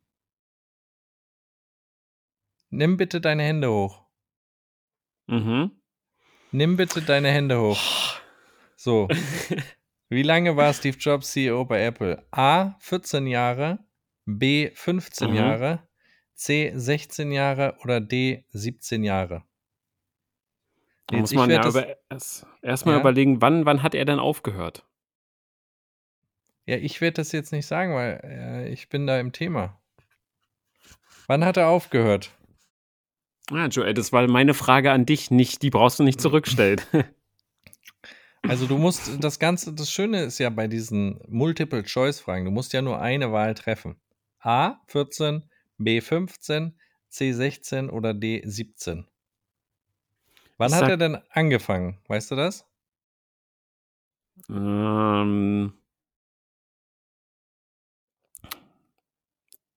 Nimm 2.70 2.96
bitte 2.96 3.20
deine 3.20 3.42
Hände 3.42 3.70
hoch. 3.70 4.04
Mhm. 5.26 5.70
Nimm 6.52 6.76
bitte 6.76 7.02
deine 7.02 7.30
Hände 7.30 7.60
hoch. 7.60 7.80
So. 8.76 9.08
Wie 10.08 10.22
lange 10.22 10.56
war 10.56 10.72
Steve 10.72 10.96
Jobs 10.98 11.32
CEO 11.32 11.64
bei 11.64 11.84
Apple? 11.84 12.24
A. 12.30 12.74
14 12.78 13.26
Jahre, 13.26 13.78
B. 14.26 14.70
15 14.74 15.30
mhm. 15.30 15.36
Jahre, 15.36 15.88
C. 16.34 16.72
16 16.74 17.32
Jahre 17.32 17.76
oder 17.82 18.00
D. 18.00 18.44
17 18.50 19.04
Jahre? 19.04 19.44
Da 21.06 21.18
muss 21.18 21.32
man 21.32 21.50
ja 21.50 21.66
über, 21.68 21.96
erst, 22.10 22.46
erst 22.62 22.86
mal 22.86 22.92
ja? 22.92 23.00
überlegen, 23.00 23.42
wann, 23.42 23.66
wann 23.66 23.82
hat 23.82 23.94
er 23.94 24.04
denn 24.04 24.18
aufgehört? 24.18 24.86
Ja, 26.66 26.76
ich 26.76 27.00
werde 27.02 27.16
das 27.16 27.32
jetzt 27.32 27.52
nicht 27.52 27.66
sagen, 27.66 27.94
weil 27.94 28.20
äh, 28.24 28.68
ich 28.70 28.88
bin 28.88 29.06
da 29.06 29.20
im 29.20 29.32
Thema. 29.32 29.78
Wann 31.26 31.44
hat 31.44 31.58
er 31.58 31.68
aufgehört? 31.68 32.30
Ah, 33.50 33.66
Joel, 33.66 33.92
das 33.92 34.12
war 34.12 34.26
meine 34.28 34.54
Frage 34.54 34.90
an 34.92 35.04
dich, 35.04 35.30
nicht, 35.30 35.60
die 35.62 35.68
brauchst 35.68 35.98
du 35.98 36.02
nicht 36.02 36.20
zurückstellen. 36.20 36.80
Also 38.46 38.66
du 38.66 38.76
musst 38.76 39.24
das 39.24 39.38
Ganze, 39.38 39.72
das 39.72 39.90
Schöne 39.90 40.24
ist 40.24 40.38
ja 40.38 40.50
bei 40.50 40.68
diesen 40.68 41.18
Multiple-Choice-Fragen, 41.28 42.44
du 42.44 42.50
musst 42.50 42.74
ja 42.74 42.82
nur 42.82 43.00
eine 43.00 43.32
Wahl 43.32 43.54
treffen. 43.54 43.96
A 44.44 44.78
14, 44.88 45.48
B 45.78 46.02
15, 46.02 46.78
C 47.08 47.32
16 47.32 47.88
oder 47.88 48.12
D 48.12 48.42
17. 48.44 49.06
Wann 50.58 50.70
ich 50.70 50.76
hat 50.76 50.88
er 50.88 50.96
denn 50.98 51.18
angefangen? 51.30 51.98
Weißt 52.08 52.30
du 52.30 52.36
das? 52.36 52.66
Ähm, 54.50 55.72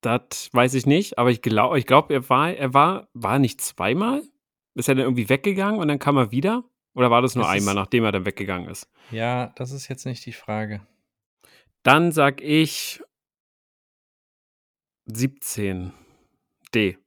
das 0.01 0.49
weiß 0.51 0.73
ich 0.73 0.85
nicht, 0.85 1.17
aber 1.17 1.31
ich 1.31 1.41
glaube, 1.41 1.79
ich 1.79 1.85
glaub, 1.85 2.11
er 2.11 2.27
war, 2.29 2.53
er 2.53 2.73
war, 2.73 3.07
war 3.13 3.39
nicht 3.39 3.61
zweimal? 3.61 4.21
Ist 4.75 4.89
er 4.89 4.95
dann 4.95 5.05
irgendwie 5.05 5.29
weggegangen 5.29 5.79
und 5.79 5.87
dann 5.87 5.99
kam 5.99 6.17
er 6.17 6.31
wieder? 6.31 6.63
Oder 6.93 7.09
war 7.09 7.21
das 7.21 7.35
nur 7.35 7.45
das 7.45 7.53
einmal, 7.53 7.73
ist, 7.73 7.79
nachdem 7.79 8.03
er 8.03 8.11
dann 8.11 8.25
weggegangen 8.25 8.69
ist? 8.69 8.89
Ja, 9.11 9.53
das 9.55 9.71
ist 9.71 9.87
jetzt 9.87 10.05
nicht 10.05 10.25
die 10.25 10.33
Frage. 10.33 10.85
Dann 11.83 12.11
sag 12.11 12.41
ich 12.41 13.01
17. 15.07 15.93
D. 16.73 16.97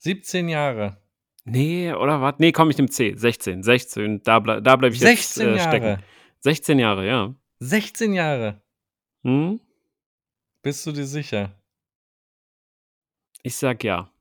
17 0.00 0.48
Jahre. 0.48 1.02
Nee, 1.44 1.92
oder 1.94 2.20
was? 2.20 2.34
Nee, 2.38 2.52
komm, 2.52 2.70
ich 2.70 2.76
nehme 2.76 2.90
C. 2.90 3.14
16. 3.16 3.62
16. 3.62 4.22
Da, 4.22 4.38
ble 4.38 4.62
da 4.62 4.76
bleibe 4.76 4.94
ich 4.94 5.00
16 5.00 5.48
jetzt 5.48 5.60
äh, 5.60 5.68
stecken. 5.68 5.86
Jahre. 5.86 6.04
16 6.40 6.78
Jahre, 6.78 7.06
ja. 7.06 7.34
16 7.60 8.12
Jahre. 8.12 8.62
Hm? 9.22 9.60
Bist 10.62 10.86
du 10.86 10.92
dir 10.92 11.06
sicher? 11.06 11.58
Ich 13.42 13.56
sag 13.56 13.82
ja. 13.82 14.12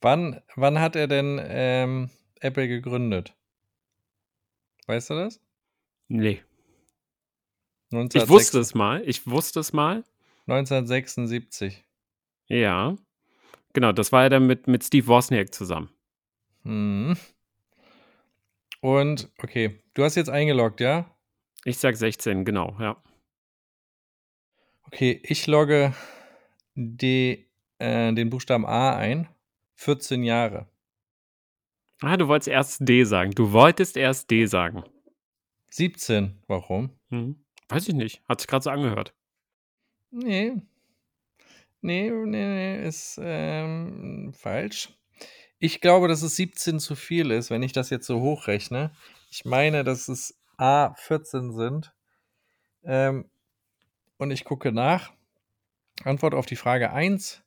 Wann, 0.00 0.40
wann 0.54 0.78
hat 0.78 0.94
er 0.94 1.08
denn 1.08 1.40
ähm, 1.42 2.10
Apple 2.40 2.68
gegründet? 2.68 3.34
Weißt 4.86 5.10
du 5.10 5.14
das? 5.14 5.40
Nee. 6.06 6.42
Ich 7.90 8.28
wusste 8.28 8.58
es 8.58 8.74
mal. 8.74 9.02
Ich 9.06 9.26
wusste 9.26 9.60
es 9.60 9.72
mal. 9.72 10.04
1976. 10.46 11.84
Ja. 12.48 12.96
Genau, 13.72 13.92
das 13.92 14.12
war 14.12 14.24
ja 14.24 14.28
dann 14.28 14.46
mit, 14.46 14.66
mit 14.66 14.84
Steve 14.84 15.06
Wozniak 15.06 15.54
zusammen. 15.54 15.90
Hm. 16.64 17.16
Und, 18.80 19.30
okay, 19.42 19.80
du 19.94 20.04
hast 20.04 20.14
jetzt 20.14 20.30
eingeloggt, 20.30 20.80
ja? 20.80 21.10
Ich 21.64 21.78
sag 21.78 21.96
16, 21.96 22.44
genau, 22.44 22.76
ja. 22.78 23.02
Okay, 24.84 25.20
ich 25.22 25.46
logge 25.46 25.94
die, 26.74 27.46
äh, 27.78 28.12
den 28.12 28.30
Buchstaben 28.30 28.64
A 28.64 28.96
ein. 28.96 29.28
14 29.74 30.24
Jahre. 30.24 30.66
Ah, 32.00 32.16
du 32.16 32.28
wolltest 32.28 32.48
erst 32.48 32.88
D 32.88 33.04
sagen. 33.04 33.32
Du 33.32 33.52
wolltest 33.52 33.96
erst 33.96 34.30
D 34.30 34.46
sagen. 34.46 34.84
17. 35.70 36.42
Warum? 36.46 36.90
Hm. 37.10 37.44
Weiß 37.68 37.88
ich 37.88 37.94
nicht. 37.94 38.22
Hat 38.28 38.40
sich 38.40 38.48
gerade 38.48 38.62
so 38.62 38.70
angehört. 38.70 39.14
Nee. 40.10 40.56
Nee, 41.80 42.10
nee, 42.10 42.24
nee, 42.24 42.86
ist 42.86 43.20
ähm, 43.22 44.32
falsch. 44.36 44.88
Ich 45.60 45.80
glaube, 45.80 46.08
dass 46.08 46.22
es 46.22 46.36
17 46.36 46.80
zu 46.80 46.96
viel 46.96 47.30
ist, 47.30 47.50
wenn 47.50 47.62
ich 47.62 47.72
das 47.72 47.90
jetzt 47.90 48.06
so 48.06 48.20
hochrechne. 48.20 48.92
Ich 49.30 49.44
meine, 49.44 49.84
dass 49.84 50.08
es 50.08 50.38
A 50.56 50.94
14 50.94 51.52
sind. 51.52 51.94
Ähm, 52.84 53.30
und 54.16 54.30
ich 54.30 54.44
gucke 54.44 54.72
nach. 54.72 55.12
Antwort 56.04 56.34
auf 56.34 56.46
die 56.46 56.56
Frage 56.56 56.92
1. 56.92 57.42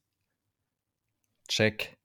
Check. 1.47 1.97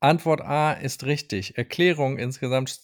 Antwort 0.00 0.40
A 0.40 0.72
ist 0.72 1.04
richtig. 1.04 1.58
Erklärung: 1.58 2.18
Insgesamt 2.18 2.80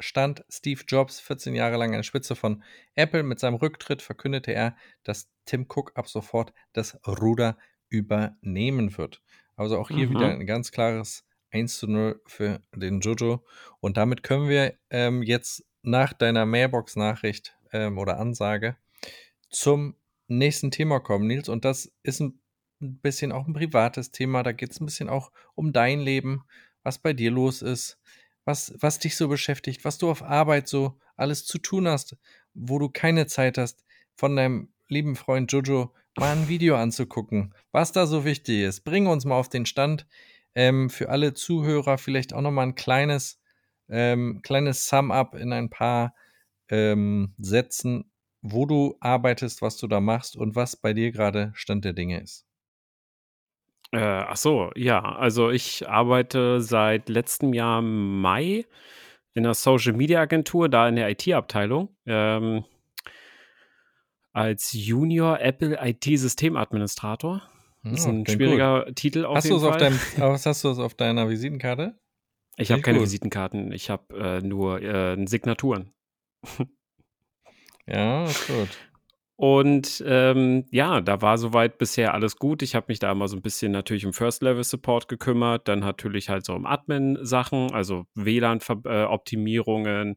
stand 0.00 0.44
Steve 0.50 0.82
Jobs 0.86 1.20
14 1.20 1.54
Jahre 1.54 1.76
lang 1.76 1.90
an 1.90 1.98
der 1.98 2.02
Spitze 2.02 2.36
von 2.36 2.62
Apple. 2.94 3.22
Mit 3.22 3.38
seinem 3.38 3.54
Rücktritt 3.54 4.02
verkündete 4.02 4.52
er, 4.52 4.76
dass 5.02 5.30
Tim 5.46 5.66
Cook 5.68 5.92
ab 5.94 6.08
sofort 6.08 6.52
das 6.72 6.98
Ruder 7.06 7.56
übernehmen 7.88 8.96
wird. 8.98 9.22
Also 9.56 9.78
auch 9.78 9.88
hier 9.88 10.08
mhm. 10.08 10.10
wieder 10.10 10.30
ein 10.30 10.46
ganz 10.46 10.70
klares 10.70 11.24
1 11.50 11.78
zu 11.78 11.86
0 11.86 12.20
für 12.26 12.60
den 12.74 13.00
Jojo. 13.00 13.44
Und 13.80 13.96
damit 13.96 14.22
können 14.22 14.48
wir 14.48 14.74
ähm, 14.90 15.22
jetzt 15.22 15.64
nach 15.82 16.12
deiner 16.12 16.44
Mailbox-Nachricht 16.44 17.56
ähm, 17.72 17.98
oder 17.98 18.18
Ansage 18.18 18.76
zum 19.50 19.96
nächsten 20.26 20.70
Thema 20.70 21.00
kommen, 21.00 21.26
Nils. 21.26 21.48
Und 21.48 21.64
das 21.64 21.90
ist 22.02 22.20
ein 22.20 22.40
ein 22.80 22.98
bisschen 22.98 23.32
auch 23.32 23.46
ein 23.46 23.54
privates 23.54 24.10
Thema. 24.12 24.42
Da 24.42 24.52
geht 24.52 24.70
es 24.70 24.80
ein 24.80 24.86
bisschen 24.86 25.08
auch 25.08 25.30
um 25.54 25.72
dein 25.72 26.00
Leben, 26.00 26.44
was 26.82 26.98
bei 26.98 27.12
dir 27.12 27.30
los 27.30 27.62
ist, 27.62 27.98
was, 28.44 28.74
was 28.80 28.98
dich 28.98 29.16
so 29.16 29.28
beschäftigt, 29.28 29.84
was 29.84 29.98
du 29.98 30.10
auf 30.10 30.22
Arbeit 30.22 30.68
so 30.68 30.98
alles 31.16 31.44
zu 31.44 31.58
tun 31.58 31.88
hast, 31.88 32.16
wo 32.54 32.78
du 32.78 32.88
keine 32.88 33.26
Zeit 33.26 33.58
hast, 33.58 33.84
von 34.14 34.36
deinem 34.36 34.72
lieben 34.88 35.16
Freund 35.16 35.52
Jojo 35.52 35.92
mal 36.18 36.36
ein 36.36 36.48
Video 36.48 36.76
anzugucken, 36.76 37.54
was 37.72 37.92
da 37.92 38.06
so 38.06 38.24
wichtig 38.24 38.62
ist. 38.62 38.80
Bring 38.80 39.06
uns 39.06 39.24
mal 39.24 39.36
auf 39.36 39.48
den 39.48 39.66
Stand. 39.66 40.06
Ähm, 40.54 40.90
für 40.90 41.10
alle 41.10 41.34
Zuhörer 41.34 41.98
vielleicht 41.98 42.32
auch 42.32 42.40
nochmal 42.40 42.66
ein 42.66 42.74
kleines, 42.74 43.38
ähm, 43.88 44.40
kleines 44.42 44.88
Sum-up 44.88 45.34
in 45.34 45.52
ein 45.52 45.70
paar 45.70 46.14
ähm, 46.68 47.34
Sätzen, 47.38 48.10
wo 48.42 48.66
du 48.66 48.96
arbeitest, 49.00 49.62
was 49.62 49.76
du 49.76 49.86
da 49.86 50.00
machst 50.00 50.36
und 50.36 50.56
was 50.56 50.74
bei 50.74 50.94
dir 50.94 51.12
gerade 51.12 51.52
Stand 51.54 51.84
der 51.84 51.92
Dinge 51.92 52.20
ist. 52.20 52.47
Äh, 53.92 53.98
ach 54.00 54.36
so, 54.36 54.70
ja. 54.76 55.00
Also 55.00 55.50
ich 55.50 55.88
arbeite 55.88 56.60
seit 56.60 57.08
letztem 57.08 57.52
Jahr 57.52 57.82
Mai 57.82 58.66
in 59.34 59.44
einer 59.44 59.54
Social 59.54 59.92
Media 59.92 60.20
Agentur, 60.20 60.68
da 60.68 60.88
in 60.88 60.96
der 60.96 61.10
IT-Abteilung. 61.10 61.88
Ähm, 62.06 62.64
als 64.32 64.72
Junior 64.72 65.40
Apple 65.40 65.78
IT-Systemadministrator. 65.80 67.42
Das 67.82 68.00
ist 68.00 68.06
ein 68.06 68.26
schwieriger 68.26 68.84
gut. 68.86 68.96
Titel 68.96 69.24
auf 69.24 69.36
hast 69.36 69.44
jeden 69.44 69.60
Fall. 69.60 69.70
Auf 69.70 69.76
deinem, 69.78 70.00
hast 70.44 70.64
du 70.64 70.70
auf 70.70 70.94
deiner 70.94 71.28
Visitenkarte? 71.28 71.98
Ich 72.56 72.70
habe 72.70 72.82
keine 72.82 72.98
gut. 72.98 73.06
Visitenkarten, 73.06 73.72
ich 73.72 73.88
habe 73.88 74.14
äh, 74.18 74.40
nur 74.40 74.82
äh, 74.82 75.26
Signaturen. 75.26 75.92
Ja, 77.90 78.26
gut. 78.26 78.68
Und 79.40 80.02
ähm, 80.04 80.64
ja, 80.72 81.00
da 81.00 81.22
war 81.22 81.38
soweit 81.38 81.78
bisher 81.78 82.12
alles 82.12 82.38
gut. 82.38 82.60
Ich 82.60 82.74
habe 82.74 82.86
mich 82.88 82.98
da 82.98 83.12
immer 83.12 83.28
so 83.28 83.36
ein 83.36 83.42
bisschen 83.42 83.70
natürlich 83.70 84.04
um 84.04 84.12
First-Level-Support 84.12 85.06
gekümmert, 85.06 85.68
dann 85.68 85.78
natürlich 85.78 86.28
halt 86.28 86.44
so 86.44 86.54
um 86.54 86.66
Admin-Sachen, 86.66 87.72
also 87.72 88.06
WLAN-Optimierungen, 88.16 90.16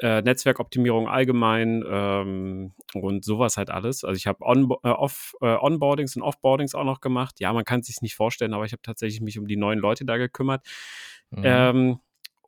äh, 0.00 0.20
Netzwerkoptimierung 0.20 1.06
allgemein 1.06 1.84
ähm, 1.88 2.72
und 2.92 3.24
sowas 3.24 3.56
halt 3.56 3.70
alles. 3.70 4.02
Also 4.02 4.16
ich 4.16 4.26
habe 4.26 4.44
On 4.44 4.68
äh, 4.82 4.88
Off 4.88 5.36
äh, 5.42 5.46
Onboardings 5.46 6.16
und 6.16 6.22
Offboardings 6.22 6.74
auch 6.74 6.82
noch 6.82 7.00
gemacht. 7.00 7.38
Ja, 7.38 7.52
man 7.52 7.64
kann 7.64 7.82
es 7.82 7.86
sich 7.86 8.02
nicht 8.02 8.16
vorstellen, 8.16 8.52
aber 8.52 8.64
ich 8.64 8.72
habe 8.72 8.82
tatsächlich 8.82 9.20
mich 9.20 9.38
um 9.38 9.46
die 9.46 9.56
neuen 9.56 9.78
Leute 9.78 10.04
da 10.04 10.16
gekümmert. 10.16 10.66
Mhm. 11.30 11.42
Ähm, 11.44 12.00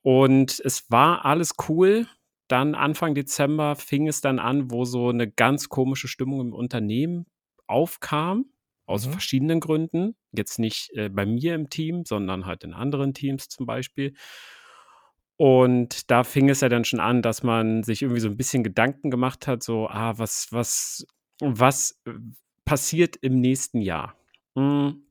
und 0.02 0.60
es 0.64 0.90
war 0.90 1.24
alles 1.24 1.54
cool. 1.68 2.08
Dann 2.48 2.74
Anfang 2.74 3.14
Dezember 3.14 3.76
fing 3.76 4.08
es 4.08 4.22
dann 4.22 4.38
an, 4.38 4.70
wo 4.70 4.86
so 4.86 5.10
eine 5.10 5.30
ganz 5.30 5.68
komische 5.68 6.08
Stimmung 6.08 6.40
im 6.40 6.52
Unternehmen 6.54 7.26
aufkam, 7.66 8.46
aus 8.86 9.06
mhm. 9.06 9.12
verschiedenen 9.12 9.60
Gründen. 9.60 10.16
Jetzt 10.32 10.58
nicht 10.58 10.90
äh, 10.94 11.10
bei 11.10 11.26
mir 11.26 11.54
im 11.54 11.68
Team, 11.68 12.04
sondern 12.06 12.46
halt 12.46 12.64
in 12.64 12.72
anderen 12.72 13.12
Teams 13.12 13.48
zum 13.48 13.66
Beispiel. 13.66 14.14
Und 15.36 16.10
da 16.10 16.24
fing 16.24 16.48
es 16.48 16.62
ja 16.62 16.70
dann 16.70 16.84
schon 16.84 17.00
an, 17.00 17.22
dass 17.22 17.42
man 17.42 17.82
sich 17.82 18.02
irgendwie 18.02 18.20
so 18.20 18.28
ein 18.28 18.38
bisschen 18.38 18.64
Gedanken 18.64 19.10
gemacht 19.10 19.46
hat, 19.46 19.62
so, 19.62 19.86
ah, 19.86 20.18
was, 20.18 20.48
was, 20.50 21.06
was 21.40 22.00
äh, 22.06 22.12
passiert 22.64 23.16
im 23.16 23.40
nächsten 23.40 23.82
Jahr? 23.82 24.16
Hm. 24.56 25.02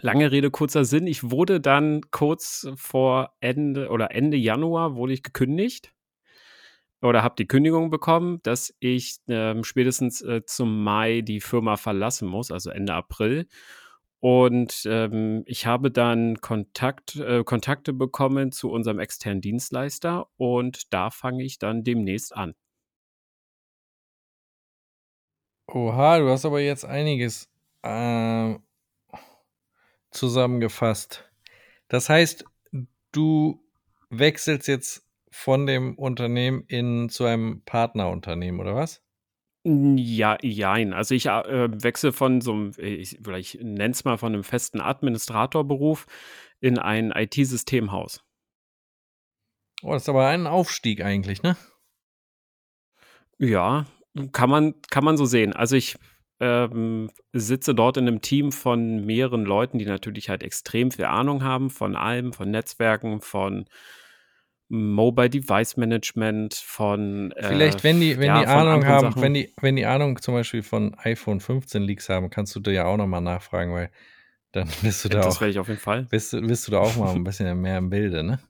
Lange 0.00 0.30
Rede, 0.30 0.50
kurzer 0.50 0.84
Sinn. 0.84 1.06
Ich 1.06 1.30
wurde 1.30 1.60
dann 1.60 2.02
kurz 2.10 2.68
vor 2.76 3.34
Ende 3.40 3.88
oder 3.88 4.12
Ende 4.12 4.36
Januar 4.36 4.94
wurde 4.94 5.14
ich 5.14 5.22
gekündigt 5.22 5.92
oder 7.02 7.22
habe 7.22 7.36
die 7.36 7.46
Kündigung 7.46 7.90
bekommen, 7.90 8.40
dass 8.42 8.74
ich 8.80 9.18
ähm, 9.28 9.64
spätestens 9.64 10.20
äh, 10.22 10.44
zum 10.44 10.82
Mai 10.82 11.20
die 11.22 11.40
Firma 11.40 11.76
verlassen 11.76 12.28
muss, 12.28 12.50
also 12.50 12.70
Ende 12.70 12.94
April. 12.94 13.46
Und 14.20 14.82
ähm, 14.86 15.44
ich 15.46 15.66
habe 15.66 15.92
dann 15.92 16.40
Kontakt, 16.40 17.16
äh, 17.16 17.44
Kontakte 17.44 17.92
bekommen 17.92 18.50
zu 18.50 18.70
unserem 18.70 18.98
externen 18.98 19.40
Dienstleister 19.40 20.26
und 20.36 20.92
da 20.92 21.10
fange 21.10 21.44
ich 21.44 21.58
dann 21.58 21.84
demnächst 21.84 22.34
an. 22.34 22.54
Oha, 25.68 26.18
du 26.18 26.28
hast 26.30 26.46
aber 26.46 26.60
jetzt 26.60 26.84
einiges 26.84 27.48
äh, 27.82 28.56
zusammengefasst. 30.10 31.30
Das 31.88 32.08
heißt, 32.08 32.44
du 33.12 33.62
wechselst 34.10 34.66
jetzt 34.66 35.07
von 35.38 35.66
dem 35.66 35.94
Unternehmen 35.94 36.64
in 36.66 37.08
zu 37.10 37.24
einem 37.24 37.62
Partnerunternehmen, 37.64 38.60
oder 38.60 38.74
was? 38.74 39.04
Ja, 39.62 40.36
jein. 40.42 40.92
Also 40.92 41.14
ich 41.14 41.26
äh, 41.26 41.68
wechsle 41.80 42.12
von 42.12 42.40
so 42.40 42.52
einem, 42.52 42.72
ich, 42.76 43.24
ich 43.24 43.58
nenne 43.62 43.92
es 43.92 44.04
mal 44.04 44.18
von 44.18 44.34
einem 44.34 44.42
festen 44.42 44.80
Administratorberuf 44.80 46.06
in 46.58 46.76
ein 46.76 47.12
IT-Systemhaus. 47.12 48.20
Oh, 49.84 49.92
das 49.92 50.02
ist 50.02 50.08
aber 50.08 50.26
ein 50.26 50.48
Aufstieg 50.48 51.04
eigentlich, 51.04 51.44
ne? 51.44 51.56
Ja, 53.38 53.86
kann 54.32 54.50
man, 54.50 54.74
kann 54.90 55.04
man 55.04 55.16
so 55.16 55.24
sehen. 55.24 55.52
Also 55.52 55.76
ich 55.76 55.96
ähm, 56.40 57.10
sitze 57.32 57.76
dort 57.76 57.96
in 57.96 58.08
einem 58.08 58.22
Team 58.22 58.50
von 58.50 59.06
mehreren 59.06 59.44
Leuten, 59.44 59.78
die 59.78 59.86
natürlich 59.86 60.30
halt 60.30 60.42
extrem 60.42 60.90
viel 60.90 61.04
Ahnung 61.04 61.44
haben 61.44 61.70
von 61.70 61.94
allem, 61.94 62.32
von 62.32 62.50
Netzwerken, 62.50 63.20
von 63.20 63.66
Mobile 64.68 65.30
Device 65.30 65.76
Management, 65.76 66.54
von 66.54 67.32
äh, 67.32 67.48
Vielleicht, 67.48 67.84
wenn 67.84 68.00
die, 68.00 68.18
wenn 68.18 68.26
ja, 68.26 68.40
die 68.40 68.46
Ahnung 68.46 68.86
haben, 68.86 69.20
wenn 69.20 69.34
die, 69.34 69.52
wenn 69.60 69.76
die 69.76 69.86
Ahnung 69.86 70.20
zum 70.20 70.34
Beispiel 70.34 70.62
von 70.62 70.94
iPhone 70.98 71.40
15 71.40 71.82
Leaks 71.82 72.08
haben, 72.08 72.28
kannst 72.28 72.54
du 72.54 72.60
dir 72.60 72.72
ja 72.72 72.84
auch 72.84 72.98
nochmal 72.98 73.22
nachfragen, 73.22 73.72
weil 73.72 73.90
dann 74.52 74.68
bist 74.82 75.04
du 75.04 75.08
da 75.08 75.20
das 75.20 75.36
auch. 75.36 75.40
werde 75.40 75.52
ich 75.52 75.58
auf 75.58 75.68
jeden 75.68 75.80
Fall. 75.80 76.06
Bist, 76.10 76.32
bist 76.32 76.66
du 76.66 76.72
da 76.72 76.80
auch 76.80 76.96
mal 76.96 77.14
ein 77.14 77.24
bisschen 77.24 77.60
mehr 77.60 77.78
im 77.78 77.90
Bilde, 77.90 78.22
ne? 78.22 78.38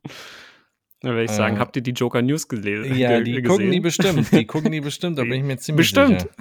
Dann 1.00 1.12
werde 1.12 1.26
ich 1.26 1.30
sagen, 1.30 1.54
äh, 1.54 1.58
habt 1.60 1.76
ihr 1.76 1.82
die 1.82 1.92
Joker 1.92 2.22
News 2.22 2.48
gelesen? 2.48 2.96
Ja, 2.96 3.20
die 3.20 3.34
gesehen? 3.34 3.46
gucken 3.46 3.70
die 3.70 3.78
bestimmt. 3.78 4.32
Die 4.32 4.46
gucken 4.46 4.72
die 4.72 4.80
bestimmt, 4.80 5.16
da 5.16 5.22
bin 5.22 5.34
ich 5.34 5.44
mir 5.44 5.56
ziemlich 5.56 5.92
bestimmt. 5.92 6.22
sicher. 6.22 6.34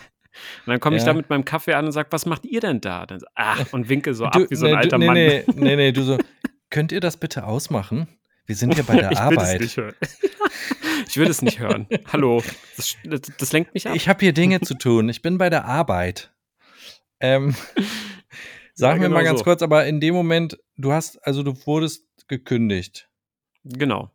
Und 0.65 0.71
dann 0.71 0.79
komme 0.79 0.95
ich 0.95 1.03
ja. 1.03 1.09
da 1.09 1.13
mit 1.13 1.29
meinem 1.29 1.45
Kaffee 1.45 1.73
an 1.73 1.85
und 1.85 1.91
sage, 1.91 2.07
was 2.11 2.25
macht 2.25 2.43
ihr 2.43 2.59
denn 2.59 2.81
da? 2.81 3.05
Dann, 3.05 3.19
ach, 3.35 3.71
und 3.71 3.87
winke 3.87 4.15
so 4.15 4.23
du, 4.25 4.29
ab 4.31 4.49
wie 4.49 4.55
so 4.55 4.65
ein 4.65 4.71
nee, 4.71 4.77
alter 4.77 4.97
nee, 4.97 5.05
Mann. 5.05 5.15
Nee, 5.15 5.43
nee, 5.55 5.75
nee, 5.75 5.91
du 5.91 6.01
so, 6.01 6.17
könnt 6.71 6.91
ihr 6.91 6.99
das 6.99 7.17
bitte 7.17 7.45
ausmachen? 7.45 8.07
Wir 8.47 8.55
sind 8.55 8.73
hier 8.73 8.83
bei 8.83 8.95
der 8.95 9.11
ich 9.11 9.17
Arbeit. 9.19 9.61
ich 9.61 9.77
will 11.17 11.27
es 11.27 11.41
nicht 11.43 11.59
hören. 11.59 11.85
Hallo. 12.11 12.41
Das, 12.77 13.21
das, 13.37 13.51
lenkt 13.51 13.73
mich 13.73 13.87
ab. 13.87 13.95
Ich 13.95 14.07
habe 14.07 14.21
hier 14.21 14.33
Dinge 14.33 14.61
zu 14.61 14.73
tun. 14.73 15.09
Ich 15.09 15.21
bin 15.21 15.37
bei 15.37 15.49
der 15.49 15.65
Arbeit. 15.65 16.33
Ähm, 17.19 17.53
sagen 18.73 19.01
ja, 19.01 19.07
genau 19.07 19.09
wir 19.09 19.09
mal 19.09 19.23
ganz 19.23 19.39
so. 19.39 19.43
kurz, 19.43 19.61
aber 19.61 19.85
in 19.85 19.99
dem 19.99 20.15
Moment, 20.15 20.57
du 20.77 20.93
hast, 20.93 21.17
also 21.25 21.43
du 21.43 21.53
wurdest 21.65 22.05
gekündigt. 22.29 23.09
Genau. 23.65 24.11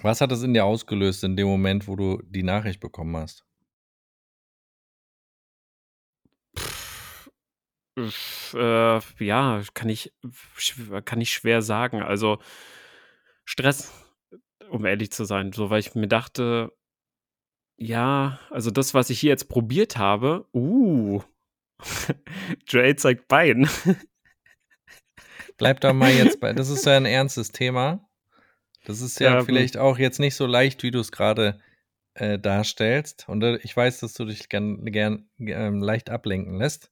Was 0.00 0.22
hat 0.22 0.32
das 0.32 0.42
in 0.42 0.54
dir 0.54 0.64
ausgelöst 0.64 1.22
in 1.22 1.36
dem 1.36 1.46
Moment, 1.46 1.86
wo 1.86 1.96
du 1.96 2.20
die 2.24 2.42
Nachricht 2.42 2.80
bekommen 2.80 3.16
hast? 3.16 3.44
Äh, 7.96 9.00
ja, 9.24 9.62
kann 9.74 9.88
ich, 9.88 10.12
kann 11.04 11.20
ich 11.20 11.32
schwer 11.32 11.62
sagen. 11.62 12.02
Also 12.02 12.38
Stress, 13.44 13.92
um 14.70 14.84
ehrlich 14.84 15.12
zu 15.12 15.24
sein, 15.24 15.52
so 15.52 15.70
weil 15.70 15.80
ich 15.80 15.94
mir 15.94 16.08
dachte, 16.08 16.72
ja, 17.76 18.38
also 18.50 18.70
das, 18.70 18.94
was 18.94 19.10
ich 19.10 19.20
hier 19.20 19.30
jetzt 19.30 19.48
probiert 19.48 19.96
habe, 19.96 20.46
uh, 20.54 21.22
Joel 22.68 22.96
zeigt 22.96 23.28
Bein. 23.28 23.68
Bleib 25.56 25.80
da 25.80 25.92
mal 25.92 26.12
jetzt 26.12 26.40
bei. 26.40 26.52
Das 26.52 26.68
ist 26.68 26.86
ja 26.86 26.96
ein 26.96 27.06
ernstes 27.06 27.52
Thema. 27.52 28.08
Das 28.84 29.00
ist 29.00 29.18
ja, 29.20 29.34
ja 29.34 29.44
vielleicht 29.44 29.76
auch 29.76 29.98
jetzt 29.98 30.20
nicht 30.20 30.34
so 30.34 30.46
leicht, 30.46 30.82
wie 30.82 30.90
du 30.90 31.00
es 31.00 31.12
gerade 31.12 31.58
äh, 32.14 32.38
darstellst. 32.38 33.28
Und 33.28 33.42
äh, 33.42 33.56
ich 33.62 33.76
weiß, 33.76 34.00
dass 34.00 34.14
du 34.14 34.24
dich 34.24 34.48
gern, 34.48 34.84
gern 34.84 35.28
äh, 35.38 35.68
leicht 35.70 36.10
ablenken 36.10 36.58
lässt. 36.58 36.90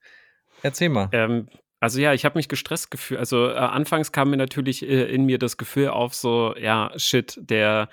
Erzähl 0.63 0.89
mal. 0.89 1.09
Ähm, 1.13 1.49
also 1.81 2.01
ja, 2.01 2.13
ich 2.15 2.25
habe 2.25 2.39
mich 2.39 2.49
gestresst 2.49 2.91
gefühlt. 2.91 3.19
Also 3.19 3.49
äh, 3.49 3.55
anfangs 3.55 4.13
kam 4.13 4.31
mir 4.31 4.37
natürlich 4.37 4.89
äh, 4.89 5.13
in 5.13 5.25
mir 5.25 5.39
das 5.39 5.57
Gefühl 5.57 5.89
auf, 5.89 6.15
so, 6.15 6.55
ja, 6.57 6.93
shit, 6.97 7.37
der, 7.41 7.89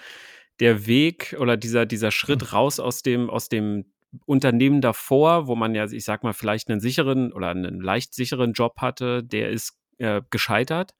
der 0.60 0.86
Weg 0.86 1.36
oder 1.40 1.58
dieser, 1.58 1.86
dieser 1.86 2.12
Schritt 2.12 2.42
mhm. 2.42 2.48
raus 2.50 2.80
aus 2.80 3.02
dem, 3.02 3.30
aus 3.30 3.50
dem 3.50 3.86
Unternehmen 4.26 4.82
davor, 4.82 5.48
wo 5.48 5.56
man 5.56 5.76
ja, 5.76 5.86
ich 5.86 6.04
sag 6.04 6.24
mal, 6.24 6.34
vielleicht 6.34 6.70
einen 6.70 6.80
sicheren 6.80 7.34
oder 7.34 7.50
einen 7.50 7.82
leicht 7.82 8.14
sicheren 8.14 8.54
Job 8.54 8.76
hatte, 8.80 9.24
der 9.24 9.50
ist 9.50 9.78
äh, 9.98 10.22
gescheitert. 10.30 10.94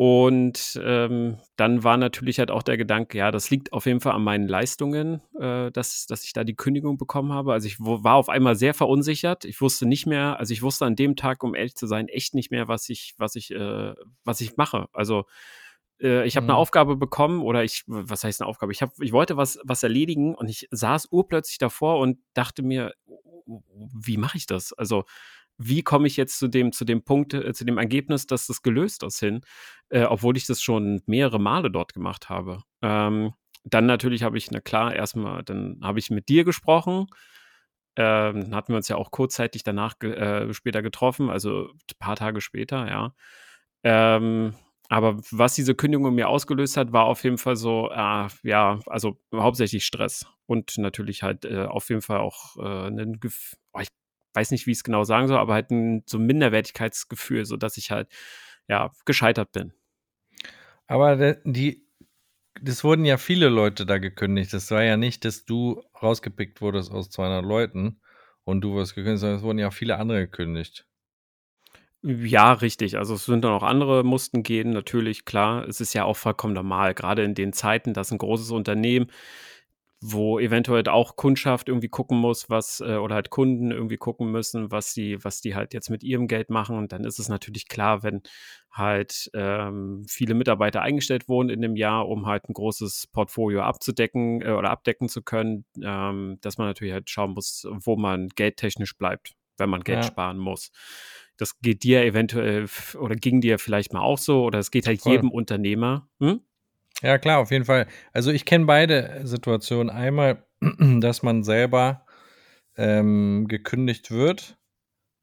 Und 0.00 0.80
ähm, 0.84 1.38
dann 1.56 1.82
war 1.82 1.96
natürlich 1.96 2.38
halt 2.38 2.52
auch 2.52 2.62
der 2.62 2.76
Gedanke, 2.76 3.18
ja, 3.18 3.32
das 3.32 3.50
liegt 3.50 3.72
auf 3.72 3.84
jeden 3.84 3.98
Fall 3.98 4.12
an 4.12 4.22
meinen 4.22 4.46
Leistungen, 4.46 5.20
äh, 5.40 5.72
dass, 5.72 6.06
dass 6.06 6.22
ich 6.22 6.32
da 6.32 6.44
die 6.44 6.54
Kündigung 6.54 6.98
bekommen 6.98 7.32
habe. 7.32 7.52
Also 7.52 7.66
ich 7.66 7.80
war 7.80 8.14
auf 8.14 8.28
einmal 8.28 8.54
sehr 8.54 8.74
verunsichert. 8.74 9.44
Ich 9.44 9.60
wusste 9.60 9.86
nicht 9.86 10.06
mehr, 10.06 10.38
also 10.38 10.52
ich 10.52 10.62
wusste 10.62 10.86
an 10.86 10.94
dem 10.94 11.16
Tag, 11.16 11.42
um 11.42 11.56
ehrlich 11.56 11.74
zu 11.74 11.88
sein, 11.88 12.06
echt 12.06 12.36
nicht 12.36 12.52
mehr, 12.52 12.68
was 12.68 12.88
ich, 12.88 13.16
was 13.18 13.34
ich, 13.34 13.50
äh, 13.50 13.92
was 14.22 14.40
ich 14.40 14.56
mache. 14.56 14.86
Also 14.92 15.24
äh, 16.00 16.24
ich 16.28 16.36
habe 16.36 16.44
mhm. 16.44 16.50
eine 16.50 16.58
Aufgabe 16.58 16.94
bekommen 16.94 17.42
oder 17.42 17.64
ich, 17.64 17.82
was 17.88 18.22
heißt 18.22 18.40
eine 18.40 18.48
Aufgabe? 18.48 18.70
Ich 18.70 18.82
habe, 18.82 18.92
ich 19.00 19.10
wollte 19.10 19.36
was, 19.36 19.58
was 19.64 19.82
erledigen 19.82 20.36
und 20.36 20.48
ich 20.48 20.68
saß 20.70 21.08
urplötzlich 21.10 21.58
davor 21.58 21.98
und 21.98 22.20
dachte 22.34 22.62
mir, 22.62 22.94
wie 23.46 24.16
mache 24.16 24.36
ich 24.36 24.46
das? 24.46 24.72
Also 24.72 25.06
wie 25.58 25.82
komme 25.82 26.06
ich 26.06 26.16
jetzt 26.16 26.38
zu 26.38 26.48
dem, 26.48 26.72
zu 26.72 26.84
dem 26.84 27.02
Punkt, 27.02 27.34
äh, 27.34 27.52
zu 27.52 27.64
dem 27.64 27.78
Ergebnis, 27.78 28.26
dass 28.26 28.46
das 28.46 28.62
gelöst 28.62 29.02
ist 29.02 29.18
hin, 29.20 29.40
äh, 29.90 30.04
obwohl 30.04 30.36
ich 30.36 30.46
das 30.46 30.62
schon 30.62 31.02
mehrere 31.06 31.40
Male 31.40 31.70
dort 31.70 31.92
gemacht 31.94 32.28
habe. 32.28 32.62
Ähm, 32.82 33.34
dann 33.64 33.86
natürlich 33.86 34.22
habe 34.22 34.38
ich, 34.38 34.50
na 34.50 34.60
klar, 34.60 34.94
erstmal, 34.94 35.42
dann 35.42 35.80
habe 35.82 35.98
ich 35.98 36.10
mit 36.10 36.28
dir 36.28 36.44
gesprochen. 36.44 37.06
Ähm, 37.96 38.42
dann 38.42 38.54
hatten 38.54 38.72
wir 38.72 38.76
uns 38.76 38.88
ja 38.88 38.96
auch 38.96 39.10
kurzzeitig 39.10 39.64
danach 39.64 39.98
ge 39.98 40.12
äh, 40.14 40.54
später 40.54 40.82
getroffen, 40.82 41.30
also 41.30 41.70
ein 41.70 41.98
paar 41.98 42.16
Tage 42.16 42.40
später, 42.40 42.88
ja. 42.88 43.14
Ähm, 43.82 44.54
aber 44.88 45.18
was 45.30 45.54
diese 45.54 45.74
Kündigung 45.74 46.14
mir 46.14 46.28
ausgelöst 46.28 46.76
hat, 46.76 46.92
war 46.92 47.04
auf 47.04 47.24
jeden 47.24 47.38
Fall 47.38 47.56
so, 47.56 47.90
äh, 47.90 48.28
ja, 48.42 48.80
also 48.86 49.18
hauptsächlich 49.34 49.84
Stress 49.84 50.26
und 50.46 50.78
natürlich 50.78 51.22
halt 51.22 51.44
äh, 51.44 51.64
auf 51.66 51.90
jeden 51.90 52.00
Fall 52.02 52.20
auch 52.20 52.56
äh, 52.56 52.88
ein 52.88 53.20
weiß 54.34 54.50
nicht, 54.50 54.66
wie 54.66 54.72
ich 54.72 54.78
es 54.78 54.84
genau 54.84 55.04
sagen 55.04 55.28
soll, 55.28 55.38
aber 55.38 55.54
halt 55.54 55.70
ein 55.70 56.02
so 56.06 56.18
ein 56.18 56.26
Minderwertigkeitsgefühl, 56.26 57.44
so 57.44 57.56
dass 57.56 57.76
ich 57.76 57.90
halt 57.90 58.08
ja 58.68 58.92
gescheitert 59.04 59.52
bin. 59.52 59.72
Aber 60.86 61.34
die, 61.44 61.86
das 62.60 62.82
wurden 62.84 63.04
ja 63.04 63.18
viele 63.18 63.48
Leute 63.48 63.86
da 63.86 63.98
gekündigt. 63.98 64.52
Das 64.52 64.70
war 64.70 64.82
ja 64.82 64.96
nicht, 64.96 65.24
dass 65.24 65.44
du 65.44 65.82
rausgepickt 66.02 66.60
wurdest 66.60 66.90
aus 66.90 67.10
200 67.10 67.44
Leuten 67.44 68.00
und 68.44 68.62
du 68.62 68.74
wirst 68.74 68.94
gekündigt, 68.94 69.20
sondern 69.20 69.38
es 69.38 69.44
wurden 69.44 69.58
ja 69.58 69.70
viele 69.70 69.98
andere 69.98 70.20
gekündigt. 70.20 70.86
Ja, 72.02 72.52
richtig. 72.52 72.96
Also 72.96 73.14
es 73.14 73.24
sind 73.26 73.44
dann 73.44 73.52
auch 73.52 73.64
andere 73.64 74.04
mussten 74.04 74.42
gehen, 74.44 74.70
natürlich, 74.70 75.24
klar. 75.24 75.66
Es 75.66 75.80
ist 75.80 75.94
ja 75.94 76.04
auch 76.04 76.16
vollkommen 76.16 76.54
normal, 76.54 76.94
gerade 76.94 77.24
in 77.24 77.34
den 77.34 77.52
Zeiten, 77.52 77.92
dass 77.92 78.12
ein 78.12 78.18
großes 78.18 78.52
Unternehmen 78.52 79.10
wo 80.00 80.38
eventuell 80.38 80.86
auch 80.88 81.16
Kundschaft 81.16 81.68
irgendwie 81.68 81.88
gucken 81.88 82.18
muss, 82.18 82.48
was, 82.48 82.80
äh, 82.80 82.96
oder 82.96 83.16
halt 83.16 83.30
Kunden 83.30 83.72
irgendwie 83.72 83.96
gucken 83.96 84.30
müssen, 84.30 84.70
was 84.70 84.92
sie, 84.94 85.22
was 85.24 85.40
die 85.40 85.56
halt 85.56 85.74
jetzt 85.74 85.90
mit 85.90 86.04
ihrem 86.04 86.28
Geld 86.28 86.50
machen. 86.50 86.76
Und 86.76 86.92
dann 86.92 87.04
ist 87.04 87.18
es 87.18 87.28
natürlich 87.28 87.66
klar, 87.66 88.04
wenn 88.04 88.22
halt 88.70 89.28
ähm, 89.34 90.04
viele 90.08 90.34
Mitarbeiter 90.34 90.82
eingestellt 90.82 91.28
wurden 91.28 91.50
in 91.50 91.60
dem 91.60 91.74
Jahr, 91.74 92.08
um 92.08 92.26
halt 92.26 92.48
ein 92.48 92.52
großes 92.52 93.08
Portfolio 93.08 93.62
abzudecken 93.62 94.40
äh, 94.42 94.52
oder 94.52 94.70
abdecken 94.70 95.08
zu 95.08 95.22
können, 95.22 95.64
ähm, 95.82 96.38
dass 96.42 96.58
man 96.58 96.68
natürlich 96.68 96.92
halt 96.92 97.10
schauen 97.10 97.32
muss, 97.32 97.66
wo 97.68 97.96
man 97.96 98.28
geldtechnisch 98.28 98.96
bleibt, 98.96 99.32
wenn 99.56 99.68
man 99.68 99.82
Geld 99.82 100.04
ja. 100.04 100.10
sparen 100.10 100.38
muss. 100.38 100.70
Das 101.36 101.58
geht 101.60 101.82
dir 101.82 102.04
eventuell 102.04 102.66
oder 103.00 103.16
ging 103.16 103.40
dir 103.40 103.58
vielleicht 103.58 103.92
mal 103.92 104.00
auch 104.00 104.18
so 104.18 104.44
oder 104.44 104.60
es 104.60 104.70
geht 104.70 104.86
halt 104.86 105.00
Voll. 105.00 105.12
jedem 105.12 105.30
Unternehmer. 105.30 106.08
Hm? 106.20 106.40
Ja, 107.02 107.18
klar, 107.18 107.38
auf 107.38 107.50
jeden 107.50 107.64
Fall. 107.64 107.86
Also 108.12 108.30
ich 108.30 108.44
kenne 108.44 108.66
beide 108.66 109.20
Situationen. 109.24 109.90
Einmal, 109.90 110.44
dass 111.00 111.22
man 111.22 111.44
selber 111.44 112.04
ähm, 112.76 113.46
gekündigt 113.48 114.10
wird. 114.10 114.58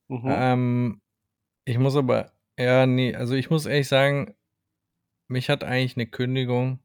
Mhm. 0.08 0.24
Ähm, 0.28 1.02
ich 1.66 1.78
muss 1.78 1.96
aber, 1.96 2.32
ja, 2.58 2.86
nee, 2.86 3.16
also 3.16 3.34
ich 3.34 3.50
muss 3.50 3.66
ehrlich 3.66 3.88
sagen, 3.88 4.36
mich 5.28 5.50
hat 5.50 5.64
eigentlich 5.64 5.98
eine 5.98 6.08
Kündigung 6.08 6.80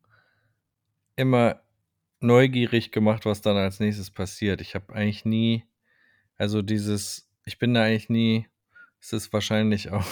immer 1.17 1.61
neugierig 2.21 2.93
gemacht, 2.93 3.27
was 3.27 3.43
dann 3.43 3.57
als 3.57 3.81
nächstes 3.81 4.11
passiert. 4.11 4.61
Ich 4.61 4.75
habe 4.75 4.95
eigentlich 4.95 5.25
nie, 5.25 5.65
also 6.37 6.63
dieses, 6.63 7.29
ich 7.45 7.59
bin 7.59 7.75
da 7.75 7.83
eigentlich 7.83 8.09
nie, 8.09 8.47
es 9.01 9.13
ist 9.13 9.33
wahrscheinlich 9.33 9.91
auch 9.91 10.07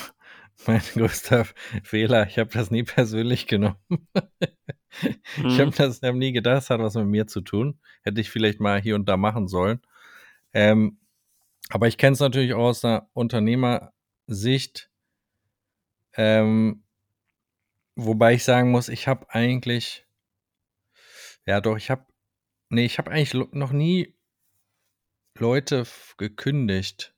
mein 0.67 0.81
größter 0.81 1.47
Fehler. 1.83 2.27
Ich 2.27 2.39
habe 2.39 2.51
das 2.51 2.71
nie 2.71 2.83
persönlich 2.83 3.47
genommen. 3.47 3.77
mhm. 3.89 5.47
Ich 5.47 5.61
habe 5.61 5.71
das 5.71 6.03
hab 6.03 6.15
nie 6.15 6.33
gedacht, 6.33 6.63
es 6.63 6.71
hat 6.71 6.81
was 6.81 6.95
mit 6.95 7.07
mir 7.07 7.27
zu 7.27 7.41
tun. 7.41 7.81
Hätte 8.03 8.21
ich 8.21 8.31
vielleicht 8.31 8.61
mal 8.61 8.81
hier 8.81 8.95
und 8.95 9.09
da 9.09 9.17
machen 9.17 9.49
sollen. 9.49 9.81
Ähm, 10.53 10.99
aber 11.71 11.87
ich 11.87 11.99
kenne 11.99 12.15
es 12.15 12.21
natürlich 12.21 12.55
auch 12.55 12.69
aus 12.69 12.85
einer 12.85 13.09
Unternehmersicht. 13.13 14.91
Ähm, 16.15 16.85
wobei 17.95 18.35
ich 18.35 18.45
sagen 18.45 18.71
muss, 18.71 18.89
ich 18.89 19.07
habe 19.07 19.31
eigentlich, 19.31 20.07
ja 21.47 21.61
doch, 21.61 21.77
ich 21.77 21.91
habe, 21.91 22.07
nee, 22.71 22.85
ich 22.85 22.99
habe 22.99 23.11
eigentlich 23.11 23.35
noch 23.53 23.73
nie 23.73 24.17
Leute 25.37 25.87
gekündigt. 26.17 27.15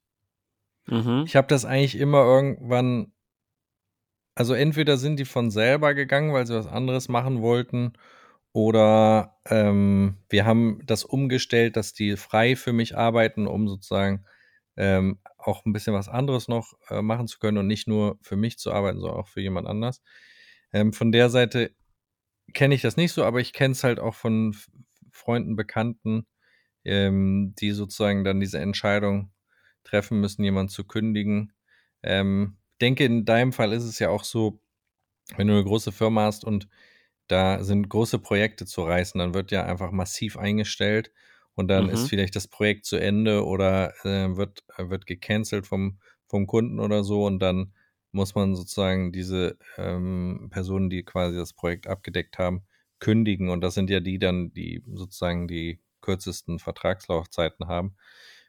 Mhm. 0.86 1.24
Ich 1.26 1.36
habe 1.36 1.46
das 1.46 1.64
eigentlich 1.64 1.96
immer 1.96 2.24
irgendwann 2.24 3.12
also 4.34 4.54
entweder 4.54 4.96
sind 4.96 5.18
die 5.18 5.24
von 5.24 5.50
selber 5.50 5.94
gegangen, 5.94 6.32
weil 6.32 6.46
sie 6.46 6.54
was 6.54 6.66
anderes 6.66 7.08
machen 7.08 7.42
wollten, 7.42 7.92
oder 8.52 9.38
ähm, 9.46 10.16
wir 10.28 10.44
haben 10.44 10.80
das 10.84 11.04
umgestellt, 11.04 11.76
dass 11.76 11.92
die 11.92 12.16
frei 12.16 12.56
für 12.56 12.72
mich 12.72 12.96
arbeiten, 12.96 13.46
um 13.46 13.68
sozusagen 13.68 14.24
ähm, 14.76 15.20
auch 15.38 15.64
ein 15.64 15.72
bisschen 15.72 15.94
was 15.94 16.08
anderes 16.08 16.48
noch 16.48 16.74
äh, 16.88 17.02
machen 17.02 17.28
zu 17.28 17.38
können 17.38 17.58
und 17.58 17.66
nicht 17.68 17.86
nur 17.86 18.18
für 18.22 18.36
mich 18.36 18.58
zu 18.58 18.72
arbeiten, 18.72 18.98
sondern 19.00 19.20
auch 19.20 19.28
für 19.28 19.40
jemand 19.40 19.68
anders. 19.68 20.02
Ähm, 20.72 20.92
von 20.92 21.12
der 21.12 21.30
Seite 21.30 21.74
kenne 22.54 22.74
ich 22.74 22.82
das 22.82 22.96
nicht 22.96 23.12
so, 23.12 23.24
aber 23.24 23.40
ich 23.40 23.52
kenne 23.52 23.72
es 23.72 23.84
halt 23.84 24.00
auch 24.00 24.14
von 24.14 24.56
Freunden, 25.12 25.54
Bekannten, 25.56 26.26
ähm, 26.84 27.54
die 27.60 27.70
sozusagen 27.72 28.24
dann 28.24 28.40
diese 28.40 28.58
Entscheidung 28.58 29.32
treffen 29.84 30.20
müssen, 30.20 30.42
jemanden 30.44 30.70
zu 30.70 30.84
kündigen. 30.84 31.52
Ähm, 32.02 32.56
denke, 32.80 33.04
in 33.04 33.24
deinem 33.24 33.52
Fall 33.52 33.72
ist 33.72 33.84
es 33.84 33.98
ja 33.98 34.10
auch 34.10 34.24
so, 34.24 34.60
wenn 35.36 35.46
du 35.46 35.54
eine 35.54 35.64
große 35.64 35.92
Firma 35.92 36.24
hast 36.24 36.44
und 36.44 36.68
da 37.28 37.62
sind 37.62 37.88
große 37.88 38.18
Projekte 38.18 38.66
zu 38.66 38.82
reißen, 38.82 39.18
dann 39.18 39.34
wird 39.34 39.52
ja 39.52 39.64
einfach 39.64 39.92
massiv 39.92 40.36
eingestellt 40.36 41.12
und 41.54 41.68
dann 41.68 41.84
mhm. 41.84 41.90
ist 41.90 42.08
vielleicht 42.08 42.34
das 42.34 42.48
Projekt 42.48 42.86
zu 42.86 42.96
Ende 42.96 43.44
oder 43.44 43.94
äh, 44.04 44.36
wird, 44.36 44.64
wird 44.76 45.06
gecancelt 45.06 45.66
vom, 45.66 45.98
vom 46.26 46.46
Kunden 46.46 46.80
oder 46.80 47.04
so 47.04 47.24
und 47.24 47.38
dann 47.38 47.72
muss 48.12 48.34
man 48.34 48.56
sozusagen 48.56 49.12
diese 49.12 49.56
ähm, 49.76 50.48
Personen, 50.50 50.90
die 50.90 51.04
quasi 51.04 51.36
das 51.36 51.52
Projekt 51.52 51.86
abgedeckt 51.86 52.38
haben, 52.38 52.64
kündigen 52.98 53.48
und 53.48 53.60
das 53.60 53.74
sind 53.74 53.90
ja 53.90 54.00
die 54.00 54.18
dann, 54.18 54.52
die 54.52 54.82
sozusagen 54.92 55.46
die 55.46 55.80
kürzesten 56.00 56.58
Vertragslaufzeiten 56.58 57.68
haben. 57.68 57.94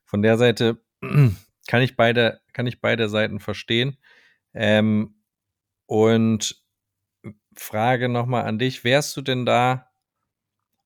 Von 0.06 0.22
der 0.22 0.38
Seite 0.38 0.82
kann 1.68 1.82
ich 1.82 1.96
beide, 1.96 2.42
kann 2.54 2.68
ich 2.68 2.82
beide 2.82 3.10
Seiten 3.10 3.40
verstehen. 3.40 3.98
Ähm, 4.54 5.24
und 5.86 6.64
Frage 7.56 8.10
nochmal 8.10 8.46
an 8.46 8.60
dich, 8.60 8.84
wärst 8.84 9.16
du 9.18 9.22
denn 9.22 9.46
da, 9.46 9.92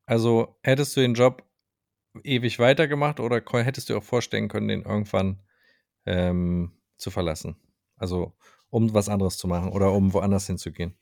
also 0.06 0.58
hättest 0.64 0.96
du 0.96 1.02
den 1.02 1.14
Job 1.14 1.44
ewig 2.24 2.60
weitergemacht 2.60 3.20
oder 3.20 3.42
hättest 3.64 3.90
du 3.90 3.98
auch 3.98 4.04
vorstellen 4.04 4.48
können, 4.48 4.68
den 4.68 4.84
irgendwann 4.84 5.42
ähm, 6.06 6.78
zu 6.98 7.12
verlassen? 7.12 7.56
Also 7.98 8.36
um 8.70 8.94
was 8.94 9.10
anderes 9.10 9.38
zu 9.38 9.48
machen 9.48 9.72
oder 9.72 9.92
um 9.94 10.14
woanders 10.14 10.48
hinzugehen? 10.48 10.98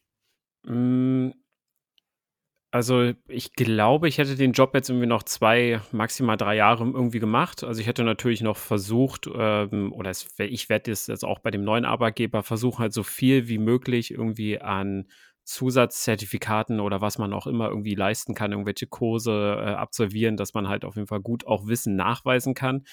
Also 2.73 3.13
ich 3.27 3.53
glaube, 3.53 4.07
ich 4.07 4.17
hätte 4.17 4.35
den 4.35 4.53
Job 4.53 4.73
jetzt 4.73 4.89
irgendwie 4.89 5.05
noch 5.05 5.21
zwei, 5.21 5.79
maximal 5.91 6.37
drei 6.37 6.55
Jahre 6.55 6.83
irgendwie 6.85 7.19
gemacht. 7.19 7.63
Also 7.63 7.79
ich 7.79 7.85
hätte 7.85 8.03
natürlich 8.03 8.41
noch 8.41 8.57
versucht, 8.57 9.29
ähm, 9.31 9.93
oder 9.93 10.09
es, 10.09 10.27
ich 10.39 10.69
werde 10.69 10.91
es 10.91 11.05
jetzt 11.05 11.23
auch 11.23 11.37
bei 11.37 11.51
dem 11.51 11.63
neuen 11.63 11.85
Arbeitgeber 11.85 12.41
versuchen, 12.41 12.79
halt 12.79 12.91
so 12.91 13.03
viel 13.03 13.47
wie 13.47 13.59
möglich 13.59 14.09
irgendwie 14.09 14.59
an 14.59 15.05
Zusatzzertifikaten 15.43 16.79
oder 16.79 16.99
was 16.99 17.19
man 17.19 17.31
auch 17.31 17.45
immer 17.45 17.69
irgendwie 17.69 17.93
leisten 17.93 18.33
kann, 18.33 18.53
irgendwelche 18.53 18.87
Kurse 18.87 19.55
äh, 19.59 19.69
absolvieren, 19.73 20.35
dass 20.35 20.55
man 20.55 20.67
halt 20.67 20.83
auf 20.83 20.95
jeden 20.95 21.07
Fall 21.07 21.21
gut 21.21 21.45
auch 21.45 21.67
Wissen 21.67 21.95
nachweisen 21.95 22.55
kann. 22.55 22.85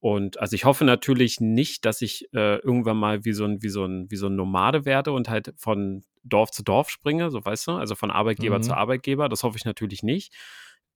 Und 0.00 0.40
also 0.40 0.56
ich 0.56 0.64
hoffe 0.64 0.84
natürlich 0.84 1.38
nicht, 1.38 1.84
dass 1.84 2.02
ich 2.02 2.26
äh, 2.34 2.56
irgendwann 2.56 2.96
mal 2.96 3.24
wie 3.24 3.32
so 3.32 3.44
ein, 3.44 3.62
wie 3.62 3.68
so 3.68 3.84
ein, 3.84 4.10
wie 4.10 4.16
so 4.16 4.26
ein 4.26 4.34
Nomade 4.34 4.84
werde 4.84 5.12
und 5.12 5.28
halt 5.28 5.54
von 5.56 6.02
Dorf 6.24 6.50
zu 6.50 6.62
Dorf 6.62 6.90
springe, 6.90 7.30
so 7.30 7.44
weißt 7.44 7.68
du, 7.68 7.72
also 7.72 7.94
von 7.94 8.10
Arbeitgeber 8.10 8.58
mhm. 8.58 8.62
zu 8.62 8.74
Arbeitgeber. 8.74 9.28
Das 9.28 9.44
hoffe 9.44 9.56
ich 9.56 9.64
natürlich 9.64 10.02
nicht. 10.02 10.34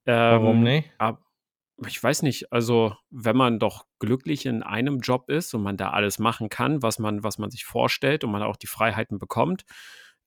Ähm, 0.06 0.42
Warum 0.42 0.62
nicht? 0.62 0.90
Aber 0.98 1.20
ich 1.86 2.02
weiß 2.02 2.22
nicht, 2.22 2.52
also 2.52 2.96
wenn 3.10 3.36
man 3.36 3.58
doch 3.60 3.86
glücklich 4.00 4.46
in 4.46 4.62
einem 4.62 4.98
Job 4.98 5.28
ist 5.28 5.54
und 5.54 5.62
man 5.62 5.76
da 5.76 5.90
alles 5.90 6.18
machen 6.18 6.48
kann, 6.48 6.82
was 6.82 6.98
man, 6.98 7.22
was 7.22 7.38
man 7.38 7.50
sich 7.50 7.64
vorstellt 7.64 8.24
und 8.24 8.32
man 8.32 8.42
auch 8.42 8.56
die 8.56 8.66
Freiheiten 8.66 9.18
bekommt, 9.18 9.64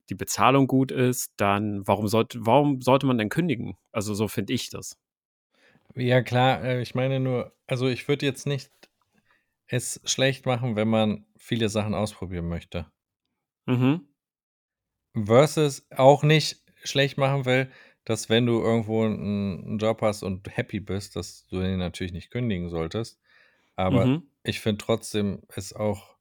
die 0.10 0.16
Bezahlung 0.16 0.68
gut 0.68 0.92
ist, 0.92 1.34
dann 1.38 1.86
warum 1.86 2.08
sollte, 2.08 2.46
warum 2.46 2.82
sollte 2.82 3.06
man 3.06 3.18
denn 3.18 3.30
kündigen? 3.30 3.78
Also 3.92 4.14
so 4.14 4.28
finde 4.28 4.54
ich 4.54 4.70
das. 4.70 4.98
Ja, 5.96 6.22
klar, 6.22 6.64
äh, 6.64 6.82
ich 6.82 6.96
meine 6.96 7.20
nur, 7.20 7.54
also 7.68 7.88
ich 7.88 8.08
würde 8.08 8.26
jetzt 8.26 8.48
nicht 8.48 8.72
es 9.68 10.02
schlecht 10.06 10.46
machen, 10.46 10.76
wenn 10.76 10.88
man 10.88 11.26
viele 11.38 11.70
Sachen 11.70 11.94
ausprobieren 11.94 12.48
möchte. 12.48 12.86
Mhm 13.66 14.11
versus 15.14 15.88
auch 15.96 16.24
nicht 16.24 16.62
schlecht 16.84 17.18
machen 17.18 17.46
will, 17.46 17.72
dass 18.06 18.30
wenn 18.30 18.46
du 18.46 18.62
irgendwo 18.62 19.04
einen, 19.04 19.64
einen 19.66 19.78
Job 19.78 20.02
hast 20.02 20.24
und 20.24 20.56
happy 20.56 20.80
bist, 20.80 21.16
dass 21.16 21.46
du 21.48 21.60
den 21.60 21.80
natürlich 21.80 22.14
nicht 22.14 22.32
kündigen 22.32 22.70
solltest. 22.70 23.20
Aber 23.76 24.06
mhm. 24.06 24.24
ich 24.44 24.60
finde 24.60 24.84
trotzdem 24.84 25.44
es 25.50 25.74
auch 25.74 26.16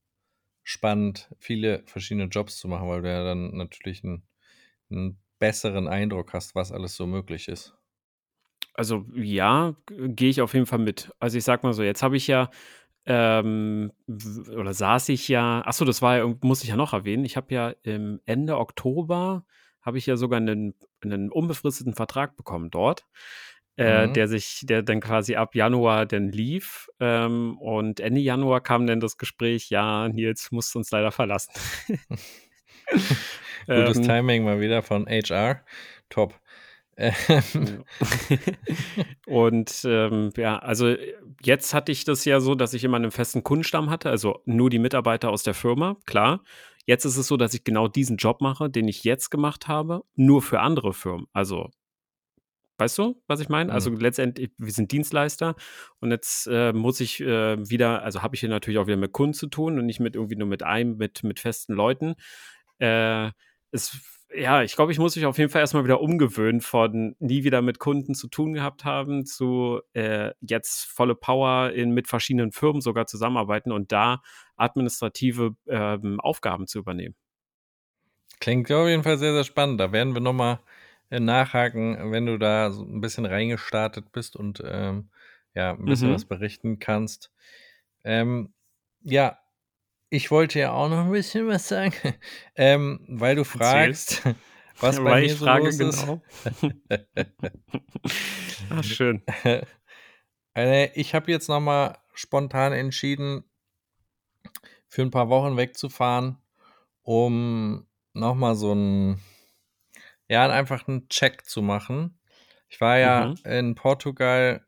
spannend, 0.63 1.29
viele 1.39 1.83
verschiedene 1.87 2.27
Jobs 2.27 2.59
zu 2.59 2.69
machen, 2.69 2.89
weil 2.89 3.03
du 3.03 3.09
ja 3.09 3.25
dann 3.25 3.57
natürlich 3.57 4.05
einen, 4.05 4.23
einen 4.91 5.19
besseren 5.39 5.89
Eindruck 5.89 6.33
hast, 6.33 6.55
was 6.55 6.71
alles 6.71 6.97
so 6.97 7.07
möglich 7.07 7.49
ist. 7.49 7.75
Also 8.75 9.05
ja, 9.15 9.75
gehe 9.87 10.31
ich 10.31 10.41
auf 10.41 10.55
jeden 10.55 10.67
Fall 10.67 10.79
mit. 10.79 11.11
Also 11.19 11.39
ich 11.39 11.45
sag 11.45 11.65
mal 11.65 11.73
so, 11.73 11.83
jetzt 11.83 12.03
habe 12.03 12.17
ich 12.17 12.27
ja 12.27 12.51
ähm, 13.07 13.93
oder 14.07 14.75
saß 14.75 15.09
ich 15.11 15.29
ja, 15.29 15.63
achso, 15.65 15.85
das 15.85 16.03
war 16.03 16.19
ja, 16.19 16.35
muss 16.43 16.63
ich 16.63 16.69
ja 16.69 16.77
noch 16.77 16.93
erwähnen, 16.93 17.25
ich 17.25 17.37
habe 17.37 17.55
ja 17.55 17.75
im 17.83 18.21
Ende 18.25 18.59
Oktober, 18.59 19.45
habe 19.83 19.99
ich 19.99 20.07
ja 20.07 20.17
sogar 20.17 20.39
einen, 20.39 20.75
einen 21.03 21.31
unbefristeten 21.31 21.95
Vertrag 21.95 22.37
bekommen 22.37 22.71
dort, 22.71 23.07
äh, 23.77 24.07
mhm. 24.07 24.13
der 24.13 24.29
sich, 24.29 24.61
der 24.65 24.83
dann 24.83 25.01
quasi 25.01 25.37
ab 25.37 25.55
Januar 25.55 26.05
dann 26.05 26.29
lief 26.29 26.89
ähm, 27.01 27.57
und 27.59 28.01
Ende 28.01 28.21
Januar 28.21 28.61
kam 28.61 28.87
dann 28.87 29.01
das 29.01 29.17
Gespräch, 29.17 29.71
ja, 29.71 30.09
Nils 30.09 30.51
musst 30.53 30.77
uns 30.77 30.91
leider 30.91 31.13
verlassen. 31.13 31.53
Gutes 33.67 33.97
ähm, 33.99 34.03
Timing 34.03 34.45
mal 34.45 34.61
wieder 34.61 34.83
von 34.83 35.07
HR, 35.07 35.65
top. 36.09 36.39
Und 39.27 39.83
ähm, 39.85 40.31
ja, 40.37 40.59
also 40.59 40.95
jetzt 41.43 41.73
hatte 41.75 41.93
ich 41.93 42.05
das 42.05 42.25
ja 42.25 42.41
so, 42.41 42.55
dass 42.55 42.75
ich 42.75 42.85
immer 42.85 42.97
einen 42.97 43.11
festen 43.11 43.43
Kundenstamm 43.43 43.91
hatte, 43.91 44.11
also 44.11 44.41
nur 44.45 44.71
die 44.71 44.79
Mitarbeiter 44.79 45.31
aus 45.31 45.43
der 45.43 45.55
Firma, 45.55 45.97
klar. 46.07 46.43
Jetzt 46.87 47.05
ist 47.05 47.17
es 47.17 47.27
so, 47.29 47.37
dass 47.37 47.55
ich 47.55 47.63
genau 47.65 47.89
diesen 47.89 48.17
Job 48.17 48.41
mache, 48.41 48.71
den 48.71 48.89
ich 48.89 49.05
jetzt 49.05 49.31
gemacht 49.31 49.69
habe, 49.69 50.03
nur 50.17 50.43
für 50.43 50.61
andere 50.61 50.93
Firmen. 50.93 51.27
Also, 51.33 51.71
weißt 52.79 52.99
du, 52.99 53.23
was 53.29 53.41
ich 53.41 53.49
meine? 53.49 53.73
Also 53.73 53.91
mhm. 53.91 53.97
Also 53.97 54.05
letztendlich, 54.05 54.51
wir 54.59 54.73
sind 54.73 54.91
Dienstleister 54.91 55.55
und 56.01 56.11
jetzt 56.11 56.49
äh, 56.51 56.73
muss 56.73 57.01
ich 57.01 57.21
äh, 57.21 57.69
wieder, 57.69 58.03
also 58.03 58.23
habe 58.23 58.35
ich 58.35 58.41
hier 58.41 58.49
natürlich 58.49 58.79
auch 58.79 58.87
wieder 58.87 58.97
mit 58.97 59.13
Kunden 59.13 59.35
zu 59.35 59.47
tun 59.47 59.79
und 59.79 59.87
nicht 59.87 60.01
mit 60.01 60.17
irgendwie 60.17 60.37
nur 60.37 60.49
mit 60.49 60.63
einem, 60.63 60.97
mit, 60.97 61.23
mit 61.23 61.39
festen 61.39 61.75
Leuten. 61.75 62.15
Äh, 62.79 63.31
es 63.71 64.20
ja, 64.35 64.63
ich 64.63 64.77
glaube, 64.77 64.93
ich 64.93 64.99
muss 64.99 65.17
mich 65.17 65.27
auf 65.27 65.39
jeden 65.39 65.51
Fall 65.51 65.61
erstmal 65.61 65.85
wieder 65.85 66.01
umgewöhnen 66.01 66.61
von 66.61 67.17
nie 67.19 67.43
wieder 67.45 67.63
mit 67.63 67.79
Kunden 67.79 68.15
zu 68.15 68.29
tun 68.29 68.53
gehabt 68.53 68.85
haben 68.85 69.27
zu 69.27 69.81
äh, 69.93 70.31
jetzt 70.41 70.85
volle 70.87 71.15
Power 71.17 71.71
in 71.73 71.91
mit 71.93 72.07
verschiedenen 72.09 72.53
Firmen 72.53 72.81
sogar 72.81 73.07
zusammenarbeiten 73.07 73.73
und 73.73 73.93
da 73.93 74.23
administrative 74.57 75.57
ähm, 75.69 76.21
Aufgaben 76.21 76.67
zu 76.67 76.79
übernehmen. 76.79 77.17
Klingt 78.41 78.71
auf 78.73 78.89
jeden 78.89 79.03
Fall 79.03 79.19
sehr, 79.19 79.33
sehr 79.35 79.45
spannend. 79.45 79.81
Da 79.81 79.93
werden 79.93 80.15
wir 80.15 80.21
nochmal 80.21 80.61
äh, 81.11 81.21
nachhaken, 81.21 82.11
wenn 82.13 82.27
du 82.27 82.39
da 82.39 82.71
so 82.73 82.83
ein 82.85 83.01
bisschen 83.01 83.27
reingestartet 83.27 84.13
bist 84.13 84.37
und 84.37 84.63
ähm, 84.65 85.11
ja, 85.55 85.73
ein 85.73 85.89
bisschen 85.89 86.11
Mhm. 86.11 86.13
was 86.13 86.25
berichten 86.25 86.79
kannst. 86.79 87.33
Ähm, 88.05 88.55
ja, 89.03 89.39
ich 90.11 90.31
wollte 90.31 90.59
ja 90.59 90.73
auch 90.73 90.89
noch 90.89 91.05
ein 91.07 91.11
bisschen 91.13 91.47
was 91.47 91.69
sagen, 91.69 91.95
ähm, 92.57 93.05
weil 93.09 93.37
du 93.37 93.45
fragst, 93.45 94.23
was 94.81 94.97
bei 95.05 95.05
Weil 95.05 95.23
mir 95.23 95.27
ich 95.27 95.35
so 95.35 95.47
frage 95.47 95.65
los 95.65 95.79
genau. 95.79 96.23
Ach, 98.71 98.85
schön. 98.85 99.23
ist. 99.45 99.67
Äh, 100.55 100.91
ich 100.95 101.15
habe 101.15 101.31
jetzt 101.31 101.49
nochmal 101.49 101.97
spontan 102.15 102.73
entschieden, 102.73 103.45
für 104.89 105.03
ein 105.03 105.11
paar 105.13 105.29
Wochen 105.29 105.57
wegzufahren, 105.57 106.39
um 107.03 107.87
nochmal 108.13 108.57
so 108.57 108.73
ein, 108.75 109.21
ja, 110.29 110.49
einfach 110.49 110.89
einen 110.89 111.09
Check 111.09 111.45
zu 111.45 111.63
machen. 111.63 112.19
Ich 112.69 112.81
war 112.81 112.99
ja 112.99 113.27
Mhm. 113.27 113.37
in 113.45 113.75
Portugal, 113.77 114.67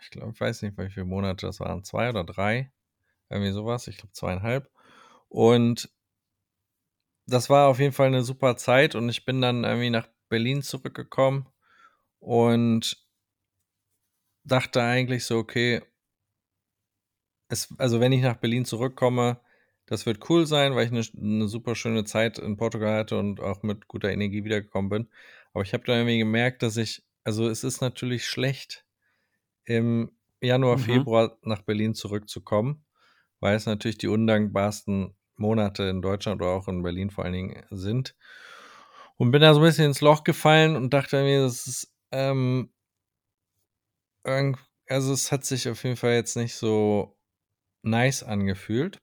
ich 0.00 0.10
glaube, 0.10 0.32
ich 0.34 0.40
weiß 0.40 0.62
nicht, 0.62 0.76
wie 0.76 0.90
viele 0.90 1.06
Monate 1.06 1.46
das 1.46 1.60
waren, 1.60 1.84
zwei 1.84 2.08
oder 2.08 2.24
drei, 2.24 2.72
irgendwie 3.30 3.52
sowas, 3.52 3.88
ich 3.88 3.98
glaube 3.98 4.12
zweieinhalb. 4.12 4.70
Und 5.28 5.90
das 7.26 7.48
war 7.50 7.68
auf 7.68 7.78
jeden 7.80 7.92
Fall 7.92 8.08
eine 8.08 8.22
super 8.22 8.56
Zeit 8.56 8.94
und 8.94 9.08
ich 9.08 9.24
bin 9.24 9.40
dann 9.40 9.64
irgendwie 9.64 9.90
nach 9.90 10.08
Berlin 10.28 10.62
zurückgekommen 10.62 11.48
und 12.20 13.06
dachte 14.44 14.82
eigentlich 14.82 15.24
so, 15.24 15.38
okay, 15.38 15.82
es, 17.48 17.68
also 17.78 18.00
wenn 18.00 18.12
ich 18.12 18.22
nach 18.22 18.36
Berlin 18.36 18.64
zurückkomme, 18.64 19.40
das 19.86 20.06
wird 20.06 20.28
cool 20.30 20.46
sein, 20.46 20.74
weil 20.74 20.86
ich 20.86 20.92
eine, 20.92 21.04
eine 21.20 21.48
super 21.48 21.74
schöne 21.74 22.04
Zeit 22.04 22.38
in 22.38 22.56
Portugal 22.56 22.98
hatte 22.98 23.18
und 23.18 23.40
auch 23.40 23.62
mit 23.62 23.86
guter 23.88 24.10
Energie 24.10 24.44
wiedergekommen 24.44 24.88
bin. 24.88 25.08
Aber 25.52 25.62
ich 25.62 25.72
habe 25.74 25.84
dann 25.84 25.98
irgendwie 25.98 26.18
gemerkt, 26.18 26.62
dass 26.62 26.76
ich, 26.76 27.04
also 27.22 27.48
es 27.48 27.64
ist 27.64 27.80
natürlich 27.80 28.26
schlecht, 28.26 28.86
im 29.64 30.12
Januar, 30.40 30.78
Mhm. 30.78 30.78
Februar 30.78 31.38
nach 31.42 31.62
Berlin 31.62 31.94
zurückzukommen, 31.94 32.83
weil 33.44 33.56
es 33.56 33.66
natürlich 33.66 33.98
die 33.98 34.08
undankbarsten 34.08 35.14
Monate 35.36 35.82
in 35.82 36.00
Deutschland 36.00 36.40
oder 36.40 36.52
auch 36.52 36.66
in 36.66 36.82
Berlin 36.82 37.10
vor 37.10 37.24
allen 37.24 37.34
Dingen 37.34 37.66
sind. 37.68 38.16
Und 39.16 39.32
bin 39.32 39.42
da 39.42 39.52
so 39.52 39.60
ein 39.60 39.66
bisschen 39.66 39.84
ins 39.84 40.00
Loch 40.00 40.24
gefallen 40.24 40.76
und 40.76 40.94
dachte 40.94 41.22
mir, 41.22 41.42
das 41.42 41.66
ist, 41.66 41.94
ähm, 42.10 42.72
also 44.24 45.12
es 45.12 45.30
hat 45.30 45.44
sich 45.44 45.68
auf 45.68 45.84
jeden 45.84 45.98
Fall 45.98 46.14
jetzt 46.14 46.36
nicht 46.36 46.54
so 46.54 47.18
nice 47.82 48.22
angefühlt. 48.22 49.02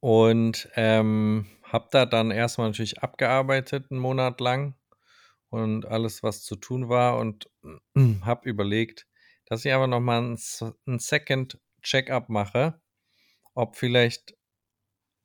Und 0.00 0.68
ähm, 0.74 1.46
habe 1.62 1.88
da 1.90 2.04
dann 2.04 2.30
erstmal 2.30 2.68
natürlich 2.68 3.02
abgearbeitet, 3.02 3.86
einen 3.90 4.00
Monat 4.00 4.38
lang 4.38 4.74
und 5.48 5.86
alles, 5.86 6.22
was 6.22 6.42
zu 6.42 6.56
tun 6.56 6.90
war 6.90 7.16
und 7.16 7.48
habe 8.20 8.46
überlegt, 8.46 9.06
dass 9.46 9.64
ich 9.64 9.72
aber 9.72 9.86
nochmal 9.86 10.20
ein, 10.20 10.38
ein 10.86 10.98
Second 10.98 11.58
Check-up 11.86 12.28
mache, 12.28 12.80
ob 13.54 13.76
vielleicht 13.76 14.36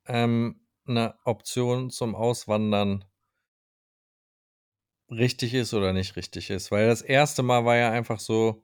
ähm, 0.07 0.61
eine 0.85 1.15
Option 1.25 1.89
zum 1.89 2.15
Auswandern 2.15 3.05
richtig 5.09 5.53
ist 5.53 5.73
oder 5.73 5.93
nicht 5.93 6.15
richtig 6.15 6.49
ist. 6.49 6.71
Weil 6.71 6.87
das 6.87 7.01
erste 7.01 7.43
Mal 7.43 7.65
war 7.65 7.77
ja 7.77 7.91
einfach 7.91 8.19
so, 8.19 8.63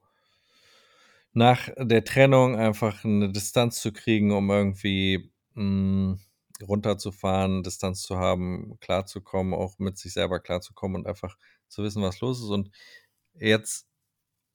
nach 1.34 1.70
der 1.78 2.04
Trennung 2.04 2.56
einfach 2.56 3.04
eine 3.04 3.32
Distanz 3.32 3.80
zu 3.82 3.91
kriegen, 3.93 4.32
um 4.32 4.50
irgendwie 4.50 5.32
mh, 5.54 6.18
runterzufahren, 6.68 7.64
Distanz 7.64 8.02
zu 8.02 8.18
haben, 8.18 8.78
klarzukommen, 8.80 9.54
auch 9.54 9.78
mit 9.78 9.98
sich 9.98 10.14
selber 10.14 10.39
klarzukommen 10.39 11.02
und 11.02 11.08
einfach 11.08 11.38
zu 11.68 11.84
wissen, 11.84 12.02
was 12.02 12.20
los 12.22 12.39
ist. 12.39 12.50
Und 12.50 12.72
jetzt 13.36 13.88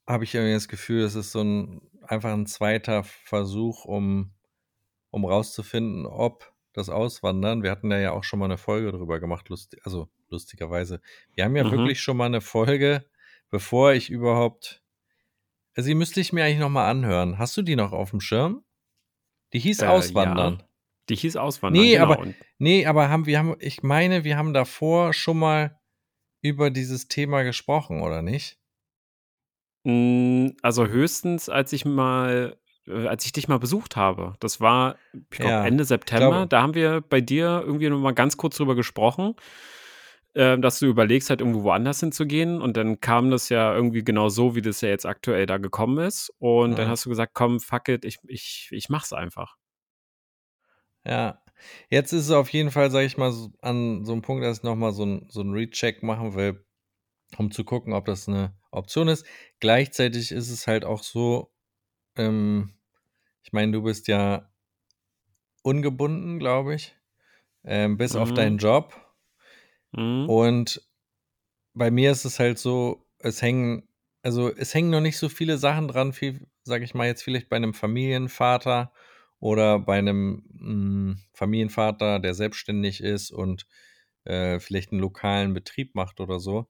habe 0.07 0.23
ich 0.23 0.33
irgendwie 0.35 0.53
das 0.53 0.67
Gefühl, 0.67 1.03
es 1.03 1.15
ist 1.15 1.31
so 1.31 1.41
ein 1.41 1.81
einfach 2.05 2.31
ein 2.33 2.45
zweiter 2.45 3.03
Versuch, 3.03 3.85
um, 3.85 4.33
um 5.09 5.23
rauszufinden, 5.25 6.05
ob 6.05 6.53
das 6.73 6.89
Auswandern, 6.89 7.63
wir 7.63 7.71
hatten 7.71 7.89
da 7.89 7.97
ja 7.99 8.11
auch 8.11 8.23
schon 8.23 8.39
mal 8.39 8.45
eine 8.45 8.57
Folge 8.57 8.91
drüber 8.91 9.19
gemacht, 9.19 9.47
lustig, 9.49 9.79
also 9.85 10.09
lustigerweise. 10.29 11.01
Wir 11.33 11.45
haben 11.45 11.55
ja 11.55 11.63
Mhm. 11.63 11.71
wirklich 11.71 12.01
schon 12.01 12.17
mal 12.17 12.25
eine 12.25 12.41
Folge, 12.41 13.05
bevor 13.49 13.93
ich 13.93 14.09
überhaupt. 14.09 14.81
Also 15.75 15.87
die 15.87 15.95
müsste 15.95 16.19
ich 16.19 16.33
mir 16.33 16.43
eigentlich 16.43 16.59
nochmal 16.59 16.89
anhören. 16.89 17.37
Hast 17.37 17.55
du 17.55 17.61
die 17.61 17.75
noch 17.75 17.93
auf 17.93 18.09
dem 18.09 18.19
Schirm? 18.19 18.63
Die 19.53 19.59
hieß 19.59 19.83
Äh, 19.83 19.87
Auswandern. 19.87 20.53
ja. 20.59 20.67
Die 21.09 21.15
hieß 21.15 21.35
Auswandern. 21.37 21.81
Nee, 21.83 21.93
genau. 21.93 22.03
aber- 22.11 22.27
Nee, 22.57 22.85
aber 22.85 23.09
haben 23.09 23.25
wir 23.27 23.37
haben, 23.39 23.55
ich 23.59 23.83
meine, 23.83 24.23
wir 24.23 24.35
haben 24.37 24.53
davor 24.53 25.13
schon 25.13 25.37
mal 25.37 25.79
über 26.41 26.69
dieses 26.71 27.07
Thema 27.07 27.43
gesprochen, 27.43 28.01
oder 28.01 28.21
nicht? 28.21 28.57
Mh, 29.83 30.51
also 30.61 30.87
höchstens, 30.87 31.49
als 31.49 31.73
ich 31.73 31.85
mal, 31.85 32.57
äh, 32.87 33.07
als 33.07 33.25
ich 33.25 33.31
dich 33.33 33.47
mal 33.47 33.59
besucht 33.59 33.95
habe. 33.95 34.33
Das 34.39 34.59
war, 34.61 34.95
ich 35.13 35.29
glaube, 35.29 35.51
Ja, 35.51 35.65
Ende 35.65 35.85
September. 35.85 36.29
glaube- 36.29 36.47
Da 36.47 36.61
haben 36.61 36.73
wir 36.75 37.01
bei 37.01 37.21
dir 37.21 37.63
irgendwie 37.65 37.89
noch 37.89 37.99
mal 37.99 38.13
ganz 38.13 38.37
kurz 38.37 38.57
drüber 38.57 38.75
gesprochen, 38.75 39.35
äh, 40.33 40.57
dass 40.57 40.79
du 40.79 40.87
überlegst, 40.87 41.29
halt 41.29 41.41
irgendwo 41.41 41.63
woanders 41.63 41.99
hinzugehen. 41.99 42.61
Und 42.61 42.75
dann 42.77 42.99
kam 42.99 43.29
das 43.29 43.49
ja 43.49 43.73
irgendwie 43.73 44.03
genau 44.03 44.29
so, 44.29 44.55
wie 44.55 44.61
das 44.61 44.81
ja 44.81 44.89
jetzt 44.89 45.05
aktuell 45.05 45.45
da 45.45 45.57
gekommen 45.57 45.99
ist. 45.99 46.31
Und 46.39 46.77
dann 46.77 46.85
Ja. 46.87 46.91
hast 46.91 47.05
du 47.05 47.09
gesagt, 47.09 47.33
komm, 47.33 47.59
fuck 47.59 47.87
it, 47.89 48.03
ich, 48.05 48.17
ich, 48.27 48.69
ich 48.71 48.89
mach's 48.89 49.13
einfach. 49.13 49.55
Ja. 51.05 51.39
Jetzt 51.89 52.11
ist 52.13 52.25
es 52.25 52.31
auf 52.31 52.49
jeden 52.49 52.71
Fall, 52.71 52.91
sage 52.91 53.05
ich 53.05 53.17
mal, 53.17 53.31
so, 53.31 53.51
an 53.61 54.03
so 54.05 54.11
einem 54.11 54.21
Punkt, 54.21 54.43
dass 54.43 54.57
ich 54.57 54.63
nochmal 54.63 54.91
so 54.91 55.05
ein, 55.05 55.27
so 55.29 55.41
ein 55.41 55.51
Recheck 55.51 56.03
machen 56.03 56.35
will, 56.35 56.65
um 57.37 57.51
zu 57.51 57.63
gucken, 57.63 57.93
ob 57.93 58.05
das 58.05 58.27
eine 58.27 58.53
Option 58.73 59.07
ist. 59.07 59.25
Gleichzeitig 59.59 60.31
ist 60.31 60.49
es 60.49 60.67
halt 60.67 60.85
auch 60.85 61.03
so, 61.03 61.53
ähm, 62.17 62.75
ich 63.43 63.53
meine, 63.53 63.73
du 63.73 63.83
bist 63.83 64.07
ja 64.09 64.51
ungebunden, 65.63 66.39
glaube 66.39 66.75
ich, 66.75 66.95
ähm, 67.65 67.97
bis 67.97 68.15
auf 68.15 68.33
Mhm. 68.33 68.33
deinen 68.33 68.57
Job. 68.59 68.95
Mhm. 69.93 70.33
Und 70.35 70.81
bei 71.73 71.91
mir 71.91 72.11
ist 72.11 72.25
es 72.25 72.39
halt 72.39 72.59
so, 72.59 73.07
es 73.19 73.41
hängen, 73.41 73.89
also 74.23 74.49
es 74.55 74.73
hängen 74.73 74.89
noch 74.91 75.01
nicht 75.01 75.17
so 75.17 75.29
viele 75.29 75.57
Sachen 75.57 75.89
dran, 75.89 76.13
viel, 76.13 76.47
sage 76.63 76.85
ich 76.85 76.93
mal 76.93 77.07
jetzt 77.07 77.23
vielleicht 77.23 77.49
bei 77.49 77.57
einem 77.57 77.73
Familienvater 77.73 78.93
oder 79.39 79.79
bei 79.79 79.97
einem 79.99 80.43
mh, 80.53 81.17
Familienvater, 81.33 82.19
der 82.19 82.33
selbstständig 82.35 83.01
ist 83.01 83.31
und 83.31 83.67
äh, 84.25 84.59
vielleicht 84.59 84.91
einen 84.91 85.01
lokalen 85.01 85.53
Betrieb 85.53 85.95
macht 85.95 86.19
oder 86.21 86.39
so. 86.39 86.69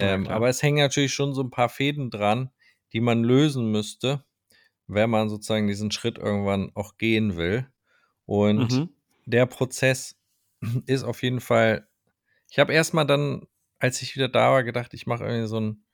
Ja, 0.00 0.16
Ähm, 0.16 0.18
klar. 0.18 0.36
aber 0.36 0.48
es 0.48 0.62
hängen 0.62 0.78
natürlich 0.78 1.14
schon 1.14 1.34
so 1.34 1.42
ein 1.42 1.50
paar 1.50 1.68
Fäden 1.68 2.10
dran, 2.10 2.50
die 2.92 3.00
man 3.00 3.24
lösen 3.24 3.70
müsste, 3.70 4.24
wenn 4.86 5.10
man 5.10 5.28
sozusagen 5.30 5.68
diesen 5.68 5.90
Schritt 5.92 6.18
irgendwann 6.18 6.72
auch 6.74 6.98
gehen 6.98 7.36
will. 7.36 7.68
Und 8.26 8.70
Mhm. 8.70 8.88
der 9.26 9.46
Prozess 9.46 10.16
ist 10.86 11.04
auf 11.04 11.22
jeden 11.22 11.40
Fall. 11.40 11.88
Ich 12.50 12.58
habe 12.58 12.72
erstmal 12.74 13.06
dann, 13.06 13.46
als 13.78 14.02
ich 14.02 14.16
wieder 14.16 14.28
da 14.28 14.52
war, 14.52 14.64
gedacht, 14.64 14.94
ich 14.94 15.06
mache 15.06 15.24
irgendwie 15.24 15.48
so 15.48 15.58
einen 15.58 15.86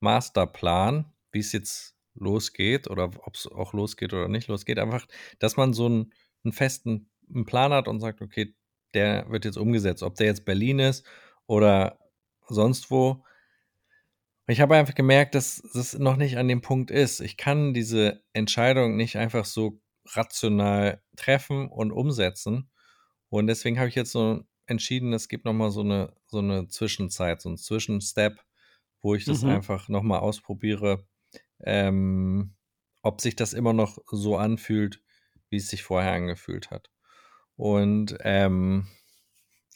Masterplan, 0.00 1.12
wie 1.32 1.38
es 1.40 1.52
jetzt 1.52 1.96
losgeht 2.14 2.88
oder 2.88 3.04
ob 3.04 3.34
es 3.34 3.46
auch 3.46 3.72
losgeht 3.72 4.12
oder 4.12 4.28
nicht 4.28 4.48
losgeht. 4.48 4.78
Einfach, 4.78 5.06
dass 5.38 5.56
man 5.56 5.74
so 5.74 5.86
einen, 5.86 6.12
einen 6.44 6.52
festen 6.52 7.10
einen 7.28 7.44
Plan 7.44 7.72
hat 7.72 7.88
und 7.88 8.00
sagt, 8.00 8.22
okay, 8.22 8.54
der 8.94 9.28
wird 9.30 9.44
jetzt 9.44 9.58
umgesetzt. 9.58 10.02
Ob 10.02 10.14
der 10.16 10.26
jetzt 10.26 10.44
Berlin 10.44 10.78
ist 10.78 11.04
oder 11.46 11.98
sonst 12.48 12.90
wo. 12.90 13.24
Ich 14.48 14.60
habe 14.60 14.76
einfach 14.76 14.94
gemerkt, 14.94 15.34
dass 15.34 15.62
das 15.74 15.98
noch 15.98 16.16
nicht 16.16 16.38
an 16.38 16.48
dem 16.48 16.60
Punkt 16.60 16.90
ist. 16.90 17.20
Ich 17.20 17.36
kann 17.36 17.74
diese 17.74 18.22
Entscheidung 18.32 18.96
nicht 18.96 19.16
einfach 19.16 19.44
so 19.44 19.80
rational 20.06 21.02
treffen 21.16 21.68
und 21.68 21.90
umsetzen. 21.90 22.70
Und 23.28 23.48
deswegen 23.48 23.78
habe 23.78 23.88
ich 23.88 23.96
jetzt 23.96 24.12
so 24.12 24.44
entschieden, 24.66 25.12
es 25.12 25.28
gibt 25.28 25.44
nochmal 25.44 25.70
so 25.70 25.80
eine, 25.80 26.14
so 26.26 26.38
eine 26.38 26.68
Zwischenzeit, 26.68 27.40
so 27.42 27.50
ein 27.50 27.56
Zwischenstep, 27.56 28.40
wo 29.02 29.14
ich 29.16 29.24
das 29.26 29.42
Mhm. 29.42 29.50
einfach 29.50 29.88
nochmal 29.88 30.20
ausprobiere, 30.20 31.06
ähm, 31.64 32.54
ob 33.02 33.20
sich 33.20 33.36
das 33.36 33.52
immer 33.52 33.72
noch 33.72 33.98
so 34.10 34.36
anfühlt, 34.36 35.02
wie 35.50 35.56
es 35.56 35.68
sich 35.68 35.82
vorher 35.82 36.12
angefühlt 36.12 36.70
hat. 36.70 36.90
Und 37.56 38.16
ähm, 38.20 38.86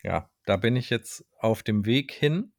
ja, 0.03 0.31
da 0.47 0.57
bin 0.57 0.77
ich 0.77 0.91
jetzt 0.91 1.25
auf 1.39 1.63
dem 1.63 1.87
Weg 1.87 2.13
hin 2.13 2.53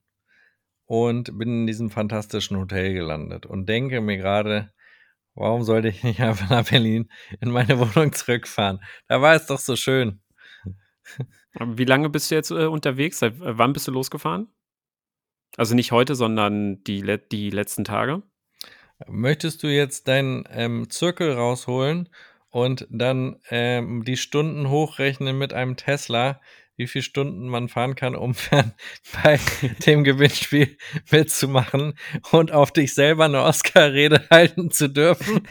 und 0.91 1.37
bin 1.37 1.61
in 1.61 1.67
diesem 1.67 1.89
fantastischen 1.89 2.57
Hotel 2.57 2.93
gelandet 2.93 3.45
und 3.45 3.69
denke 3.69 4.01
mir 4.01 4.17
gerade, 4.17 4.73
warum 5.35 5.63
sollte 5.63 5.87
ich 5.87 6.03
nicht 6.03 6.19
einfach 6.19 6.49
nach 6.49 6.69
Berlin 6.69 7.09
in 7.39 7.49
meine 7.49 7.79
Wohnung 7.95 8.11
zurückfahren? 8.11 8.81
Da 9.07 9.21
war 9.21 9.33
es 9.33 9.45
doch 9.45 9.59
so 9.59 9.77
schön. 9.77 10.19
Wie 11.57 11.85
lange 11.85 12.09
bist 12.09 12.29
du 12.29 12.35
jetzt 12.35 12.51
äh, 12.51 12.65
unterwegs? 12.65 13.19
Seit 13.19 13.35
äh, 13.35 13.57
wann 13.57 13.71
bist 13.71 13.87
du 13.87 13.93
losgefahren? 13.93 14.49
Also 15.55 15.75
nicht 15.75 15.93
heute, 15.93 16.13
sondern 16.13 16.83
die, 16.83 17.19
die 17.31 17.51
letzten 17.51 17.85
Tage? 17.85 18.23
Möchtest 19.07 19.63
du 19.63 19.67
jetzt 19.67 20.09
deinen 20.09 20.43
ähm, 20.49 20.89
Zirkel 20.89 21.31
rausholen 21.31 22.09
und 22.49 22.85
dann 22.89 23.39
ähm, 23.49 24.03
die 24.03 24.17
Stunden 24.17 24.69
hochrechnen 24.69 25.37
mit 25.37 25.53
einem 25.53 25.77
Tesla, 25.77 26.41
wie 26.81 26.87
viele 26.87 27.03
Stunden 27.03 27.47
man 27.47 27.69
fahren 27.69 27.95
kann, 27.95 28.15
um 28.15 28.35
bei 29.23 29.39
dem 29.85 30.03
Gewinnspiel 30.03 30.75
mitzumachen 31.11 31.93
und 32.31 32.51
auf 32.51 32.71
dich 32.71 32.93
selber 32.93 33.25
eine 33.25 33.43
Oscar-Rede 33.43 34.27
halten 34.31 34.71
zu 34.71 34.89
dürfen? 34.89 35.47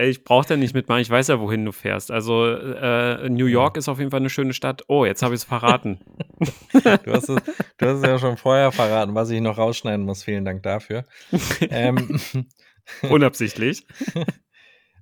ich 0.00 0.24
brauche 0.24 0.48
da 0.48 0.56
nicht 0.56 0.74
mitmachen, 0.74 1.00
ich 1.00 1.10
weiß 1.10 1.28
ja, 1.28 1.38
wohin 1.38 1.64
du 1.64 1.70
fährst. 1.70 2.10
Also 2.10 2.46
äh, 2.46 3.28
New 3.28 3.46
York 3.46 3.76
ist 3.76 3.88
auf 3.88 4.00
jeden 4.00 4.10
Fall 4.10 4.20
eine 4.20 4.30
schöne 4.30 4.52
Stadt. 4.54 4.82
Oh, 4.88 5.04
jetzt 5.04 5.22
habe 5.22 5.34
ich 5.36 5.42
es 5.42 5.44
verraten. 5.44 6.00
du, 6.72 7.12
hast 7.12 7.28
es, 7.28 7.42
du 7.78 7.86
hast 7.86 7.98
es 7.98 8.02
ja 8.02 8.18
schon 8.18 8.36
vorher 8.36 8.72
verraten, 8.72 9.14
was 9.14 9.30
ich 9.30 9.40
noch 9.40 9.56
rausschneiden 9.56 10.04
muss. 10.04 10.24
Vielen 10.24 10.44
Dank 10.44 10.64
dafür. 10.64 11.04
ähm, 11.70 12.20
Unabsichtlich. 13.08 13.86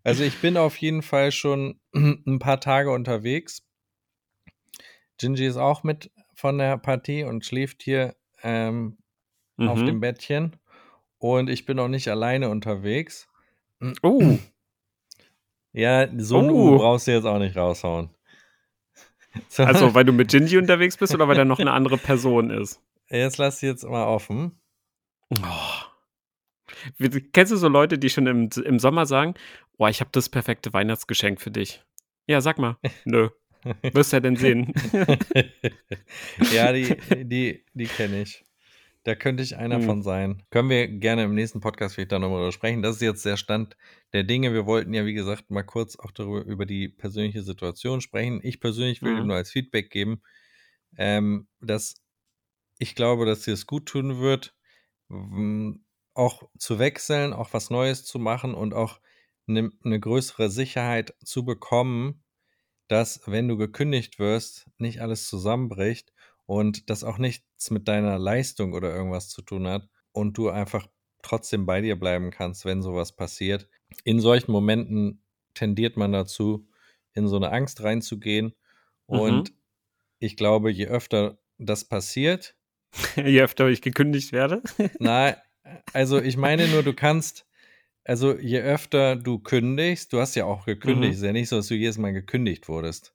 Also 0.05 0.23
ich 0.23 0.39
bin 0.41 0.59
auf 0.59 0.77
jeden 0.77 1.03
Fall 1.03 1.33
schon 1.33 1.81
ein 1.95 2.39
paar 2.39 2.61
Tage 2.61 2.91
unterwegs. 2.91 3.63
Gingy 5.19 5.47
ist 5.47 5.57
auch 5.57 5.83
mit 5.83 6.11
von 6.35 6.59
der 6.59 6.77
Partie 6.79 7.25
und 7.25 7.45
schläft 7.45 7.83
hier 7.83 8.15
ähm, 8.43 8.99
mhm. 9.57 9.69
auf 9.69 9.83
dem 9.83 10.01
Bettchen. 10.01 10.57
Und 11.19 11.49
ich 11.49 11.65
bin 11.65 11.79
auch 11.79 11.89
nicht 11.89 12.09
alleine 12.09 12.51
unterwegs. 12.51 13.29
Oh. 14.03 14.39
Ja, 15.77 16.07
so 16.19 16.39
ein 16.39 16.51
oh. 16.51 16.75
U 16.75 16.79
brauchst 16.79 17.09
du 17.09 17.11
jetzt 17.11 17.25
auch 17.25 17.41
nicht 17.41 17.57
raushauen. 17.57 18.11
So. 19.49 19.65
Also, 19.65 19.93
weil 19.93 20.05
du 20.05 20.13
mit 20.13 20.31
Gingy 20.31 20.59
unterwegs 20.59 20.97
bist 20.97 21.13
oder 21.13 21.27
weil 21.27 21.35
da 21.35 21.45
noch 21.45 21.59
eine 21.59 21.73
andere 21.73 21.99
Person 21.99 22.51
ist? 22.51 22.81
Jetzt 23.11 23.39
lass 23.39 23.59
sie 23.59 23.67
jetzt 23.67 23.83
mal 23.83 24.07
offen. 24.07 24.61
Oh. 25.31 27.05
Kennst 27.33 27.53
du 27.53 27.57
so 27.57 27.69
Leute, 27.69 27.99
die 27.99 28.11
schon 28.11 28.29
im, 28.29 28.49
im 28.65 28.79
Sommer 28.79 29.07
sagen, 29.07 29.35
oh, 29.77 29.89
ich 29.89 30.01
habe 30.01 30.11
das 30.13 30.29
perfekte 30.29 30.73
Weihnachtsgeschenk 30.73 31.41
für 31.41 31.51
dich? 31.51 31.83
Ja, 32.27 32.41
sag 32.41 32.59
mal. 32.59 32.77
Nö. 33.05 33.31
Wirst 33.93 34.13
du 34.13 34.17
ja 34.17 34.21
denn 34.21 34.37
sehen. 34.37 34.73
ja, 36.55 36.73
die, 36.73 36.97
die, 37.25 37.65
die 37.73 37.87
kenne 37.87 38.23
ich. 38.23 38.45
Da 39.05 39.15
könnte 39.15 39.43
ich 39.43 39.57
einer 39.57 39.77
hm. 39.77 39.85
von 39.85 40.03
sein. 40.03 40.43
Können 40.51 40.71
wir 40.71 40.89
gerne 40.89 41.25
im 41.25 41.35
nächsten 41.35 41.61
Podcast 41.61 41.95
vielleicht 41.95 42.13
dann 42.13 42.23
nochmal 42.23 42.39
darüber 42.39 42.53
sprechen. 42.53 42.83
Das 42.83 42.97
ist 42.97 43.03
jetzt 43.03 43.25
der 43.25 43.37
Stand 43.37 43.77
der 44.15 44.25
Dinge. 44.25 44.55
Wir 44.55 44.65
wollten 44.65 44.95
ja, 44.95 45.05
wie 45.05 45.13
gesagt, 45.13 45.51
mal 45.51 45.63
kurz 45.63 45.97
auch 45.97 46.11
darüber 46.11 46.43
über 46.45 46.65
die 46.65 46.89
persönliche 46.89 47.43
Situation 47.43 48.01
sprechen. 48.01 48.41
Ich 48.43 48.61
persönlich 48.61 49.03
will 49.03 49.21
mhm. 49.21 49.27
nur 49.27 49.37
als 49.37 49.51
Feedback 49.51 49.91
geben, 49.91 50.23
ähm, 50.97 51.49
dass 51.61 51.97
ich 52.79 52.95
glaube, 52.95 53.27
dass 53.27 53.43
dir 53.43 53.53
es 53.53 53.67
gut 53.67 53.87
tun 53.87 54.21
wird, 54.21 54.55
auch 56.15 56.49
zu 56.59 56.79
wechseln, 56.79 57.35
auch 57.35 57.53
was 57.53 57.71
Neues 57.71 58.05
zu 58.05 58.19
machen 58.19 58.55
und 58.55 58.73
auch 58.73 59.01
eine 59.47 59.71
ne 59.83 60.01
größere 60.01 60.49
Sicherheit 60.49 61.15
zu 61.23 61.45
bekommen, 61.45 62.24
dass, 62.89 63.21
wenn 63.27 63.49
du 63.49 63.57
gekündigt 63.57 64.19
wirst, 64.19 64.67
nicht 64.79 65.01
alles 65.01 65.29
zusammenbricht 65.29 66.13
und 66.47 66.91
das 66.91 67.05
auch 67.05 67.19
nichts 67.19 67.71
mit 67.71 67.89
deiner 67.89 68.19
Leistung 68.19 68.73
oder 68.75 68.95
irgendwas 68.95 69.29
zu 69.29 69.43
tun 69.43 69.67
hat 69.67 69.89
und 70.13 70.37
du 70.37 70.51
einfach 70.51 70.87
trotzdem 71.23 71.67
bei 71.67 71.81
dir 71.81 71.99
bleiben 71.99 72.31
kannst, 72.31 72.65
wenn 72.65 72.83
sowas 72.83 73.13
passiert. 73.13 73.69
In 74.05 74.21
solchen 74.21 74.53
Momenten 74.53 75.23
tendiert 75.55 75.97
man 75.97 76.13
dazu, 76.13 76.69
in 77.15 77.29
so 77.29 77.37
eine 77.37 77.51
Angst 77.51 77.83
reinzugehen. 77.83 78.55
Mhm. 79.09 79.19
Und 79.19 79.53
ich 80.19 80.37
glaube, 80.37 80.71
je 80.71 80.87
öfter 80.87 81.39
das 81.59 81.85
passiert, 81.85 82.57
je 83.17 83.43
öfter 83.43 83.69
ich 83.69 83.83
gekündigt 83.83 84.33
werde. 84.33 84.63
Nein, 84.99 85.37
also 85.93 86.21
ich 86.21 86.37
meine 86.37 86.69
nur, 86.69 86.83
du 86.83 86.95
kannst, 86.95 87.47
also 88.05 88.39
je 88.39 88.61
öfter 88.61 89.17
du 89.17 89.39
kündigst, 89.39 90.13
du 90.13 90.21
hast 90.21 90.35
ja 90.35 90.45
auch 90.45 90.67
gekündigt, 90.67 91.13
mhm. 91.13 91.19
ist 91.19 91.23
ja 91.23 91.33
nicht 91.33 91.49
so, 91.49 91.57
dass 91.57 91.69
du 91.69 91.75
jedes 91.75 91.99
Mal 91.99 92.13
gekündigt 92.13 92.69
wurdest. 92.69 93.15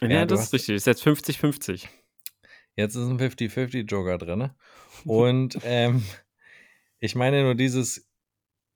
Ja, 0.00 0.08
ja 0.08 0.26
das 0.26 0.44
ist 0.44 0.52
richtig, 0.52 0.76
ist 0.76 0.86
jetzt 0.86 1.06
50-50. 1.06 1.86
Jetzt 2.76 2.96
ist 2.96 3.06
ein 3.06 3.18
50-50-Joker 3.18 4.18
drin. 4.18 4.38
Ne? 4.38 4.54
Und 5.04 5.58
ähm, 5.64 6.02
ich 6.98 7.14
meine 7.14 7.42
nur 7.42 7.54
dieses, 7.54 8.08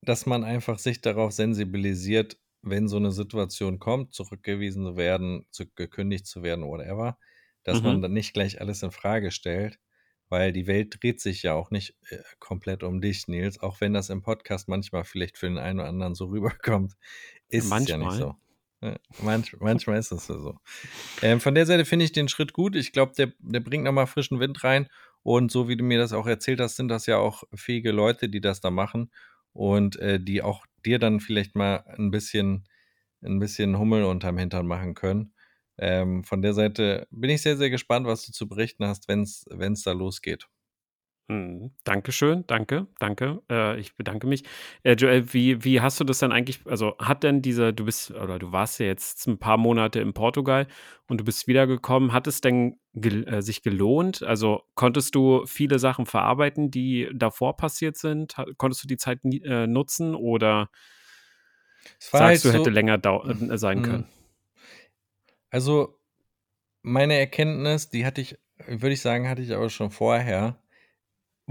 dass 0.01 0.25
man 0.25 0.43
einfach 0.43 0.79
sich 0.79 1.01
darauf 1.01 1.33
sensibilisiert, 1.33 2.37
wenn 2.61 2.87
so 2.87 2.97
eine 2.97 3.11
Situation 3.11 3.79
kommt, 3.79 4.13
zurückgewiesen 4.13 4.85
zu 4.85 4.97
werden, 4.97 5.45
zu, 5.49 5.65
gekündigt 5.67 6.27
zu 6.27 6.43
werden, 6.43 6.65
whatever, 6.65 7.17
dass 7.63 7.79
mhm. 7.79 7.87
man 7.87 8.01
dann 8.01 8.13
nicht 8.13 8.33
gleich 8.33 8.61
alles 8.61 8.83
in 8.83 8.91
Frage 8.91 9.31
stellt, 9.31 9.79
weil 10.29 10.53
die 10.53 10.67
Welt 10.67 10.97
dreht 11.01 11.19
sich 11.19 11.43
ja 11.43 11.53
auch 11.53 11.71
nicht 11.71 11.95
äh, 12.09 12.17
komplett 12.39 12.83
um 12.83 13.01
dich, 13.01 13.27
Nils, 13.27 13.59
auch 13.59 13.81
wenn 13.81 13.93
das 13.93 14.09
im 14.09 14.21
Podcast 14.21 14.67
manchmal 14.67 15.03
vielleicht 15.03 15.37
für 15.37 15.47
den 15.47 15.57
einen 15.57 15.79
oder 15.79 15.89
anderen 15.89 16.15
so 16.15 16.25
rüberkommt, 16.29 16.93
ist 17.49 17.71
es 17.71 17.87
ja 17.87 17.97
nicht 17.97 18.13
so. 18.13 18.35
Manch, 19.21 19.57
manchmal 19.59 19.99
ist 19.99 20.11
es 20.11 20.27
so. 20.27 20.57
Ähm, 21.21 21.41
von 21.41 21.53
der 21.53 21.65
Seite 21.65 21.83
finde 21.83 22.05
ich 22.05 22.13
den 22.13 22.29
Schritt 22.29 22.53
gut. 22.53 22.77
Ich 22.77 22.93
glaube, 22.93 23.11
der, 23.17 23.33
der 23.39 23.59
bringt 23.59 23.83
nochmal 23.83 24.07
frischen 24.07 24.39
Wind 24.39 24.63
rein. 24.63 24.87
Und 25.21 25.51
so 25.51 25.67
wie 25.67 25.75
du 25.75 25.83
mir 25.83 25.97
das 25.97 26.13
auch 26.13 26.27
erzählt 26.27 26.61
hast, 26.61 26.77
sind 26.77 26.87
das 26.87 27.05
ja 27.05 27.17
auch 27.17 27.43
fähige 27.53 27.91
Leute, 27.91 28.29
die 28.29 28.39
das 28.39 28.61
da 28.61 28.71
machen 28.71 29.11
und 29.51 29.97
äh, 29.97 30.19
die 30.19 30.41
auch 30.41 30.65
dir 30.85 30.97
dann 30.97 31.19
vielleicht 31.19 31.55
mal 31.55 31.83
ein 31.97 32.09
bisschen, 32.09 32.63
ein 33.21 33.39
bisschen 33.39 33.77
Hummel 33.77 34.03
unterm 34.03 34.37
Hintern 34.37 34.65
machen 34.65 34.93
können. 34.93 35.33
Ähm, 35.79 36.23
von 36.23 36.41
der 36.41 36.53
Seite 36.53 37.07
bin 37.11 37.29
ich 37.29 37.41
sehr, 37.41 37.57
sehr 37.57 37.69
gespannt, 37.69 38.05
was 38.05 38.25
du 38.25 38.31
zu 38.31 38.47
berichten 38.47 38.85
hast, 38.85 39.07
wenn 39.07 39.23
es 39.23 39.83
da 39.83 39.91
losgeht. 39.91 40.47
Mhm. 41.29 41.69
Dankeschön, 41.83 42.43
danke, 42.47 42.87
danke. 42.97 43.43
Äh, 43.51 43.79
ich 43.79 43.95
bedanke 43.95 44.25
mich. 44.25 44.43
Äh, 44.81 44.93
Joel, 44.93 45.31
wie, 45.31 45.63
wie 45.63 45.79
hast 45.79 45.99
du 45.99 46.03
das 46.03 46.17
dann 46.17 46.31
eigentlich, 46.31 46.61
also 46.65 46.95
hat 46.97 47.21
denn 47.21 47.43
dieser, 47.43 47.71
du 47.71 47.85
bist, 47.85 48.09
oder 48.09 48.39
du 48.39 48.51
warst 48.51 48.79
ja 48.79 48.87
jetzt 48.87 49.27
ein 49.27 49.37
paar 49.37 49.57
Monate 49.57 49.99
in 49.99 50.13
Portugal 50.13 50.65
und 51.07 51.19
du 51.19 51.23
bist 51.23 51.47
wiedergekommen, 51.47 52.13
hat 52.13 52.25
es 52.25 52.41
denn 52.41 52.79
gel 52.95 53.27
äh, 53.27 53.43
sich 53.43 53.61
gelohnt? 53.61 54.23
Also 54.23 54.63
konntest 54.73 55.13
du 55.13 55.45
viele 55.45 55.77
Sachen 55.77 56.07
verarbeiten, 56.07 56.71
die 56.71 57.07
davor 57.13 57.55
passiert 57.55 57.95
sind? 57.95 58.35
Ha 58.35 58.45
konntest 58.57 58.83
du 58.83 58.87
die 58.87 58.97
Zeit 58.97 59.19
äh, 59.23 59.67
nutzen 59.67 60.15
oder 60.15 60.71
sagst 61.99 62.21
halt 62.21 62.43
du, 62.43 62.47
so, 62.49 62.53
hätte 62.57 62.69
länger 62.71 62.99
äh, 63.05 63.57
sein 63.59 63.83
können? 63.83 64.07
Also 65.49 65.99
meine 66.81 67.15
Erkenntnis, 67.15 67.89
die 67.89 68.05
hatte 68.05 68.21
ich, 68.21 68.37
würde 68.67 68.93
ich 68.93 69.01
sagen, 69.01 69.27
hatte 69.27 69.41
ich 69.41 69.53
aber 69.53 69.69
schon 69.69 69.91
vorher 69.91 70.61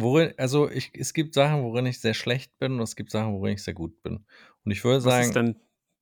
Worin, 0.01 0.32
also 0.36 0.70
ich, 0.70 0.92
es 0.94 1.12
gibt 1.12 1.34
Sachen, 1.34 1.64
worin 1.64 1.84
ich 1.84 1.99
sehr 1.99 2.14
schlecht 2.14 2.57
bin 2.61 2.74
und 2.74 2.82
es 2.82 2.94
gibt 2.94 3.11
Sachen, 3.11 3.32
worin 3.32 3.55
ich 3.55 3.64
sehr 3.64 3.74
gut 3.74 4.01
bin. 4.05 4.24
Und 4.64 4.70
ich 4.70 4.84
würde 4.84 5.01
sagen. 5.01 5.22
Was 5.22 5.26
ist 5.26 5.34
denn? 5.34 5.57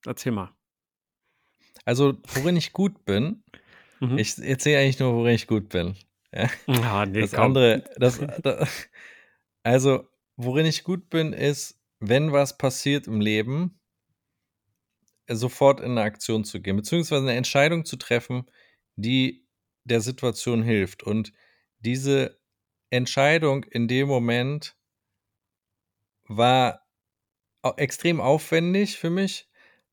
Erzähl 0.04 0.32
mal. 0.32 0.54
Also, 1.86 2.18
worin 2.34 2.56
ich 2.56 2.74
gut 2.74 3.06
bin, 3.06 3.42
mhm. 4.00 4.18
ich 4.18 4.36
erzähle 4.36 4.80
eigentlich 4.80 4.98
nur, 4.98 5.14
worin 5.14 5.34
ich 5.34 5.46
gut 5.46 5.70
bin. 5.70 5.96
Ja? 6.30 6.50
Ah, 6.66 7.06
nee, 7.06 7.22
das 7.22 7.30
komm. 7.32 7.44
andere, 7.44 7.84
das, 7.96 8.20
das, 8.42 8.68
also, 9.62 10.06
worin 10.36 10.66
ich 10.66 10.84
gut 10.84 11.08
bin, 11.08 11.32
ist, 11.32 11.80
wenn 11.98 12.32
was 12.32 12.58
passiert 12.58 13.06
im 13.06 13.22
Leben, 13.22 13.80
sofort 15.28 15.80
in 15.80 15.92
eine 15.92 16.02
Aktion 16.02 16.44
zu 16.44 16.60
gehen, 16.60 16.76
beziehungsweise 16.76 17.22
eine 17.22 17.36
Entscheidung 17.36 17.84
zu 17.84 17.96
treffen, 17.96 18.46
die 18.96 19.46
der 19.84 20.00
Situation 20.00 20.62
hilft. 20.62 21.02
Und 21.02 21.32
diese 21.78 22.38
Entscheidung 22.90 23.64
in 23.64 23.88
dem 23.88 24.08
Moment 24.08 24.76
war 26.24 26.86
extrem 27.76 28.20
aufwendig 28.20 28.98
für 28.98 29.10
mich, 29.10 29.48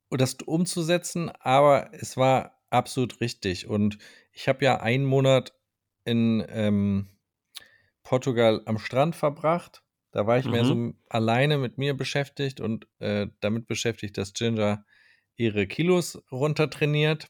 das 0.09 0.35
umzusetzen, 0.45 1.29
aber 1.39 1.89
es 1.93 2.17
war 2.17 2.61
absolut 2.69 3.19
richtig. 3.19 3.67
Und 3.67 3.97
ich 4.31 4.47
habe 4.47 4.63
ja 4.63 4.79
einen 4.79 5.05
Monat 5.05 5.53
in 6.05 6.45
ähm, 6.49 7.07
Portugal 8.03 8.61
am 8.65 8.77
Strand 8.77 9.15
verbracht. 9.15 9.83
Da 10.11 10.27
war 10.27 10.37
ich 10.37 10.45
mhm. 10.45 10.51
mehr 10.51 10.65
so 10.65 10.75
mhm. 10.75 10.97
alleine 11.09 11.57
mit 11.57 11.77
mir 11.77 11.95
beschäftigt 11.95 12.59
und 12.59 12.87
äh, 12.99 13.27
damit 13.39 13.67
beschäftigt, 13.67 14.17
dass 14.17 14.33
Ginger 14.33 14.85
ihre 15.35 15.67
Kilos 15.67 16.21
runtertrainiert. 16.31 17.29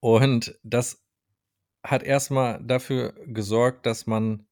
Und 0.00 0.58
das 0.62 1.04
hat 1.82 2.02
erstmal 2.02 2.62
dafür 2.62 3.14
gesorgt, 3.26 3.86
dass 3.86 4.06
man 4.06 4.46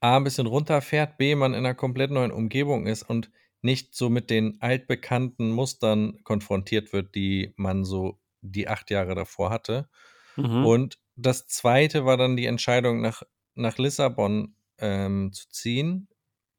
A, 0.00 0.16
ein 0.16 0.24
bisschen 0.24 0.46
runterfährt, 0.46 1.16
B, 1.16 1.34
man 1.34 1.52
in 1.54 1.60
einer 1.60 1.74
komplett 1.74 2.10
neuen 2.10 2.32
Umgebung 2.32 2.86
ist 2.86 3.02
und 3.02 3.30
nicht 3.60 3.94
so 3.94 4.10
mit 4.10 4.30
den 4.30 4.60
altbekannten 4.60 5.50
Mustern 5.50 6.18
konfrontiert 6.24 6.92
wird, 6.92 7.14
die 7.14 7.54
man 7.56 7.84
so 7.84 8.18
die 8.40 8.66
acht 8.66 8.90
Jahre 8.90 9.14
davor 9.14 9.50
hatte. 9.50 9.88
Mhm. 10.36 10.66
Und 10.66 10.98
das 11.14 11.46
zweite 11.46 12.04
war 12.04 12.16
dann 12.16 12.36
die 12.36 12.46
Entscheidung, 12.46 13.00
nach, 13.00 13.22
nach 13.54 13.78
Lissabon 13.78 14.56
ähm, 14.78 15.32
zu 15.32 15.48
ziehen, 15.50 16.08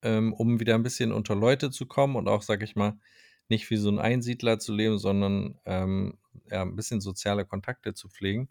ähm, 0.01 0.31
um 0.34 0.59
wieder 0.59 0.75
ein 0.75 0.84
bisschen 0.84 1.11
unter 1.11 1.36
Leute 1.36 1.71
zu 1.71 1.86
kommen 1.86 2.15
und 2.15 2.29
auch, 2.29 2.41
sag 2.41 2.63
ich 2.63 2.75
mal, 2.75 2.97
nicht 3.49 3.69
wie 3.69 3.77
so 3.77 3.89
ein 3.89 3.99
Einsiedler 3.99 4.59
zu 4.59 4.73
leben, 4.73 4.97
sondern 4.97 5.59
ähm, 5.65 6.17
ja, 6.49 6.61
ein 6.61 6.75
bisschen 6.75 7.01
soziale 7.01 7.45
Kontakte 7.45 7.93
zu 7.93 8.09
pflegen. 8.09 8.49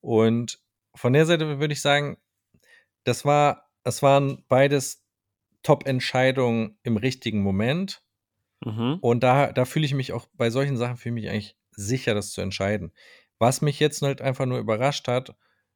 Und 0.00 0.60
von 0.94 1.12
der 1.12 1.26
Seite 1.26 1.58
würde 1.58 1.72
ich 1.72 1.80
sagen, 1.80 2.18
das 3.04 3.24
war, 3.24 3.70
das 3.82 4.02
waren 4.02 4.44
beides 4.48 5.04
Top-Entscheidungen 5.62 6.78
im 6.82 6.96
richtigen 6.96 7.42
Moment. 7.42 8.02
Mhm. 8.64 8.98
Und 9.00 9.22
da, 9.22 9.52
da 9.52 9.64
fühle 9.64 9.86
ich 9.86 9.94
mich 9.94 10.12
auch 10.12 10.26
bei 10.34 10.50
solchen 10.50 10.76
Sachen 10.76 10.96
fühle 10.96 11.16
ich 11.16 11.22
mich 11.24 11.30
eigentlich 11.30 11.56
sicher, 11.70 12.14
das 12.14 12.32
zu 12.32 12.40
entscheiden. 12.40 12.92
Was 13.38 13.62
mich 13.62 13.80
jetzt 13.80 14.02
halt 14.02 14.20
einfach 14.20 14.46
nur 14.46 14.58
überrascht 14.58 15.08
hat, 15.08 15.34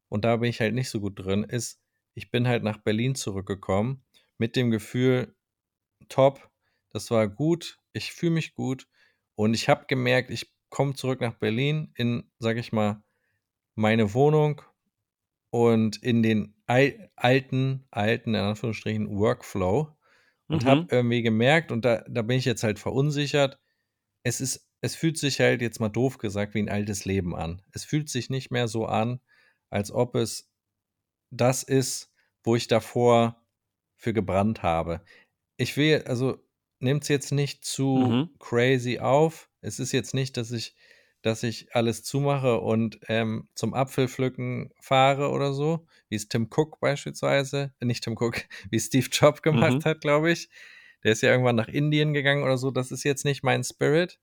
und 0.08 0.24
da 0.24 0.36
bin 0.36 0.48
ich 0.48 0.60
halt 0.60 0.74
nicht 0.74 0.90
so 0.90 1.00
gut 1.00 1.18
drin, 1.18 1.44
ist, 1.44 1.80
ich 2.14 2.30
bin 2.30 2.48
halt 2.48 2.62
nach 2.62 2.78
Berlin 2.78 3.14
zurückgekommen 3.14 4.02
mit 4.38 4.56
dem 4.56 4.70
Gefühl, 4.70 5.34
top, 6.08 6.50
das 6.90 7.10
war 7.10 7.28
gut, 7.28 7.78
ich 7.98 8.12
fühle 8.14 8.32
mich 8.32 8.54
gut 8.54 8.88
und 9.36 9.54
ich 9.54 9.68
habe 9.70 9.86
gemerkt, 9.88 10.30
ich 10.30 10.54
komme 10.70 10.94
zurück 10.94 11.20
nach 11.22 11.34
Berlin 11.34 11.92
in, 11.96 12.30
sag 12.40 12.56
ich 12.58 12.72
mal, 12.72 13.04
meine 13.76 14.14
Wohnung 14.14 14.62
und 15.50 15.96
in 16.02 16.22
den 16.22 16.54
al 16.66 17.10
alten, 17.16 17.86
alten, 17.90 18.30
in 18.34 18.40
Anführungsstrichen, 18.40 19.08
Workflow 19.18 19.96
und 20.50 20.64
Mhm. 20.64 20.66
habe 20.66 20.88
irgendwie 20.90 21.22
gemerkt, 21.22 21.72
und 21.72 21.84
da, 21.84 22.04
da 22.08 22.22
bin 22.22 22.38
ich 22.38 22.44
jetzt 22.44 22.62
halt 22.64 22.78
verunsichert, 22.78 23.60
es 24.24 24.40
ist, 24.40 24.70
es 24.82 24.96
fühlt 24.96 25.18
sich 25.18 25.40
halt 25.40 25.62
jetzt 25.62 25.80
mal 25.80 25.88
doof 25.90 26.18
gesagt 26.18 26.54
wie 26.54 26.60
ein 26.60 26.70
altes 26.70 27.04
Leben 27.06 27.36
an. 27.36 27.62
Es 27.72 27.84
fühlt 27.84 28.10
sich 28.10 28.30
nicht 28.30 28.50
mehr 28.52 28.68
so 28.68 28.86
an, 28.86 29.20
als 29.70 29.92
ob 29.92 30.14
es 30.16 30.50
das 31.30 31.62
ist, 31.62 32.12
wo 32.44 32.56
ich 32.56 32.68
davor 32.68 33.44
für 33.96 34.12
gebrannt 34.12 34.62
habe. 34.62 35.02
Ich 35.56 35.76
will, 35.76 36.04
also 36.06 36.38
nehmt 36.80 37.02
es 37.04 37.08
jetzt 37.08 37.32
nicht 37.32 37.64
zu 37.64 38.18
Mhm. 38.18 38.28
crazy 38.38 38.98
auf. 39.00 39.50
Es 39.60 39.78
ist 39.78 39.92
jetzt 39.92 40.14
nicht, 40.14 40.36
dass 40.36 40.52
ich, 40.52 40.76
dass 41.22 41.42
ich 41.42 41.74
alles 41.74 42.02
zumache 42.04 42.60
und 42.60 43.00
ähm, 43.08 43.48
zum 43.54 43.74
Apfelpflücken 43.74 44.72
fahre 44.80 45.30
oder 45.30 45.52
so, 45.52 45.86
wie 46.08 46.16
es 46.16 46.28
Tim 46.28 46.48
Cook 46.54 46.80
beispielsweise, 46.80 47.74
äh, 47.80 47.84
nicht 47.84 48.04
Tim 48.04 48.16
Cook, 48.18 48.36
wie 48.70 48.80
Steve 48.80 49.08
Jobs 49.10 49.42
gemacht 49.42 49.84
Mhm. 49.84 49.84
hat, 49.84 50.00
glaube 50.00 50.30
ich. 50.32 50.48
Der 51.04 51.12
ist 51.12 51.22
ja 51.22 51.30
irgendwann 51.30 51.56
nach 51.56 51.68
Indien 51.68 52.12
gegangen 52.12 52.42
oder 52.42 52.58
so. 52.58 52.70
Das 52.70 52.90
ist 52.92 53.04
jetzt 53.04 53.24
nicht 53.24 53.42
mein 53.44 53.62
Spirit. 53.64 54.18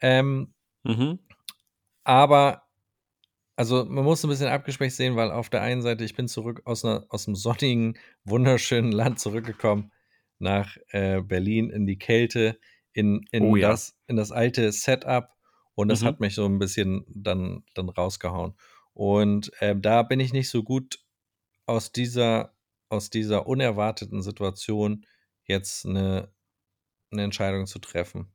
Ähm, 0.00 0.54
Mhm. 0.84 1.18
aber, 2.04 2.62
also 3.56 3.84
man 3.84 4.04
muss 4.04 4.24
ein 4.24 4.30
bisschen 4.30 4.48
abgespecht 4.48 4.96
sehen, 4.96 5.16
weil 5.16 5.30
auf 5.32 5.50
der 5.50 5.62
einen 5.62 5.82
Seite, 5.82 6.04
ich 6.04 6.16
bin 6.16 6.28
zurück 6.28 6.62
aus, 6.66 6.84
einer, 6.84 7.06
aus 7.10 7.28
einem 7.28 7.36
sonnigen, 7.36 7.98
wunderschönen 8.24 8.92
Land 8.92 9.20
zurückgekommen 9.20 9.92
nach 10.42 10.76
äh, 10.90 11.22
Berlin 11.22 11.70
in 11.70 11.86
die 11.86 11.98
Kälte, 11.98 12.58
in, 12.92 13.26
in, 13.30 13.40
Oh 13.40 13.56
ja. 13.56 13.70
das, 13.70 13.96
in 14.06 14.16
das 14.16 14.32
alte 14.32 14.70
Setup 14.72 15.30
und 15.74 15.88
das 15.88 16.04
Mhm. 16.04 16.04
hat 16.04 16.20
mich 16.20 16.34
so 16.34 16.44
ein 16.46 16.58
bisschen 16.58 17.04
dann, 17.08 17.64
dann 17.74 17.88
rausgehauen. 17.88 18.54
Und 18.94 19.52
ähm, 19.60 19.82
da 19.82 20.02
bin 20.02 20.20
ich 20.20 20.32
nicht 20.34 20.50
so 20.50 20.62
gut 20.62 20.98
aus 21.66 21.92
dieser, 21.92 22.56
aus 22.88 23.10
dieser 23.10 23.46
unerwarteten 23.46 24.22
Situation 24.22 25.06
jetzt 25.44 25.86
eine, 25.86 26.32
eine 27.10 27.22
Entscheidung 27.24 27.66
zu 27.66 27.78
treffen. 27.78 28.34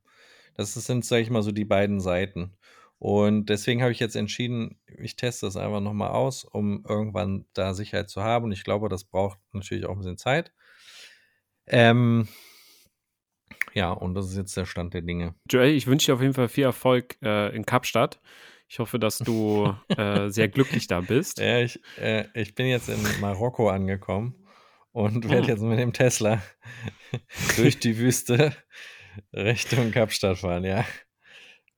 Das 0.54 0.74
sind, 0.74 1.04
sage 1.04 1.22
ich 1.22 1.30
mal, 1.30 1.42
so 1.42 1.52
die 1.52 1.64
beiden 1.64 2.00
Seiten. 2.00 2.58
Und 2.98 3.46
deswegen 3.46 3.82
habe 3.82 3.92
ich 3.92 4.00
jetzt 4.00 4.16
entschieden, 4.16 4.80
ich 4.86 5.16
teste 5.16 5.46
das 5.46 5.56
einfach 5.56 5.80
nochmal 5.80 6.10
aus, 6.10 6.44
um 6.44 6.84
irgendwann 6.88 7.46
da 7.54 7.74
Sicherheit 7.74 8.10
zu 8.10 8.22
haben. 8.22 8.46
Und 8.46 8.52
ich 8.52 8.64
glaube, 8.64 8.88
das 8.88 9.04
braucht 9.04 9.38
natürlich 9.52 9.86
auch 9.86 9.92
ein 9.92 9.98
bisschen 9.98 10.18
Zeit. 10.18 10.52
Ähm, 11.70 12.28
ja, 13.74 13.90
und 13.90 14.14
das 14.14 14.26
ist 14.30 14.36
jetzt 14.36 14.56
der 14.56 14.64
Stand 14.66 14.94
der 14.94 15.02
Dinge. 15.02 15.34
Joel, 15.50 15.70
ich 15.70 15.86
wünsche 15.86 16.06
dir 16.06 16.14
auf 16.14 16.22
jeden 16.22 16.34
Fall 16.34 16.48
viel 16.48 16.64
Erfolg 16.64 17.16
äh, 17.22 17.54
in 17.54 17.64
Kapstadt. 17.66 18.20
Ich 18.68 18.78
hoffe, 18.80 18.98
dass 18.98 19.18
du 19.18 19.74
äh, 19.88 20.28
sehr 20.28 20.48
glücklich 20.48 20.86
da 20.86 21.00
bist. 21.00 21.38
Ja, 21.40 21.60
ich, 21.60 21.80
äh, 21.98 22.24
ich 22.34 22.54
bin 22.54 22.66
jetzt 22.66 22.88
in 22.88 22.98
Marokko 23.20 23.70
angekommen 23.70 24.34
und 24.92 25.24
werde 25.30 25.42
Hm. 25.42 25.48
jetzt 25.48 25.62
mit 25.62 25.78
dem 25.78 25.92
Tesla 25.92 26.42
durch 27.56 27.78
die 27.78 27.96
Wüste 27.98 28.52
Richtung 29.32 29.90
Kapstadt 29.90 30.38
fahren, 30.38 30.64
ja. 30.64 30.84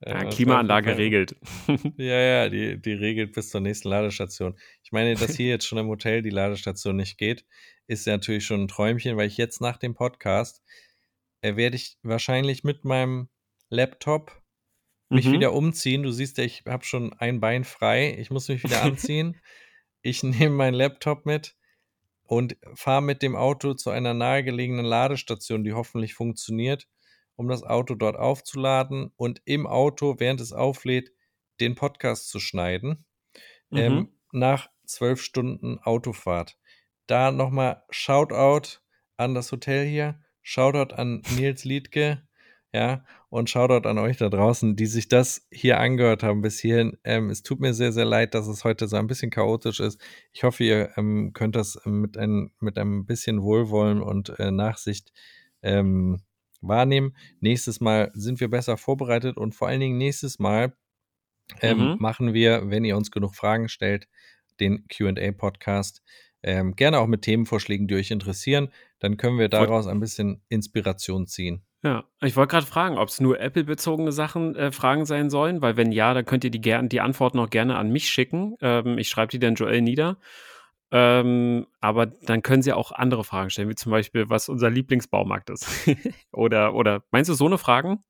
Äh, 0.01 0.11
Ja, 0.11 0.24
das 0.24 0.36
Klimaanlage 0.36 0.96
regelt. 0.96 1.36
Ja, 1.96 2.18
ja, 2.20 2.48
die, 2.48 2.80
die 2.80 2.92
regelt 2.92 3.32
bis 3.32 3.51
zur 3.51 3.61
nächsten 3.61 3.88
Ladestation. 3.88 4.59
Ich 4.82 4.92
meine, 4.92 5.14
dass 5.14 5.36
hier 5.36 5.48
jetzt 5.48 5.66
schon 5.66 5.78
im 5.78 5.88
Hotel 5.88 6.22
die 6.22 6.30
Ladestation 6.30 6.96
nicht 6.96 7.18
geht, 7.18 7.44
ist 7.86 8.07
ja 8.07 8.14
natürlich 8.14 8.44
schon 8.46 8.62
ein 8.64 8.68
Träumchen, 8.68 9.16
weil 9.16 9.26
ich 9.26 9.36
jetzt 9.36 9.61
nach 9.61 9.76
dem 9.76 9.94
Podcast 9.94 10.62
äh, 11.42 11.57
werde 11.57 11.76
ich 11.76 11.96
wahrscheinlich 12.03 12.64
mit 12.64 12.84
meinem 12.84 13.28
Laptop 13.68 14.40
mich 15.09 15.26
Mhm. 15.26 15.32
wieder 15.32 15.53
umziehen. 15.53 16.03
Du 16.05 16.12
siehst 16.12 16.38
ja, 16.38 16.44
ich 16.44 16.62
habe 16.66 16.84
schon 16.84 17.12
ein 17.14 17.40
Bein 17.40 17.64
frei. 17.64 18.16
Ich 18.18 18.30
muss 18.30 18.48
mich 18.48 18.62
wieder 18.62 18.82
anziehen. 18.82 19.36
ich 20.03 20.22
nehme 20.22 20.55
meinen 20.55 20.74
Laptop 20.74 21.26
mit 21.26 21.57
und 22.22 22.57
fahre 22.74 23.03
mit 23.03 23.22
dem 23.22 23.34
Auto 23.34 23.74
zu 23.74 23.90
einer 23.90 24.14
nahegelegenen 24.14 24.84
Ladestation, 24.84 25.64
die 25.64 25.72
hoffentlich 25.72 26.14
funktioniert, 26.14 26.86
um 27.37 27.49
das 27.49 27.62
Auto 27.62 27.95
dort 27.95 28.16
aufzuladen 28.16 29.12
und 29.16 29.43
im 29.45 29.66
Auto, 29.66 30.16
während 30.18 30.41
es 30.41 30.53
auflädt, 30.53 31.12
den 31.61 31.74
Podcast 31.74 32.28
zu 32.28 32.41
schneiden. 32.41 33.05
Mhm. 33.70 33.78
Ähm, 33.78 34.09
nach 34.33 34.68
zwölf 34.85 35.22
Stunden 35.22 35.78
Autofahrt. 35.78 36.59
Da 37.07 37.31
nochmal 37.31 37.83
Shoutout 37.91 38.78
an 39.16 39.35
das 39.35 39.53
Hotel 39.53 39.87
hier, 39.87 40.20
Shoutout 40.43 40.95
an 40.95 41.22
Nils 41.37 41.64
Liedke, 41.64 42.22
ja, 42.72 43.05
und 43.31 43.51
Shoutout 43.51 43.89
an 43.89 43.99
euch 43.99 44.16
da 44.16 44.28
draußen, 44.28 44.76
die 44.76 44.87
sich 44.87 45.09
das 45.09 45.47
hier 45.51 45.78
angehört 45.81 46.22
haben 46.22 46.41
bis 46.41 46.61
hierhin. 46.61 46.99
Ähm, 47.05 47.31
es 47.31 47.43
tut 47.43 47.61
mir 47.61 47.74
sehr, 47.74 47.93
sehr 47.93 48.05
leid, 48.05 48.35
dass 48.35 48.47
es 48.47 48.64
heute 48.64 48.87
so 48.87 48.97
ein 48.97 49.07
bisschen 49.07 49.31
chaotisch 49.31 49.81
ist. 49.81 50.01
Ich 50.33 50.45
hoffe, 50.45 50.64
ihr 50.64 50.91
ähm, 50.97 51.33
könnt 51.33 51.57
das 51.57 51.81
ähm, 51.85 52.01
mit, 52.01 52.16
ein, 52.16 52.53
mit 52.61 52.78
einem 52.78 53.07
bisschen 53.07 53.43
Wohlwollen 53.43 54.03
und 54.03 54.39
äh, 54.39 54.51
Nachsicht 54.51 55.12
ähm, 55.62 56.22
wahrnehmen. 56.61 57.16
Nächstes 57.40 57.80
Mal 57.80 58.11
sind 58.14 58.40
wir 58.40 58.48
besser 58.48 58.76
vorbereitet 58.76 59.36
und 59.36 59.54
vor 59.54 59.68
allen 59.68 59.80
Dingen 59.80 59.98
nächstes 59.98 60.38
Mal 60.38 60.72
ähm, 61.61 61.78
Mhm. 61.78 61.96
machen 61.98 62.32
wir, 62.34 62.70
wenn 62.70 62.84
ihr 62.84 62.96
uns 62.96 63.11
genug 63.11 63.34
Fragen 63.34 63.68
stellt, 63.68 64.06
den 64.61 64.86
QA-Podcast. 64.88 66.02
Ähm, 66.42 66.74
gerne 66.74 66.98
auch 67.00 67.06
mit 67.06 67.22
Themenvorschlägen, 67.22 67.86
die 67.88 67.96
euch 67.96 68.11
interessieren. 68.11 68.68
Dann 68.98 69.16
können 69.16 69.38
wir 69.38 69.48
daraus 69.48 69.86
ein 69.86 70.00
bisschen 70.00 70.42
Inspiration 70.48 71.26
ziehen. 71.26 71.62
Ja, 71.82 72.04
ich 72.22 72.36
wollte 72.36 72.52
gerade 72.52 72.66
fragen, 72.66 72.98
ob 72.98 73.08
es 73.08 73.20
nur 73.20 73.40
Apple-bezogene 73.40 74.12
Sachen, 74.12 74.54
äh, 74.54 74.70
Fragen 74.70 75.06
sein 75.06 75.30
sollen, 75.30 75.62
weil 75.62 75.76
wenn 75.76 75.92
ja, 75.92 76.12
dann 76.14 76.24
könnt 76.26 76.44
ihr 76.44 76.50
die, 76.50 76.61
gern, 76.61 76.88
die 76.88 77.00
Antworten 77.00 77.38
auch 77.38 77.50
gerne 77.50 77.76
an 77.76 77.90
mich 77.90 78.11
schicken. 78.11 78.56
Ähm, 78.61 78.98
ich 78.98 79.08
schreibe 79.08 79.30
die 79.32 79.38
dann 79.38 79.54
Joel 79.54 79.80
nieder. 79.80 80.18
Ähm, 80.93 81.66
aber 81.80 82.07
dann 82.07 82.43
können 82.43 82.62
sie 82.62 82.72
auch 82.72 82.91
andere 82.93 83.22
Fragen 83.24 83.51
stellen, 83.51 83.68
wie 83.68 83.74
zum 83.76 83.93
Beispiel, 83.93 84.28
was 84.28 84.49
unser 84.49 84.70
Lieblingsbaumarkt 84.70 85.51
ist. 85.51 85.66
oder, 86.32 86.74
oder 86.74 87.05
meinst 87.11 87.28
du 87.30 87.34
so 87.34 87.47
eine 87.47 87.59
Fragen? 87.59 88.03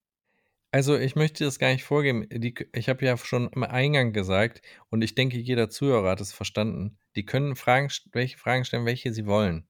Also 0.73 0.97
ich 0.97 1.17
möchte 1.17 1.45
das 1.45 1.59
gar 1.59 1.73
nicht 1.73 1.85
vorgeben. 1.85 2.27
Die, 2.31 2.55
ich 2.73 2.89
habe 2.89 3.05
ja 3.05 3.17
schon 3.19 3.49
im 3.49 3.65
Eingang 3.65 4.13
gesagt 4.13 4.63
und 4.89 5.03
ich 5.03 5.15
denke, 5.15 5.37
jeder 5.37 5.69
Zuhörer 5.69 6.11
hat 6.11 6.21
es 6.21 6.33
verstanden. 6.33 6.97
Die 7.17 7.25
können 7.27 7.57
Fragen, 7.57 7.89
welche 8.13 8.39
Fragen 8.39 8.65
stellen, 8.65 8.87
welche 8.87 9.13
sie 9.13 9.27
wollen. 9.27 9.67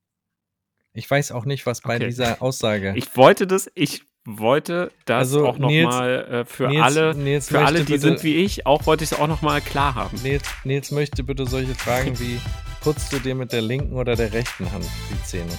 Ich 0.93 1.11
weiß 1.11 1.33
auch 1.33 1.47
nicht, 1.47 1.67
was 1.67 1.81
bei 1.81 1.97
Okay. 1.97 2.07
dieser 2.07 2.43
Aussage. 2.43 2.93
Ich 2.97 3.17
wollte 3.17 3.47
das, 3.47 3.71
ich 3.75 4.03
wollte 4.27 4.93
das 5.07 5.19
Also, 5.19 5.47
auch 5.47 5.59
nochmal 5.59 6.25
äh, 6.43 6.45
für 6.45 6.69
Nils- 6.69 6.83
alle, 6.83 7.15
Nils 7.15 7.49
für 7.49 7.61
alle, 7.65 7.79
die 7.79 7.93
bitte- 7.95 8.01
sind 8.01 8.23
wie 8.23 8.35
ich, 8.37 8.67
auch 8.67 8.85
wollte 8.87 9.03
ich 9.05 9.13
es 9.13 9.19
auch 9.19 9.27
nochmal 9.29 9.63
klar 9.63 9.95
haben. 9.95 10.21
Nils, 10.23 10.45
Nils 10.65 10.91
möchte 10.91 11.25
bitte 11.25 11.47
solche 11.47 11.75
Fragen 11.75 12.19
wie, 12.21 12.39
putzt 12.81 13.13
du 13.13 13.19
dir 13.19 13.35
mit 13.35 13.53
der 13.53 13.63
linken 13.63 13.95
oder 13.97 14.17
der 14.17 14.33
rechten 14.33 14.71
Hand 14.73 14.85
die 15.11 15.25
Zähne? 15.27 15.53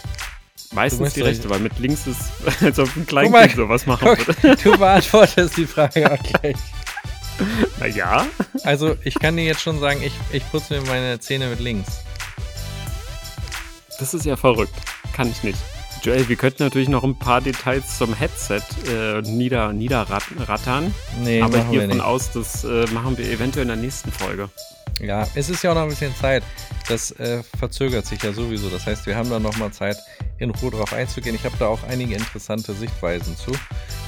Meistens 0.74 1.14
die 1.14 1.22
rechte, 1.22 1.50
weil 1.50 1.60
mit 1.60 1.78
links 1.80 2.08
ist, 2.08 2.32
als 2.62 2.80
ob 2.80 2.96
ein 2.96 3.06
Kleinkind 3.06 3.52
sowas 3.56 3.86
machen 3.86 4.08
Guck, 4.16 4.28
würde. 4.28 4.56
du 4.64 4.78
beantwortest 4.78 5.58
die 5.58 5.66
Frage 5.66 6.12
auch 6.12 6.24
gleich. 6.42 6.56
Naja, 7.80 8.26
Also 8.64 8.96
ich 9.04 9.16
kann 9.16 9.36
dir 9.36 9.44
jetzt 9.44 9.62
schon 9.62 9.80
sagen, 9.80 10.02
ich, 10.04 10.14
ich 10.32 10.50
putze 10.52 10.80
mir 10.80 10.88
meine 10.88 11.20
Zähne 11.20 11.48
mit 11.48 11.60
links. 11.60 11.90
das 14.00 14.14
ist 14.14 14.26
ja 14.26 14.36
verrückt. 14.38 14.74
Kann 15.14 15.30
ich 15.30 15.44
nicht. 15.44 15.58
Joel, 16.04 16.28
wir 16.30 16.36
könnten 16.36 16.64
natürlich 16.64 16.90
noch 16.90 17.04
ein 17.04 17.18
paar 17.20 17.42
Details 17.42 17.98
zum 17.98 18.14
Headset 18.16 18.62
äh, 18.88 19.22
nieder, 19.22 19.72
niederrattern. 19.74 20.94
Nee, 21.22 21.42
aber 21.42 21.58
ich 21.58 21.64
machen 21.64 21.72
gehe 21.72 21.80
wir 21.82 21.88
davon 21.88 21.98
nicht. 21.98 22.06
aus, 22.06 22.32
das 22.32 22.64
äh, 22.64 22.86
machen 22.92 23.18
wir 23.18 23.26
eventuell 23.30 23.64
in 23.64 23.68
der 23.68 23.78
nächsten 23.78 24.12
Folge. 24.12 24.50
Ja, 25.02 25.28
es 25.34 25.50
ist 25.50 25.64
ja 25.64 25.72
auch 25.72 25.76
noch 25.76 25.84
ein 25.84 25.90
bisschen 25.90 26.16
Zeit. 26.16 26.44
Das 26.88 27.12
äh, 27.12 27.42
verzögert 27.58 28.06
sich 28.06 28.22
ja 28.22 28.32
sowieso. 28.34 28.70
Das 28.70 28.86
heißt, 28.86 29.06
wir 29.08 29.16
haben 29.16 29.30
da 29.30 29.40
noch 29.40 29.58
mal 29.58 29.72
Zeit, 29.72 29.98
in 30.38 30.52
Ruhe 30.52 30.72
drauf 30.72 30.94
einzugehen. 30.94 31.36
Ich 31.36 31.44
habe 31.44 31.56
da 31.58 31.68
auch 31.68 31.84
einige 31.90 32.14
interessante 32.16 32.74
Sichtweisen 32.74 33.36
zu. 33.36 33.52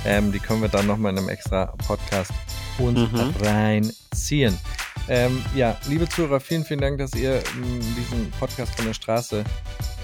Ähm, 0.06 0.32
die 0.32 0.39
können 0.39 0.62
wir 0.62 0.70
dann 0.70 0.86
noch 0.88 0.98
mal 0.98 1.10
in 1.10 1.18
einem 1.18 1.30
extra 1.30 1.74
Podcast 1.88 2.32
uns 2.78 3.00
Mhm. 3.12 3.34
reinziehen. 3.41 4.58
Ähm, 5.10 5.44
ja, 5.56 5.78
liebe 5.88 6.08
Zuhörer, 6.08 6.39
vielen, 6.39 6.64
vielen 6.64 6.80
Dank, 6.82 6.98
dass 6.98 7.14
ihr 7.14 7.36
ähm, 7.56 7.80
diesen 7.98 8.32
Podcast 8.39 8.76
von 8.76 8.86
der 8.86 8.94
Straße 8.94 9.44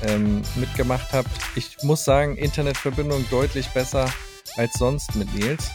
ähm, 0.08 0.42
mitgemacht 0.56 1.14
habt. 1.14 1.30
Ich 1.56 1.78
muss 1.84 2.04
sagen, 2.04 2.36
Internetverbindung 2.36 3.26
deutlich 3.30 3.68
besser 3.70 4.10
als 4.58 4.74
sonst 4.74 5.16
mit 5.16 5.34
Nils. 5.36 5.70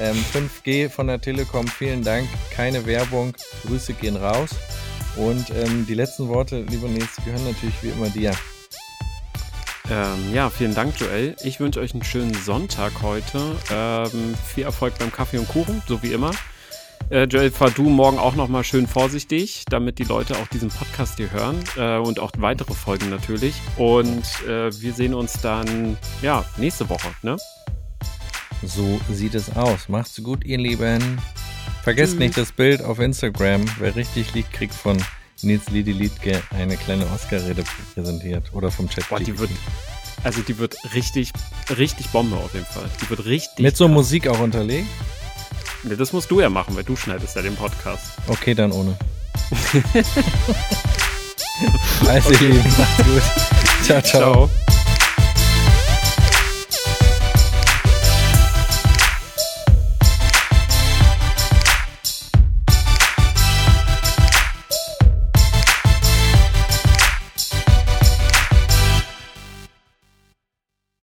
Ähm, 0.00 0.16
5G 0.32 0.88
von 0.88 1.08
der 1.08 1.20
Telekom, 1.20 1.66
vielen 1.66 2.04
Dank. 2.04 2.28
Keine 2.50 2.86
Werbung. 2.86 3.34
Grüße 3.66 3.94
gehen 3.94 4.16
raus. 4.16 4.50
Und 5.16 5.50
ähm, 5.50 5.86
die 5.88 5.94
letzten 5.94 6.28
Worte, 6.28 6.60
lieber 6.62 6.88
Nils, 6.88 7.16
gehören 7.24 7.44
natürlich 7.44 7.82
wie 7.82 7.88
immer 7.88 8.08
dir. 8.08 8.32
Ähm, 9.90 10.34
ja, 10.34 10.50
vielen 10.50 10.74
Dank, 10.74 11.00
Joel. 11.00 11.34
Ich 11.42 11.60
wünsche 11.60 11.80
euch 11.80 11.94
einen 11.94 12.04
schönen 12.04 12.34
Sonntag 12.34 13.02
heute. 13.02 13.56
Ähm, 13.72 14.34
viel 14.46 14.64
Erfolg 14.64 14.98
beim 14.98 15.10
Kaffee 15.10 15.38
und 15.38 15.48
Kuchen, 15.48 15.82
so 15.88 16.02
wie 16.02 16.12
immer. 16.12 16.30
Äh, 17.10 17.24
Joel, 17.24 17.50
fahr 17.50 17.70
du 17.70 17.88
morgen 17.88 18.18
auch 18.18 18.34
nochmal 18.34 18.64
schön 18.64 18.86
vorsichtig, 18.86 19.64
damit 19.70 19.98
die 19.98 20.04
Leute 20.04 20.36
auch 20.36 20.46
diesen 20.48 20.68
Podcast 20.68 21.16
hier 21.16 21.30
hören 21.32 21.64
äh, 21.78 21.96
und 21.96 22.20
auch 22.20 22.32
weitere 22.36 22.74
Folgen 22.74 23.08
natürlich. 23.08 23.54
Und 23.78 24.24
äh, 24.46 24.70
wir 24.78 24.92
sehen 24.92 25.14
uns 25.14 25.40
dann, 25.40 25.96
ja, 26.20 26.44
nächste 26.58 26.88
Woche, 26.90 27.08
ne? 27.22 27.38
So 28.62 29.00
sieht 29.10 29.34
es 29.34 29.54
aus. 29.56 29.88
Macht's 29.88 30.20
gut, 30.22 30.44
ihr 30.44 30.58
Lieben. 30.58 31.20
Vergesst 31.82 32.12
Tschüss. 32.12 32.18
nicht 32.20 32.36
das 32.36 32.52
Bild 32.52 32.82
auf 32.82 32.98
Instagram. 32.98 33.64
Wer 33.78 33.94
richtig 33.96 34.34
liegt, 34.34 34.52
kriegt 34.52 34.74
von 34.74 34.98
Nils 35.42 35.68
Lidi 35.70 35.92
Liedke 35.92 36.42
eine 36.50 36.76
kleine 36.76 37.06
Oscar-Rede 37.06 37.62
präsentiert. 37.94 38.52
Oder 38.52 38.70
vom 38.70 38.88
Chat. 38.88 39.08
Boah, 39.08 39.20
die 39.20 39.38
wird, 39.38 39.50
also 40.24 40.42
die 40.42 40.58
wird 40.58 40.76
richtig, 40.94 41.32
richtig 41.76 42.08
Bombe 42.08 42.36
auf 42.36 42.52
jeden 42.54 42.66
Fall. 42.66 42.90
Die 43.00 43.08
wird 43.10 43.24
richtig. 43.24 43.60
Mit 43.60 43.76
so 43.76 43.86
krass. 43.86 43.94
Musik 43.94 44.28
auch 44.28 44.40
unterlegt? 44.40 44.88
Ne, 45.84 45.96
das 45.96 46.12
musst 46.12 46.30
du 46.30 46.40
ja 46.40 46.50
machen, 46.50 46.74
weil 46.74 46.84
du 46.84 46.96
schneidest 46.96 47.36
ja 47.36 47.42
den 47.42 47.54
Podcast. 47.54 48.14
Okay, 48.26 48.54
dann 48.54 48.72
ohne. 48.72 48.96
also, 52.06 52.32
ihr 52.32 52.40
Lieben, 52.40 52.74
macht's 52.76 53.04
gut. 53.04 53.22
ciao. 53.84 54.02
ciao. 54.02 54.48
ciao. 54.48 54.50